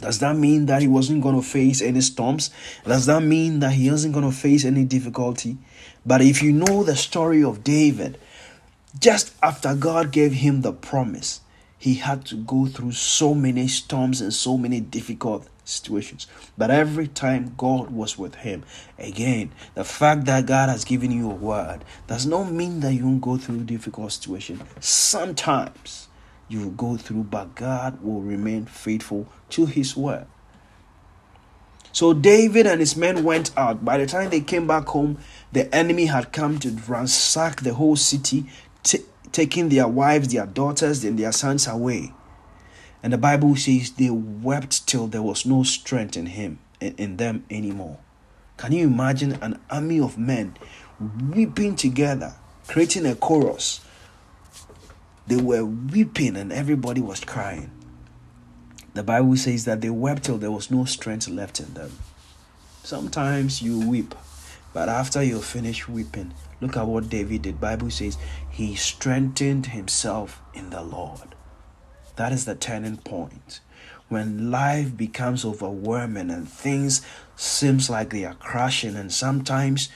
Does 0.00 0.18
that 0.20 0.36
mean 0.36 0.66
that 0.66 0.82
he 0.82 0.88
wasn't 0.88 1.22
going 1.22 1.36
to 1.36 1.46
face 1.46 1.82
any 1.82 2.02
storms? 2.02 2.50
Does 2.84 3.06
that 3.06 3.22
mean 3.22 3.60
that 3.60 3.72
he 3.72 3.90
wasn't 3.90 4.14
going 4.14 4.30
to 4.30 4.36
face 4.36 4.64
any 4.64 4.84
difficulty? 4.84 5.56
But 6.04 6.22
if 6.22 6.42
you 6.42 6.52
know 6.52 6.84
the 6.84 6.96
story 6.96 7.42
of 7.42 7.64
David, 7.64 8.18
just 8.98 9.34
after 9.42 9.74
God 9.74 10.10
gave 10.10 10.32
him 10.32 10.60
the 10.60 10.72
promise, 10.72 11.40
he 11.78 11.94
had 11.94 12.26
to 12.26 12.36
go 12.36 12.66
through 12.66 12.92
so 12.92 13.34
many 13.34 13.68
storms 13.68 14.20
and 14.20 14.32
so 14.32 14.58
many 14.58 14.80
difficult 14.80 15.48
situations. 15.70 16.26
But 16.58 16.70
every 16.70 17.08
time 17.08 17.54
God 17.56 17.90
was 17.90 18.18
with 18.18 18.36
him. 18.36 18.64
Again, 18.98 19.52
the 19.74 19.84
fact 19.84 20.24
that 20.26 20.46
God 20.46 20.68
has 20.68 20.84
given 20.84 21.10
you 21.10 21.30
a 21.30 21.34
word 21.34 21.84
does 22.06 22.26
not 22.26 22.50
mean 22.50 22.80
that 22.80 22.94
you 22.94 23.04
won't 23.06 23.20
go 23.20 23.36
through 23.36 23.64
difficult 23.64 24.12
situations. 24.12 24.62
Sometimes 24.80 26.08
you 26.48 26.60
will 26.60 26.70
go 26.70 26.96
through, 26.96 27.24
but 27.24 27.54
God 27.54 28.02
will 28.02 28.20
remain 28.20 28.66
faithful 28.66 29.28
to 29.50 29.66
his 29.66 29.96
word. 29.96 30.26
So 31.92 32.12
David 32.12 32.66
and 32.66 32.80
his 32.80 32.96
men 32.96 33.24
went 33.24 33.56
out. 33.56 33.84
By 33.84 33.98
the 33.98 34.06
time 34.06 34.30
they 34.30 34.40
came 34.40 34.66
back 34.66 34.86
home, 34.86 35.18
the 35.52 35.72
enemy 35.74 36.06
had 36.06 36.32
come 36.32 36.58
to 36.60 36.70
ransack 36.88 37.62
the 37.62 37.74
whole 37.74 37.96
city, 37.96 38.46
t- 38.82 39.04
taking 39.32 39.68
their 39.68 39.88
wives, 39.88 40.28
their 40.28 40.46
daughters, 40.46 41.04
and 41.04 41.18
their 41.18 41.32
sons 41.32 41.66
away. 41.66 42.12
And 43.02 43.12
the 43.12 43.18
Bible 43.18 43.56
says 43.56 43.92
they 43.92 44.10
wept 44.10 44.86
till 44.86 45.06
there 45.06 45.22
was 45.22 45.46
no 45.46 45.62
strength 45.62 46.16
in 46.16 46.26
him 46.26 46.58
in, 46.80 47.16
them 47.16 47.44
anymore. 47.50 47.98
Can 48.56 48.72
you 48.72 48.86
imagine 48.86 49.38
an 49.40 49.58
army 49.70 50.00
of 50.00 50.18
men 50.18 50.56
weeping 51.30 51.76
together, 51.76 52.34
creating 52.66 53.06
a 53.06 53.14
chorus? 53.14 53.80
They 55.26 55.40
were 55.40 55.64
weeping 55.64 56.36
and 56.36 56.52
everybody 56.52 57.00
was 57.00 57.20
crying. 57.20 57.70
The 58.92 59.02
Bible 59.02 59.36
says 59.36 59.64
that 59.66 59.80
they 59.80 59.90
wept 59.90 60.24
till 60.24 60.38
there 60.38 60.50
was 60.50 60.70
no 60.70 60.84
strength 60.84 61.28
left 61.28 61.60
in 61.60 61.72
them. 61.74 61.92
Sometimes 62.82 63.62
you 63.62 63.78
weep, 63.88 64.14
but 64.72 64.88
after 64.88 65.22
you 65.22 65.40
finish 65.40 65.86
weeping, 65.86 66.34
look 66.60 66.76
at 66.76 66.86
what 66.86 67.08
David 67.08 67.42
did. 67.42 67.54
The 67.54 67.58
Bible 67.60 67.90
says 67.90 68.18
he 68.50 68.74
strengthened 68.74 69.66
himself 69.66 70.40
in 70.54 70.70
the 70.70 70.82
Lord. 70.82 71.34
That 72.20 72.32
is 72.32 72.44
the 72.44 72.54
turning 72.54 72.98
point. 72.98 73.60
When 74.10 74.50
life 74.50 74.94
becomes 74.94 75.42
overwhelming 75.42 76.28
and 76.28 76.46
things 76.46 77.00
seems 77.34 77.88
like 77.88 78.10
they 78.10 78.26
are 78.26 78.34
crashing 78.34 78.94
and 78.94 79.10
sometimes 79.10 79.88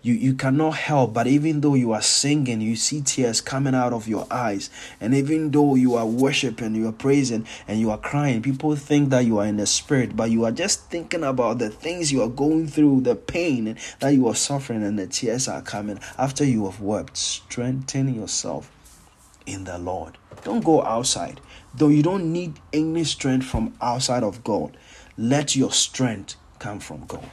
you, 0.00 0.14
you 0.14 0.34
cannot 0.34 0.76
help 0.76 1.12
but 1.12 1.26
even 1.26 1.60
though 1.60 1.74
you 1.74 1.90
are 1.90 2.00
singing 2.00 2.60
you 2.60 2.76
see 2.76 3.00
tears 3.00 3.40
coming 3.40 3.74
out 3.74 3.92
of 3.92 4.06
your 4.06 4.28
eyes. 4.30 4.70
And 5.00 5.12
even 5.12 5.50
though 5.50 5.74
you 5.74 5.96
are 5.96 6.06
worshiping 6.06 6.76
you 6.76 6.86
are 6.86 6.92
praising 6.92 7.48
and 7.66 7.80
you 7.80 7.90
are 7.90 7.98
crying 7.98 8.42
people 8.42 8.76
think 8.76 9.10
that 9.10 9.24
you 9.24 9.38
are 9.38 9.46
in 9.46 9.56
the 9.56 9.66
spirit 9.66 10.14
but 10.14 10.30
you 10.30 10.44
are 10.44 10.52
just 10.52 10.88
thinking 10.88 11.24
about 11.24 11.58
the 11.58 11.68
things 11.68 12.12
you 12.12 12.22
are 12.22 12.28
going 12.28 12.68
through 12.68 13.00
the 13.00 13.16
pain 13.16 13.76
that 13.98 14.10
you 14.10 14.28
are 14.28 14.36
suffering 14.36 14.84
and 14.84 15.00
the 15.00 15.08
tears 15.08 15.48
are 15.48 15.62
coming 15.62 15.98
after 16.16 16.44
you 16.44 16.64
have 16.64 16.80
wept 16.80 17.16
strengthen 17.16 18.14
yourself 18.14 18.70
in 19.46 19.64
the 19.64 19.78
lord. 19.78 20.16
Don't 20.44 20.64
go 20.64 20.84
outside 20.84 21.40
though 21.74 21.88
you 21.88 22.02
don't 22.02 22.32
need 22.32 22.58
any 22.72 23.04
strength 23.04 23.46
from 23.46 23.74
outside 23.80 24.22
of 24.22 24.42
god 24.44 24.76
let 25.16 25.54
your 25.56 25.72
strength 25.72 26.36
come 26.58 26.78
from 26.78 27.04
god 27.06 27.28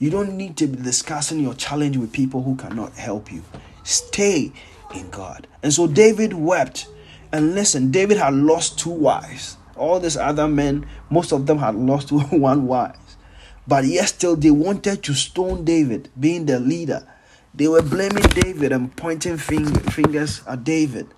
you 0.00 0.08
don't 0.08 0.34
need 0.34 0.56
to 0.56 0.66
be 0.66 0.82
discussing 0.82 1.40
your 1.40 1.52
challenge 1.52 1.98
with 1.98 2.10
people 2.10 2.42
who 2.42 2.56
cannot 2.56 2.94
help 2.94 3.30
you. 3.30 3.44
Stay 3.84 4.50
in 4.94 5.10
God. 5.10 5.46
And 5.62 5.74
so 5.74 5.86
David 5.86 6.32
wept. 6.32 6.88
And 7.30 7.54
listen, 7.54 7.90
David 7.90 8.16
had 8.16 8.32
lost 8.32 8.78
two 8.78 8.90
wives. 8.90 9.58
All 9.76 10.00
these 10.00 10.16
other 10.16 10.48
men, 10.48 10.86
most 11.10 11.32
of 11.32 11.44
them 11.44 11.58
had 11.58 11.74
lost 11.74 12.10
one 12.32 12.66
wife. 12.66 12.96
But 13.68 13.84
yet 13.84 14.08
still 14.08 14.36
they 14.36 14.50
wanted 14.50 15.02
to 15.02 15.12
stone 15.12 15.66
David, 15.66 16.08
being 16.18 16.46
the 16.46 16.58
leader. 16.58 17.06
They 17.54 17.68
were 17.68 17.82
blaming 17.82 18.22
David 18.22 18.72
and 18.72 18.96
pointing 18.96 19.36
fingers 19.36 20.40
at 20.46 20.64
David. 20.64 21.08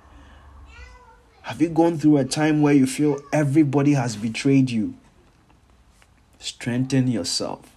Have 1.43 1.61
you 1.61 1.68
gone 1.68 1.99
through 1.99 2.18
a 2.18 2.24
time 2.24 2.62
where 2.62 2.74
you 2.74 2.86
feel 2.86 3.18
everybody 3.32 3.95
has 3.95 4.16
betrayed 4.16 4.70
you? 4.70 4.95
Strengthen 6.38 7.09
yourself 7.09 7.76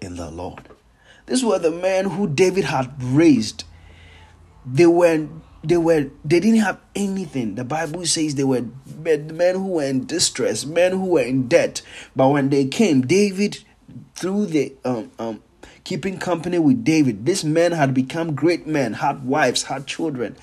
in 0.00 0.16
the 0.16 0.30
Lord. 0.30 0.68
These 1.26 1.44
were 1.44 1.58
the 1.58 1.70
men 1.70 2.06
who 2.06 2.26
David 2.26 2.64
had 2.64 3.02
raised. 3.02 3.64
They 4.64 4.86
were 4.86 5.28
they 5.62 5.76
were 5.76 6.10
they 6.24 6.40
didn't 6.40 6.60
have 6.60 6.80
anything. 6.94 7.56
The 7.56 7.64
Bible 7.64 8.06
says 8.06 8.34
they 8.34 8.44
were 8.44 8.64
men 8.96 9.54
who 9.54 9.66
were 9.66 9.84
in 9.84 10.06
distress, 10.06 10.64
men 10.64 10.92
who 10.92 11.04
were 11.04 11.22
in 11.22 11.48
debt. 11.48 11.82
But 12.16 12.28
when 12.28 12.48
they 12.48 12.66
came, 12.66 13.02
David 13.02 13.58
through 14.14 14.46
the 14.46 14.74
um, 14.84 15.10
um, 15.18 15.42
keeping 15.84 16.18
company 16.18 16.58
with 16.58 16.84
David, 16.84 17.26
these 17.26 17.44
men 17.44 17.72
had 17.72 17.92
become 17.92 18.34
great 18.34 18.66
men, 18.66 18.94
had 18.94 19.24
wives, 19.24 19.64
had 19.64 19.86
children. 19.86 20.36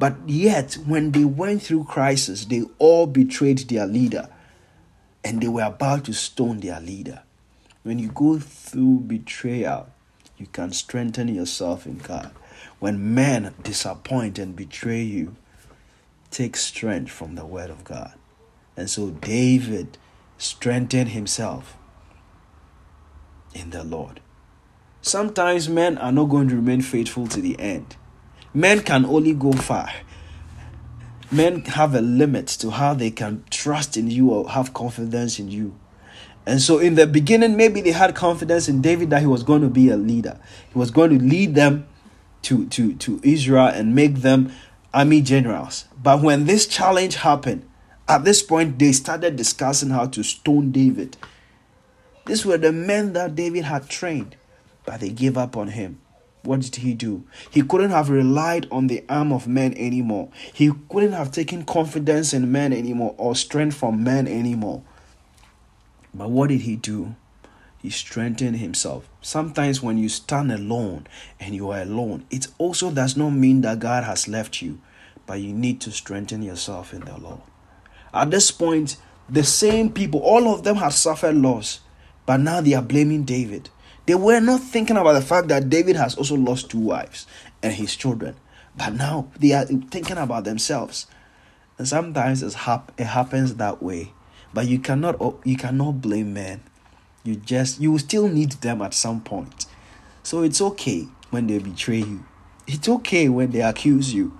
But 0.00 0.16
yet, 0.26 0.78
when 0.86 1.12
they 1.12 1.26
went 1.26 1.60
through 1.60 1.84
crisis, 1.84 2.46
they 2.46 2.62
all 2.78 3.06
betrayed 3.06 3.58
their 3.68 3.86
leader 3.86 4.30
and 5.22 5.42
they 5.42 5.48
were 5.48 5.64
about 5.64 6.06
to 6.06 6.14
stone 6.14 6.60
their 6.60 6.80
leader. 6.80 7.22
When 7.82 7.98
you 7.98 8.08
go 8.08 8.38
through 8.38 9.00
betrayal, 9.00 9.90
you 10.38 10.46
can 10.46 10.72
strengthen 10.72 11.28
yourself 11.28 11.84
in 11.84 11.98
God. 11.98 12.30
When 12.78 13.12
men 13.14 13.54
disappoint 13.62 14.38
and 14.38 14.56
betray 14.56 15.02
you, 15.02 15.36
take 16.30 16.56
strength 16.56 17.10
from 17.12 17.34
the 17.34 17.44
word 17.44 17.68
of 17.68 17.84
God. 17.84 18.14
And 18.78 18.88
so 18.88 19.10
David 19.10 19.98
strengthened 20.38 21.10
himself 21.10 21.76
in 23.52 23.68
the 23.68 23.84
Lord. 23.84 24.20
Sometimes 25.02 25.68
men 25.68 25.98
are 25.98 26.10
not 26.10 26.30
going 26.30 26.48
to 26.48 26.56
remain 26.56 26.80
faithful 26.80 27.26
to 27.26 27.42
the 27.42 27.60
end. 27.60 27.96
Men 28.52 28.80
can 28.82 29.04
only 29.04 29.34
go 29.34 29.52
far. 29.52 29.90
Men 31.30 31.62
have 31.62 31.94
a 31.94 32.00
limit 32.00 32.48
to 32.48 32.70
how 32.70 32.94
they 32.94 33.10
can 33.10 33.44
trust 33.50 33.96
in 33.96 34.10
you 34.10 34.30
or 34.30 34.50
have 34.50 34.74
confidence 34.74 35.38
in 35.38 35.48
you. 35.48 35.78
And 36.46 36.60
so, 36.60 36.78
in 36.78 36.96
the 36.96 37.06
beginning, 37.06 37.56
maybe 37.56 37.80
they 37.80 37.92
had 37.92 38.14
confidence 38.14 38.68
in 38.68 38.82
David 38.82 39.10
that 39.10 39.20
he 39.20 39.26
was 39.26 39.42
going 39.44 39.62
to 39.62 39.68
be 39.68 39.90
a 39.90 39.96
leader. 39.96 40.40
He 40.72 40.78
was 40.78 40.90
going 40.90 41.16
to 41.16 41.24
lead 41.24 41.54
them 41.54 41.86
to, 42.42 42.66
to, 42.66 42.94
to 42.94 43.20
Israel 43.22 43.66
and 43.66 43.94
make 43.94 44.16
them 44.16 44.52
army 44.92 45.20
generals. 45.20 45.84
But 46.02 46.22
when 46.22 46.46
this 46.46 46.66
challenge 46.66 47.16
happened, 47.16 47.68
at 48.08 48.24
this 48.24 48.42
point, 48.42 48.78
they 48.78 48.90
started 48.90 49.36
discussing 49.36 49.90
how 49.90 50.06
to 50.06 50.24
stone 50.24 50.72
David. 50.72 51.16
These 52.26 52.44
were 52.44 52.58
the 52.58 52.72
men 52.72 53.12
that 53.12 53.36
David 53.36 53.64
had 53.64 53.88
trained, 53.88 54.36
but 54.84 55.00
they 55.00 55.10
gave 55.10 55.36
up 55.36 55.56
on 55.56 55.68
him. 55.68 56.00
What 56.42 56.60
did 56.60 56.76
he 56.76 56.94
do? 56.94 57.24
He 57.50 57.62
couldn't 57.62 57.90
have 57.90 58.08
relied 58.08 58.66
on 58.70 58.86
the 58.86 59.04
arm 59.08 59.32
of 59.32 59.46
men 59.46 59.74
anymore. 59.76 60.30
He 60.52 60.72
couldn't 60.88 61.12
have 61.12 61.32
taken 61.32 61.64
confidence 61.64 62.32
in 62.32 62.50
men 62.50 62.72
anymore 62.72 63.14
or 63.18 63.34
strength 63.34 63.76
from 63.76 64.02
men 64.02 64.26
anymore. 64.26 64.82
But 66.14 66.30
what 66.30 66.48
did 66.48 66.62
he 66.62 66.76
do? 66.76 67.14
He 67.82 67.90
strengthened 67.90 68.56
himself. 68.56 69.08
Sometimes 69.22 69.82
when 69.82 69.98
you 69.98 70.08
stand 70.08 70.52
alone 70.52 71.06
and 71.38 71.54
you 71.54 71.70
are 71.70 71.82
alone, 71.82 72.24
it 72.30 72.46
also 72.58 72.90
does 72.90 73.16
not 73.16 73.30
mean 73.30 73.60
that 73.62 73.78
God 73.78 74.04
has 74.04 74.28
left 74.28 74.60
you, 74.60 74.80
but 75.26 75.40
you 75.40 75.52
need 75.52 75.80
to 75.82 75.90
strengthen 75.90 76.42
yourself 76.42 76.92
in 76.92 77.00
the 77.00 77.16
Lord. 77.16 77.40
At 78.12 78.30
this 78.30 78.50
point, 78.50 78.96
the 79.28 79.44
same 79.44 79.92
people, 79.92 80.20
all 80.20 80.52
of 80.52 80.64
them 80.64 80.76
have 80.76 80.92
suffered 80.92 81.36
loss, 81.36 81.80
but 82.26 82.38
now 82.40 82.60
they 82.60 82.74
are 82.74 82.82
blaming 82.82 83.24
David. 83.24 83.70
They 84.10 84.16
were 84.16 84.40
not 84.40 84.60
thinking 84.60 84.96
about 84.96 85.12
the 85.12 85.22
fact 85.22 85.46
that 85.48 85.70
David 85.70 85.94
has 85.94 86.16
also 86.16 86.34
lost 86.34 86.68
two 86.68 86.80
wives 86.80 87.28
and 87.62 87.72
his 87.72 87.94
children, 87.94 88.34
but 88.76 88.92
now 88.92 89.28
they 89.38 89.52
are 89.52 89.64
thinking 89.64 90.18
about 90.18 90.42
themselves. 90.42 91.06
And 91.78 91.86
sometimes 91.86 92.42
it 92.42 92.54
happens 92.54 93.54
that 93.54 93.80
way 93.80 94.12
but 94.52 94.66
you 94.66 94.78
cannot 94.78 95.20
you 95.44 95.56
cannot 95.56 96.00
blame 96.00 96.34
men. 96.34 96.60
You 97.22 97.36
just 97.36 97.80
you 97.80 97.92
will 97.92 98.00
still 98.00 98.26
need 98.26 98.52
them 98.52 98.82
at 98.82 98.94
some 98.94 99.20
point. 99.20 99.66
So 100.24 100.42
it's 100.42 100.60
okay 100.60 101.06
when 101.30 101.46
they 101.46 101.58
betray 101.58 101.98
you. 101.98 102.24
It's 102.66 102.88
okay 102.88 103.28
when 103.28 103.52
they 103.52 103.62
accuse 103.62 104.12
you. 104.12 104.36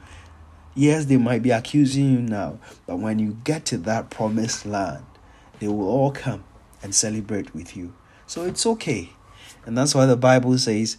Yes, 0.74 1.04
they 1.04 1.16
might 1.16 1.42
be 1.42 1.50
accusing 1.50 2.12
you 2.12 2.20
now, 2.20 2.58
but 2.86 2.98
when 2.98 3.20
you 3.20 3.36
get 3.44 3.66
to 3.66 3.78
that 3.78 4.10
promised 4.10 4.66
land, 4.66 5.04
they 5.58 5.68
will 5.68 5.88
all 5.88 6.10
come 6.10 6.42
and 6.82 6.92
celebrate 6.92 7.54
with 7.54 7.76
you. 7.76 7.92
So 8.26 8.44
it's 8.44 8.66
okay. 8.66 9.10
And 9.66 9.76
that's 9.76 9.94
why 9.94 10.06
the 10.06 10.16
Bible 10.16 10.56
says, 10.58 10.96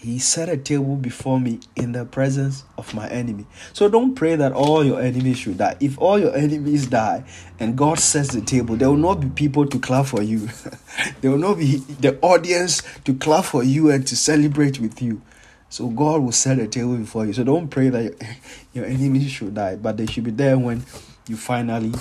he 0.00 0.18
set 0.18 0.48
a 0.48 0.56
table 0.56 0.96
before 0.96 1.38
me 1.38 1.60
in 1.76 1.92
the 1.92 2.06
presence 2.06 2.64
of 2.78 2.94
my 2.94 3.06
enemy. 3.10 3.44
So 3.74 3.86
don't 3.86 4.14
pray 4.14 4.34
that 4.34 4.50
all 4.52 4.82
your 4.82 4.98
enemies 4.98 5.40
should 5.40 5.58
die. 5.58 5.76
If 5.78 5.98
all 5.98 6.18
your 6.18 6.34
enemies 6.34 6.86
die 6.86 7.24
and 7.58 7.76
God 7.76 7.98
sets 7.98 8.32
the 8.32 8.40
table, 8.40 8.76
there 8.76 8.88
will 8.88 8.96
not 8.96 9.20
be 9.20 9.28
people 9.28 9.66
to 9.66 9.78
clap 9.78 10.06
for 10.06 10.22
you. 10.22 10.48
there 11.20 11.30
will 11.30 11.38
not 11.38 11.58
be 11.58 11.76
the 11.76 12.18
audience 12.22 12.82
to 13.04 13.12
clap 13.12 13.44
for 13.44 13.62
you 13.62 13.90
and 13.90 14.06
to 14.06 14.16
celebrate 14.16 14.80
with 14.80 15.02
you. 15.02 15.20
So 15.68 15.88
God 15.88 16.22
will 16.22 16.32
set 16.32 16.58
a 16.58 16.66
table 16.66 16.96
before 16.96 17.26
you. 17.26 17.34
So 17.34 17.44
don't 17.44 17.68
pray 17.68 17.90
that 17.90 18.26
your 18.72 18.84
enemies 18.86 19.30
should 19.30 19.54
die, 19.54 19.76
but 19.76 19.98
they 19.98 20.06
should 20.06 20.24
be 20.24 20.30
there 20.30 20.58
when 20.58 20.82
you 21.28 21.36
finally 21.36 21.92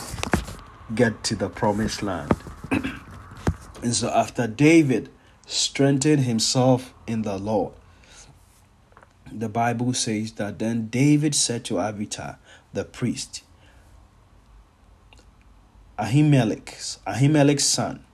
get 0.96 1.22
to 1.26 1.36
the 1.36 1.50
promised 1.50 2.02
land. 2.02 2.32
and 3.84 3.94
so 3.94 4.10
after 4.10 4.48
David 4.48 5.10
strengthened 5.50 6.22
himself 6.22 6.94
in 7.08 7.24
the 7.24 7.38
Lord, 7.38 7.74
the 9.32 9.50
Bible 9.50 9.94
says 9.94 10.34
that 10.34 10.60
then 10.60 10.88
David 10.88 11.34
said 11.34 11.66
to 11.66 11.80
Abiathar, 11.80 12.38
the 12.72 12.86
priest, 12.86 13.44
Ahimelech's, 15.98 17.00
Ahimelech's 17.06 17.66
son, 17.66 18.06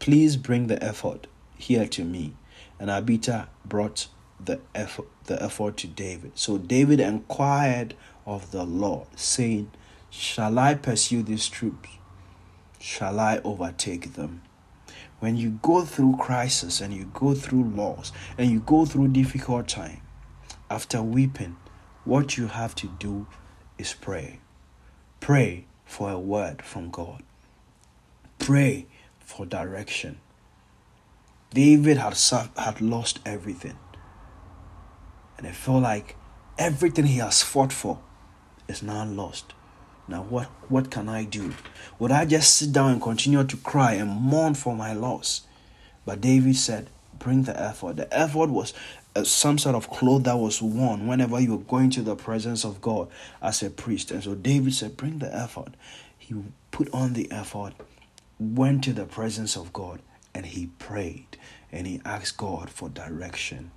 please 0.00 0.36
bring 0.36 0.66
the 0.66 0.84
ephod 0.86 1.28
here 1.56 1.86
to 1.86 2.04
me. 2.04 2.34
And 2.80 2.90
Abiathar 2.90 3.48
brought 3.64 4.08
the 4.44 4.60
ephod, 4.74 5.06
the 5.26 5.42
ephod 5.44 5.76
to 5.78 5.86
David. 5.86 6.32
So 6.34 6.58
David 6.58 6.98
inquired 6.98 7.94
of 8.26 8.50
the 8.50 8.64
Lord, 8.64 9.06
saying, 9.14 9.70
Shall 10.10 10.58
I 10.58 10.74
pursue 10.74 11.22
these 11.22 11.48
troops? 11.48 11.90
Shall 12.80 13.20
I 13.20 13.38
overtake 13.44 14.14
them? 14.14 14.42
When 15.22 15.36
you 15.36 15.60
go 15.62 15.84
through 15.84 16.16
crisis 16.16 16.80
and 16.80 16.92
you 16.92 17.04
go 17.14 17.32
through 17.32 17.62
loss 17.76 18.10
and 18.36 18.50
you 18.50 18.58
go 18.58 18.84
through 18.84 19.06
difficult 19.12 19.68
time, 19.68 20.00
after 20.68 21.00
weeping, 21.00 21.58
what 22.04 22.36
you 22.36 22.48
have 22.48 22.74
to 22.74 22.88
do 22.98 23.28
is 23.78 23.94
pray. 23.94 24.40
Pray 25.20 25.66
for 25.84 26.10
a 26.10 26.18
word 26.18 26.62
from 26.62 26.90
God. 26.90 27.22
Pray 28.40 28.86
for 29.20 29.46
direction. 29.46 30.18
David 31.54 31.98
had, 31.98 32.18
had 32.56 32.80
lost 32.80 33.20
everything. 33.24 33.78
And 35.38 35.46
it 35.46 35.54
felt 35.54 35.84
like 35.84 36.16
everything 36.58 37.04
he 37.04 37.18
has 37.18 37.44
fought 37.44 37.72
for 37.72 38.00
is 38.66 38.82
now 38.82 39.04
lost. 39.04 39.54
Now, 40.08 40.22
what, 40.22 40.46
what 40.68 40.90
can 40.90 41.08
I 41.08 41.24
do? 41.24 41.54
Would 41.98 42.10
I 42.10 42.24
just 42.24 42.56
sit 42.56 42.72
down 42.72 42.92
and 42.92 43.02
continue 43.02 43.44
to 43.44 43.56
cry 43.58 43.92
and 43.94 44.10
mourn 44.10 44.54
for 44.54 44.74
my 44.74 44.92
loss? 44.92 45.42
But 46.04 46.20
David 46.20 46.56
said, 46.56 46.88
Bring 47.18 47.44
the 47.44 47.52
ephod. 47.52 47.98
The 47.98 48.08
ephod 48.10 48.50
was 48.50 48.74
uh, 49.14 49.22
some 49.22 49.56
sort 49.56 49.76
of 49.76 49.88
cloth 49.88 50.24
that 50.24 50.36
was 50.36 50.60
worn 50.60 51.06
whenever 51.06 51.38
you 51.38 51.52
were 51.52 51.64
going 51.64 51.90
to 51.90 52.02
the 52.02 52.16
presence 52.16 52.64
of 52.64 52.80
God 52.80 53.08
as 53.40 53.62
a 53.62 53.70
priest. 53.70 54.10
And 54.10 54.24
so 54.24 54.34
David 54.34 54.74
said, 54.74 54.96
Bring 54.96 55.20
the 55.20 55.28
ephod. 55.32 55.76
He 56.18 56.34
put 56.72 56.92
on 56.92 57.12
the 57.12 57.28
ephod, 57.30 57.74
went 58.40 58.82
to 58.84 58.92
the 58.92 59.04
presence 59.04 59.56
of 59.56 59.72
God, 59.72 60.00
and 60.34 60.46
he 60.46 60.66
prayed 60.78 61.36
and 61.72 61.86
he 61.86 62.00
asked 62.04 62.36
God 62.36 62.68
for 62.70 62.88
direction. 62.88 63.70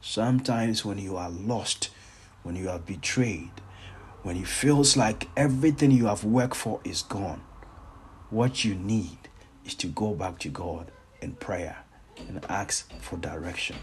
Sometimes 0.00 0.84
when 0.84 0.98
you 0.98 1.16
are 1.16 1.30
lost, 1.30 1.90
when 2.42 2.56
you 2.56 2.68
are 2.68 2.78
betrayed, 2.78 3.50
when 4.26 4.36
it 4.36 4.48
feels 4.48 4.96
like 4.96 5.28
everything 5.36 5.92
you 5.92 6.06
have 6.06 6.24
worked 6.24 6.56
for 6.56 6.80
is 6.82 7.02
gone, 7.02 7.40
what 8.28 8.64
you 8.64 8.74
need 8.74 9.16
is 9.64 9.72
to 9.72 9.86
go 9.86 10.14
back 10.14 10.36
to 10.36 10.48
God 10.48 10.90
in 11.22 11.30
prayer 11.34 11.84
and 12.26 12.44
ask 12.48 12.92
for 13.00 13.16
direction. 13.18 13.76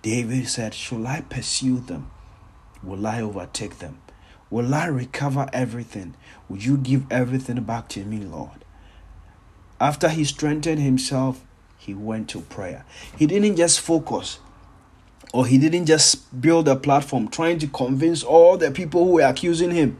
David 0.00 0.48
said, 0.48 0.72
Shall 0.72 1.06
I 1.06 1.20
pursue 1.20 1.78
them? 1.78 2.10
Will 2.82 3.06
I 3.06 3.20
overtake 3.20 3.80
them? 3.80 4.00
Will 4.48 4.74
I 4.74 4.86
recover 4.86 5.50
everything? 5.52 6.14
Will 6.48 6.56
you 6.56 6.78
give 6.78 7.04
everything 7.12 7.62
back 7.62 7.90
to 7.90 8.02
me, 8.02 8.20
Lord? 8.20 8.64
After 9.78 10.08
he 10.08 10.24
strengthened 10.24 10.80
himself, 10.80 11.44
he 11.76 11.92
went 11.92 12.30
to 12.30 12.40
prayer. 12.40 12.86
He 13.18 13.26
didn't 13.26 13.56
just 13.56 13.78
focus 13.78 14.38
or 15.32 15.46
he 15.46 15.58
didn't 15.58 15.86
just 15.86 16.40
build 16.40 16.68
a 16.68 16.76
platform 16.76 17.28
trying 17.28 17.58
to 17.58 17.66
convince 17.66 18.22
all 18.22 18.56
the 18.56 18.70
people 18.70 19.04
who 19.04 19.12
were 19.12 19.22
accusing 19.22 19.70
him, 19.70 19.98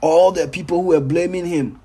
all 0.00 0.30
the 0.32 0.48
people 0.48 0.82
who 0.82 0.88
were 0.88 1.00
blaming 1.00 1.46
him. 1.46 1.80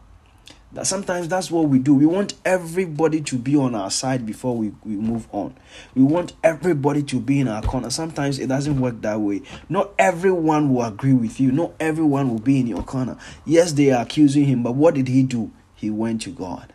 That 0.73 0.85
sometimes 0.85 1.29
that's 1.29 1.49
what 1.49 1.69
we 1.69 1.79
do. 1.79 1.95
We 1.95 2.05
want 2.05 2.33
everybody 2.43 3.21
to 3.21 3.37
be 3.37 3.55
on 3.55 3.75
our 3.75 3.89
side 3.89 4.25
before 4.25 4.57
we, 4.57 4.73
we 4.83 4.97
move 4.97 5.25
on. 5.31 5.55
We 5.95 6.03
want 6.03 6.33
everybody 6.43 7.01
to 7.03 7.19
be 7.21 7.39
in 7.39 7.47
our 7.47 7.61
corner. 7.61 7.89
Sometimes 7.89 8.39
it 8.39 8.47
doesn't 8.47 8.81
work 8.81 9.01
that 9.01 9.21
way. 9.21 9.41
Not 9.69 9.93
everyone 9.97 10.73
will 10.73 10.83
agree 10.83 11.13
with 11.13 11.39
you. 11.39 11.53
Not 11.53 11.71
everyone 11.79 12.29
will 12.29 12.41
be 12.41 12.59
in 12.59 12.67
your 12.67 12.83
corner. 12.83 13.17
Yes, 13.45 13.71
they 13.71 13.91
are 13.91 14.01
accusing 14.01 14.45
him, 14.45 14.63
but 14.63 14.75
what 14.75 14.95
did 14.95 15.07
he 15.07 15.23
do? 15.23 15.53
He 15.75 15.89
went 15.89 16.21
to 16.23 16.29
God 16.29 16.73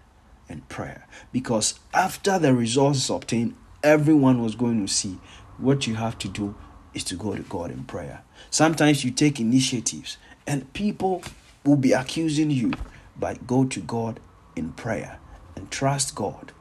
and 0.49 0.67
prayer. 0.71 1.07
Because 1.31 1.79
after 1.93 2.39
the 2.39 2.55
results 2.55 3.11
obtained, 3.11 3.55
everyone 3.83 4.43
was 4.43 4.55
going 4.55 4.85
to 4.87 4.91
see 4.91 5.19
what 5.61 5.87
you 5.87 5.95
have 5.95 6.19
to 6.19 6.29
do 6.29 6.55
is 6.95 7.05
to 7.05 7.15
go 7.15 7.35
to 7.35 7.43
God 7.43 7.71
in 7.71 7.85
prayer. 7.85 8.23
Sometimes 8.51 9.05
you 9.05 9.11
take 9.11 9.41
initiatives 9.41 10.17
and 10.47 10.73
people 10.73 11.23
will 11.65 11.77
be 11.77 11.93
accusing 11.93 12.51
you, 12.51 12.73
but 13.19 13.47
go 13.47 13.65
to 13.65 13.81
God 13.81 14.19
in 14.57 14.73
prayer 14.73 15.19
and 15.55 15.71
trust 15.71 16.15
God 16.15 16.53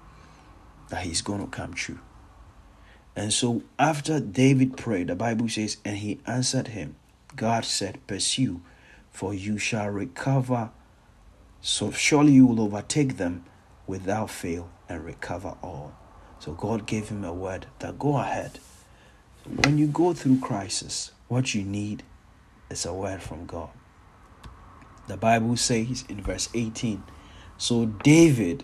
that 0.89 1.01
He's 1.03 1.21
going 1.21 1.41
to 1.41 1.47
come 1.47 1.73
true. 1.73 1.99
And 3.15 3.33
so 3.33 3.63
after 3.77 4.19
David 4.19 4.77
prayed, 4.77 5.07
the 5.07 5.15
Bible 5.15 5.49
says, 5.49 5.77
and 5.83 5.97
he 5.97 6.19
answered 6.25 6.69
him, 6.69 6.95
God 7.35 7.65
said, 7.65 7.99
Pursue, 8.07 8.61
for 9.11 9.33
you 9.33 9.57
shall 9.57 9.89
recover. 9.89 10.69
So 11.59 11.91
surely 11.91 12.31
you 12.31 12.45
will 12.45 12.61
overtake 12.61 13.17
them 13.17 13.43
without 13.87 14.29
fail 14.29 14.69
and 14.87 15.03
recover 15.03 15.57
all. 15.61 15.93
So 16.39 16.53
God 16.53 16.85
gave 16.85 17.09
him 17.09 17.25
a 17.25 17.33
word 17.33 17.65
that 17.79 17.99
go 17.99 18.17
ahead 18.17 18.59
when 19.55 19.79
you 19.79 19.87
go 19.87 20.13
through 20.13 20.39
crisis, 20.39 21.11
what 21.27 21.55
you 21.55 21.63
need 21.63 22.03
is 22.69 22.85
a 22.85 22.93
word 22.93 23.21
from 23.21 23.47
God. 23.47 23.69
The 25.07 25.17
Bible 25.17 25.57
says 25.57 26.05
in 26.07 26.21
verse 26.21 26.49
18 26.53 27.01
So 27.57 27.87
David 27.87 28.63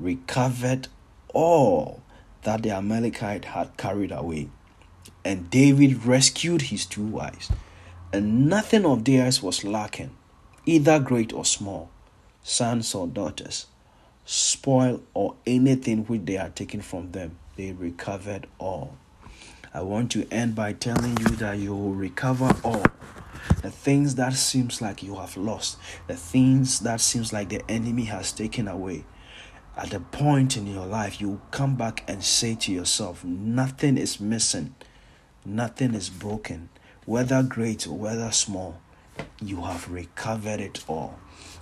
recovered 0.00 0.88
all 1.32 2.02
that 2.42 2.64
the 2.64 2.70
Amalekite 2.70 3.44
had 3.44 3.76
carried 3.76 4.10
away, 4.10 4.50
and 5.24 5.50
David 5.50 6.04
rescued 6.04 6.62
his 6.62 6.84
two 6.84 7.06
wives, 7.06 7.50
and 8.12 8.48
nothing 8.48 8.84
of 8.84 9.04
theirs 9.04 9.40
was 9.40 9.62
lacking, 9.62 10.16
either 10.66 10.98
great 10.98 11.32
or 11.32 11.44
small, 11.44 11.90
sons 12.42 12.92
or 12.92 13.06
daughters, 13.06 13.66
spoil 14.24 15.00
or 15.14 15.36
anything 15.46 16.04
which 16.06 16.24
they 16.24 16.34
had 16.34 16.56
taken 16.56 16.80
from 16.80 17.12
them. 17.12 17.38
They 17.56 17.70
recovered 17.70 18.48
all. 18.58 18.96
I 19.76 19.82
want 19.82 20.12
to 20.12 20.24
end 20.32 20.54
by 20.54 20.72
telling 20.72 21.16
you 21.18 21.36
that 21.36 21.58
you 21.58 21.74
will 21.74 21.94
recover 21.94 22.54
all 22.62 22.84
the 23.60 23.72
things 23.72 24.14
that 24.14 24.34
seems 24.34 24.80
like 24.80 25.02
you 25.02 25.16
have 25.16 25.36
lost, 25.36 25.78
the 26.06 26.14
things 26.14 26.78
that 26.80 27.00
seems 27.00 27.32
like 27.32 27.48
the 27.48 27.68
enemy 27.68 28.04
has 28.04 28.30
taken 28.30 28.68
away. 28.68 29.04
At 29.76 29.92
a 29.92 29.98
point 29.98 30.56
in 30.56 30.68
your 30.68 30.86
life, 30.86 31.20
you 31.20 31.30
will 31.30 31.42
come 31.50 31.74
back 31.74 32.04
and 32.06 32.22
say 32.22 32.54
to 32.54 32.72
yourself, 32.72 33.24
Nothing 33.24 33.98
is 33.98 34.20
missing, 34.20 34.76
nothing 35.44 35.94
is 35.94 36.08
broken, 36.08 36.68
whether 37.04 37.42
great 37.42 37.88
or 37.88 37.98
whether 37.98 38.30
small, 38.30 38.80
you 39.42 39.62
have 39.62 39.90
recovered 39.90 40.60
it 40.60 40.84
all. 40.86 41.18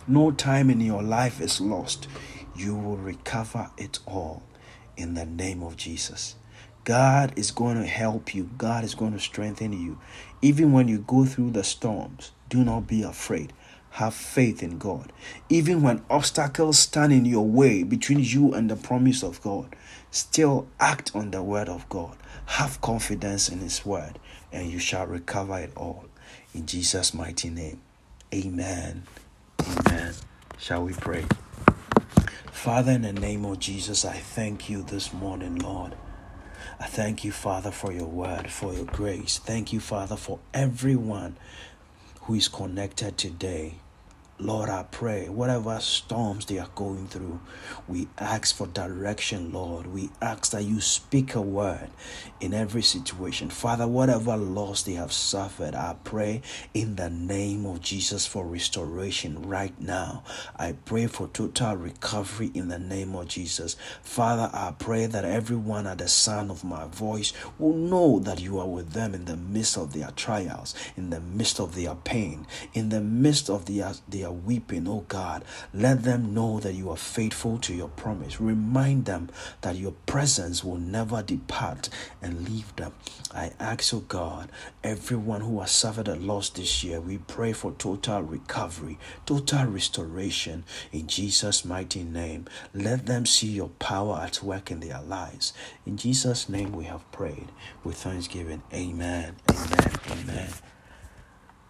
No 0.07 0.33
time 0.33 0.69
in 0.69 0.83
your 0.83 1.03
life 1.03 1.41
is 1.41 1.63
lost. 1.63 2.09
You 2.55 2.75
will 2.75 2.99
recover 2.99 3.71
it 3.79 4.01
all 4.05 4.43
in 4.99 5.15
the 5.15 5.25
name 5.25 5.63
of 5.63 5.79
Jesus. 5.79 6.35
God 6.85 7.33
is 7.37 7.51
going 7.51 7.77
to 7.77 7.87
help 7.87 8.35
you. 8.35 8.51
God 8.59 8.83
is 8.85 8.95
going 8.95 9.13
to 9.13 9.21
strengthen 9.21 9.73
you. 9.73 9.99
Even 10.41 10.73
when 10.73 10.89
you 10.89 10.99
go 10.99 11.25
through 11.25 11.53
the 11.53 11.63
storms, 11.63 12.33
do 12.49 12.65
not 12.65 12.87
be 12.87 13.03
afraid. 13.03 13.53
Have 13.91 14.15
faith 14.15 14.63
in 14.63 14.79
God. 14.79 15.13
Even 15.49 15.83
when 15.83 16.03
obstacles 16.09 16.79
stand 16.79 17.13
in 17.13 17.25
your 17.25 17.47
way 17.47 17.83
between 17.83 18.21
you 18.21 18.53
and 18.53 18.71
the 18.71 18.77
promise 18.77 19.23
of 19.23 19.41
God, 19.43 19.77
still 20.11 20.67
act 20.81 21.15
on 21.15 21.31
the 21.31 21.43
word 21.43 21.69
of 21.69 21.89
God. 21.89 22.17
Have 22.47 22.81
confidence 22.81 23.49
in 23.49 23.61
His 23.61 23.85
word, 23.85 24.19
and 24.51 24.71
you 24.71 24.79
shall 24.79 25.07
recover 25.07 25.59
it 25.59 25.73
all. 25.77 26.07
In 26.55 26.67
Jesus' 26.67 27.15
mighty 27.15 27.51
name. 27.51 27.81
Amen. 28.35 29.05
Amen. 29.61 30.15
Shall 30.59 30.85
we 30.85 30.95
pray? 30.95 31.27
Father, 32.51 32.93
in 32.93 33.03
the 33.03 33.13
name 33.13 33.45
of 33.45 33.59
Jesus, 33.59 34.05
I 34.05 34.15
thank 34.15 34.71
you 34.71 34.83
this 34.83 35.13
morning, 35.13 35.57
Lord. 35.57 35.95
I 36.83 36.87
thank 36.87 37.23
you, 37.23 37.31
Father, 37.31 37.71
for 37.71 37.93
your 37.93 38.09
word, 38.09 38.51
for 38.51 38.75
your 38.75 38.87
grace. 38.87 39.39
Thank 39.39 39.73
you, 39.73 39.79
Father, 39.79 40.17
for 40.17 40.41
everyone 40.53 41.37
who 42.23 42.35
is 42.35 42.49
connected 42.49 43.17
today. 43.17 43.77
Lord, 44.39 44.71
I 44.71 44.85
pray, 44.91 45.29
whatever 45.29 45.79
storms 45.79 46.47
they 46.47 46.59
are 46.59 46.71
going 46.75 47.07
through, 47.07 47.39
we 47.87 48.09
ask 48.19 48.57
for 48.57 48.67
direction, 48.67 49.53
Lord. 49.53 49.87
We 49.87 50.11
ask 50.21 50.51
that 50.51 50.65
you 50.65 50.81
speak 50.81 51.37
a 51.37 51.41
word 51.41 51.91
in 52.41 52.53
every 52.53 52.83
situation. 52.83 53.51
Father, 53.51 53.87
whatever 53.87 54.37
loss 54.37 54.83
they 54.83 54.95
have 54.95 55.13
suffered, 55.13 55.77
I 55.77 55.95
pray 56.03 56.43
in 56.75 56.97
the 56.97 57.09
name 57.09 57.67
of 57.67 57.83
Jesus 57.83 58.27
for 58.27 58.45
restoration 58.45 59.43
right 59.43 59.79
now. 59.81 60.25
I 60.57 60.73
pray 60.73 61.07
for 61.07 61.29
total 61.29 61.77
recovery 61.77 62.51
in 62.53 62.67
the 62.67 62.81
name 62.81 63.15
of 63.15 63.29
Jesus. 63.29 63.77
Father, 64.03 64.51
I 64.53 64.75
pray 64.77 65.07
that 65.07 65.25
everyone 65.25 65.87
at 65.87 65.99
the 65.99 66.09
sound 66.09 66.51
of 66.51 66.65
my 66.65 66.87
voice 66.87 67.33
will 67.59 67.75
know 67.75 68.19
that 68.19 68.41
you 68.41 68.59
are 68.59 68.69
with 68.69 68.93
them 68.93 69.15
in 69.15 69.27
the 69.27 69.37
midst 69.37 69.77
of 69.79 69.93
their 69.93 70.11
trials, 70.13 70.75
in 70.97 71.11
the 71.11 71.21
midst 71.21 71.61
of 71.61 71.77
their 71.77 71.95
pain, 71.95 72.47
in 72.73 72.89
the 72.89 73.01
midst 73.01 73.49
of 73.49 73.67
their, 73.67 73.93
their 74.09 74.22
are 74.25 74.33
weeping, 74.33 74.87
oh 74.89 75.05
God, 75.09 75.45
let 75.73 76.03
them 76.03 76.35
know 76.35 76.61
that 76.61 76.75
you 76.75 76.91
are 76.91 76.97
faithful 76.97 77.59
to 77.59 77.75
your 77.75 77.89
promise. 77.89 78.41
Remind 78.41 79.05
them 79.05 79.31
that 79.63 79.77
your 79.77 79.93
presence 80.07 80.63
will 80.65 80.79
never 80.79 81.23
depart 81.23 81.89
and 82.21 82.49
leave 82.49 82.75
them. 82.77 82.93
I 83.35 83.53
ask, 83.59 83.93
oh 83.95 84.01
God, 84.01 84.51
everyone 84.85 85.41
who 85.41 85.61
has 85.61 85.71
suffered 85.71 86.09
a 86.09 86.17
loss 86.17 86.51
this 86.51 86.85
year, 86.85 87.01
we 87.01 87.19
pray 87.19 87.53
for 87.53 87.73
total 87.73 88.23
recovery, 88.23 88.99
total 89.27 89.67
restoration 89.67 90.65
in 90.93 91.07
Jesus' 91.07 91.65
mighty 91.65 92.03
name. 92.05 92.47
Let 92.75 93.07
them 93.07 93.27
see 93.27 93.49
your 93.49 93.71
power 93.79 94.21
at 94.23 94.43
work 94.43 94.71
in 94.71 94.81
their 94.81 95.01
lives. 95.03 95.53
In 95.87 95.97
Jesus' 95.97 96.49
name 96.49 96.73
we 96.73 96.85
have 96.85 97.11
prayed 97.13 97.49
with 97.85 97.97
thanksgiving. 97.97 98.63
Amen. 98.73 99.37
Amen. 99.51 99.91
Amen. 100.11 100.49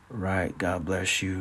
Right. 0.09 0.57
God 0.59 0.85
bless 0.85 1.23
you. 1.23 1.31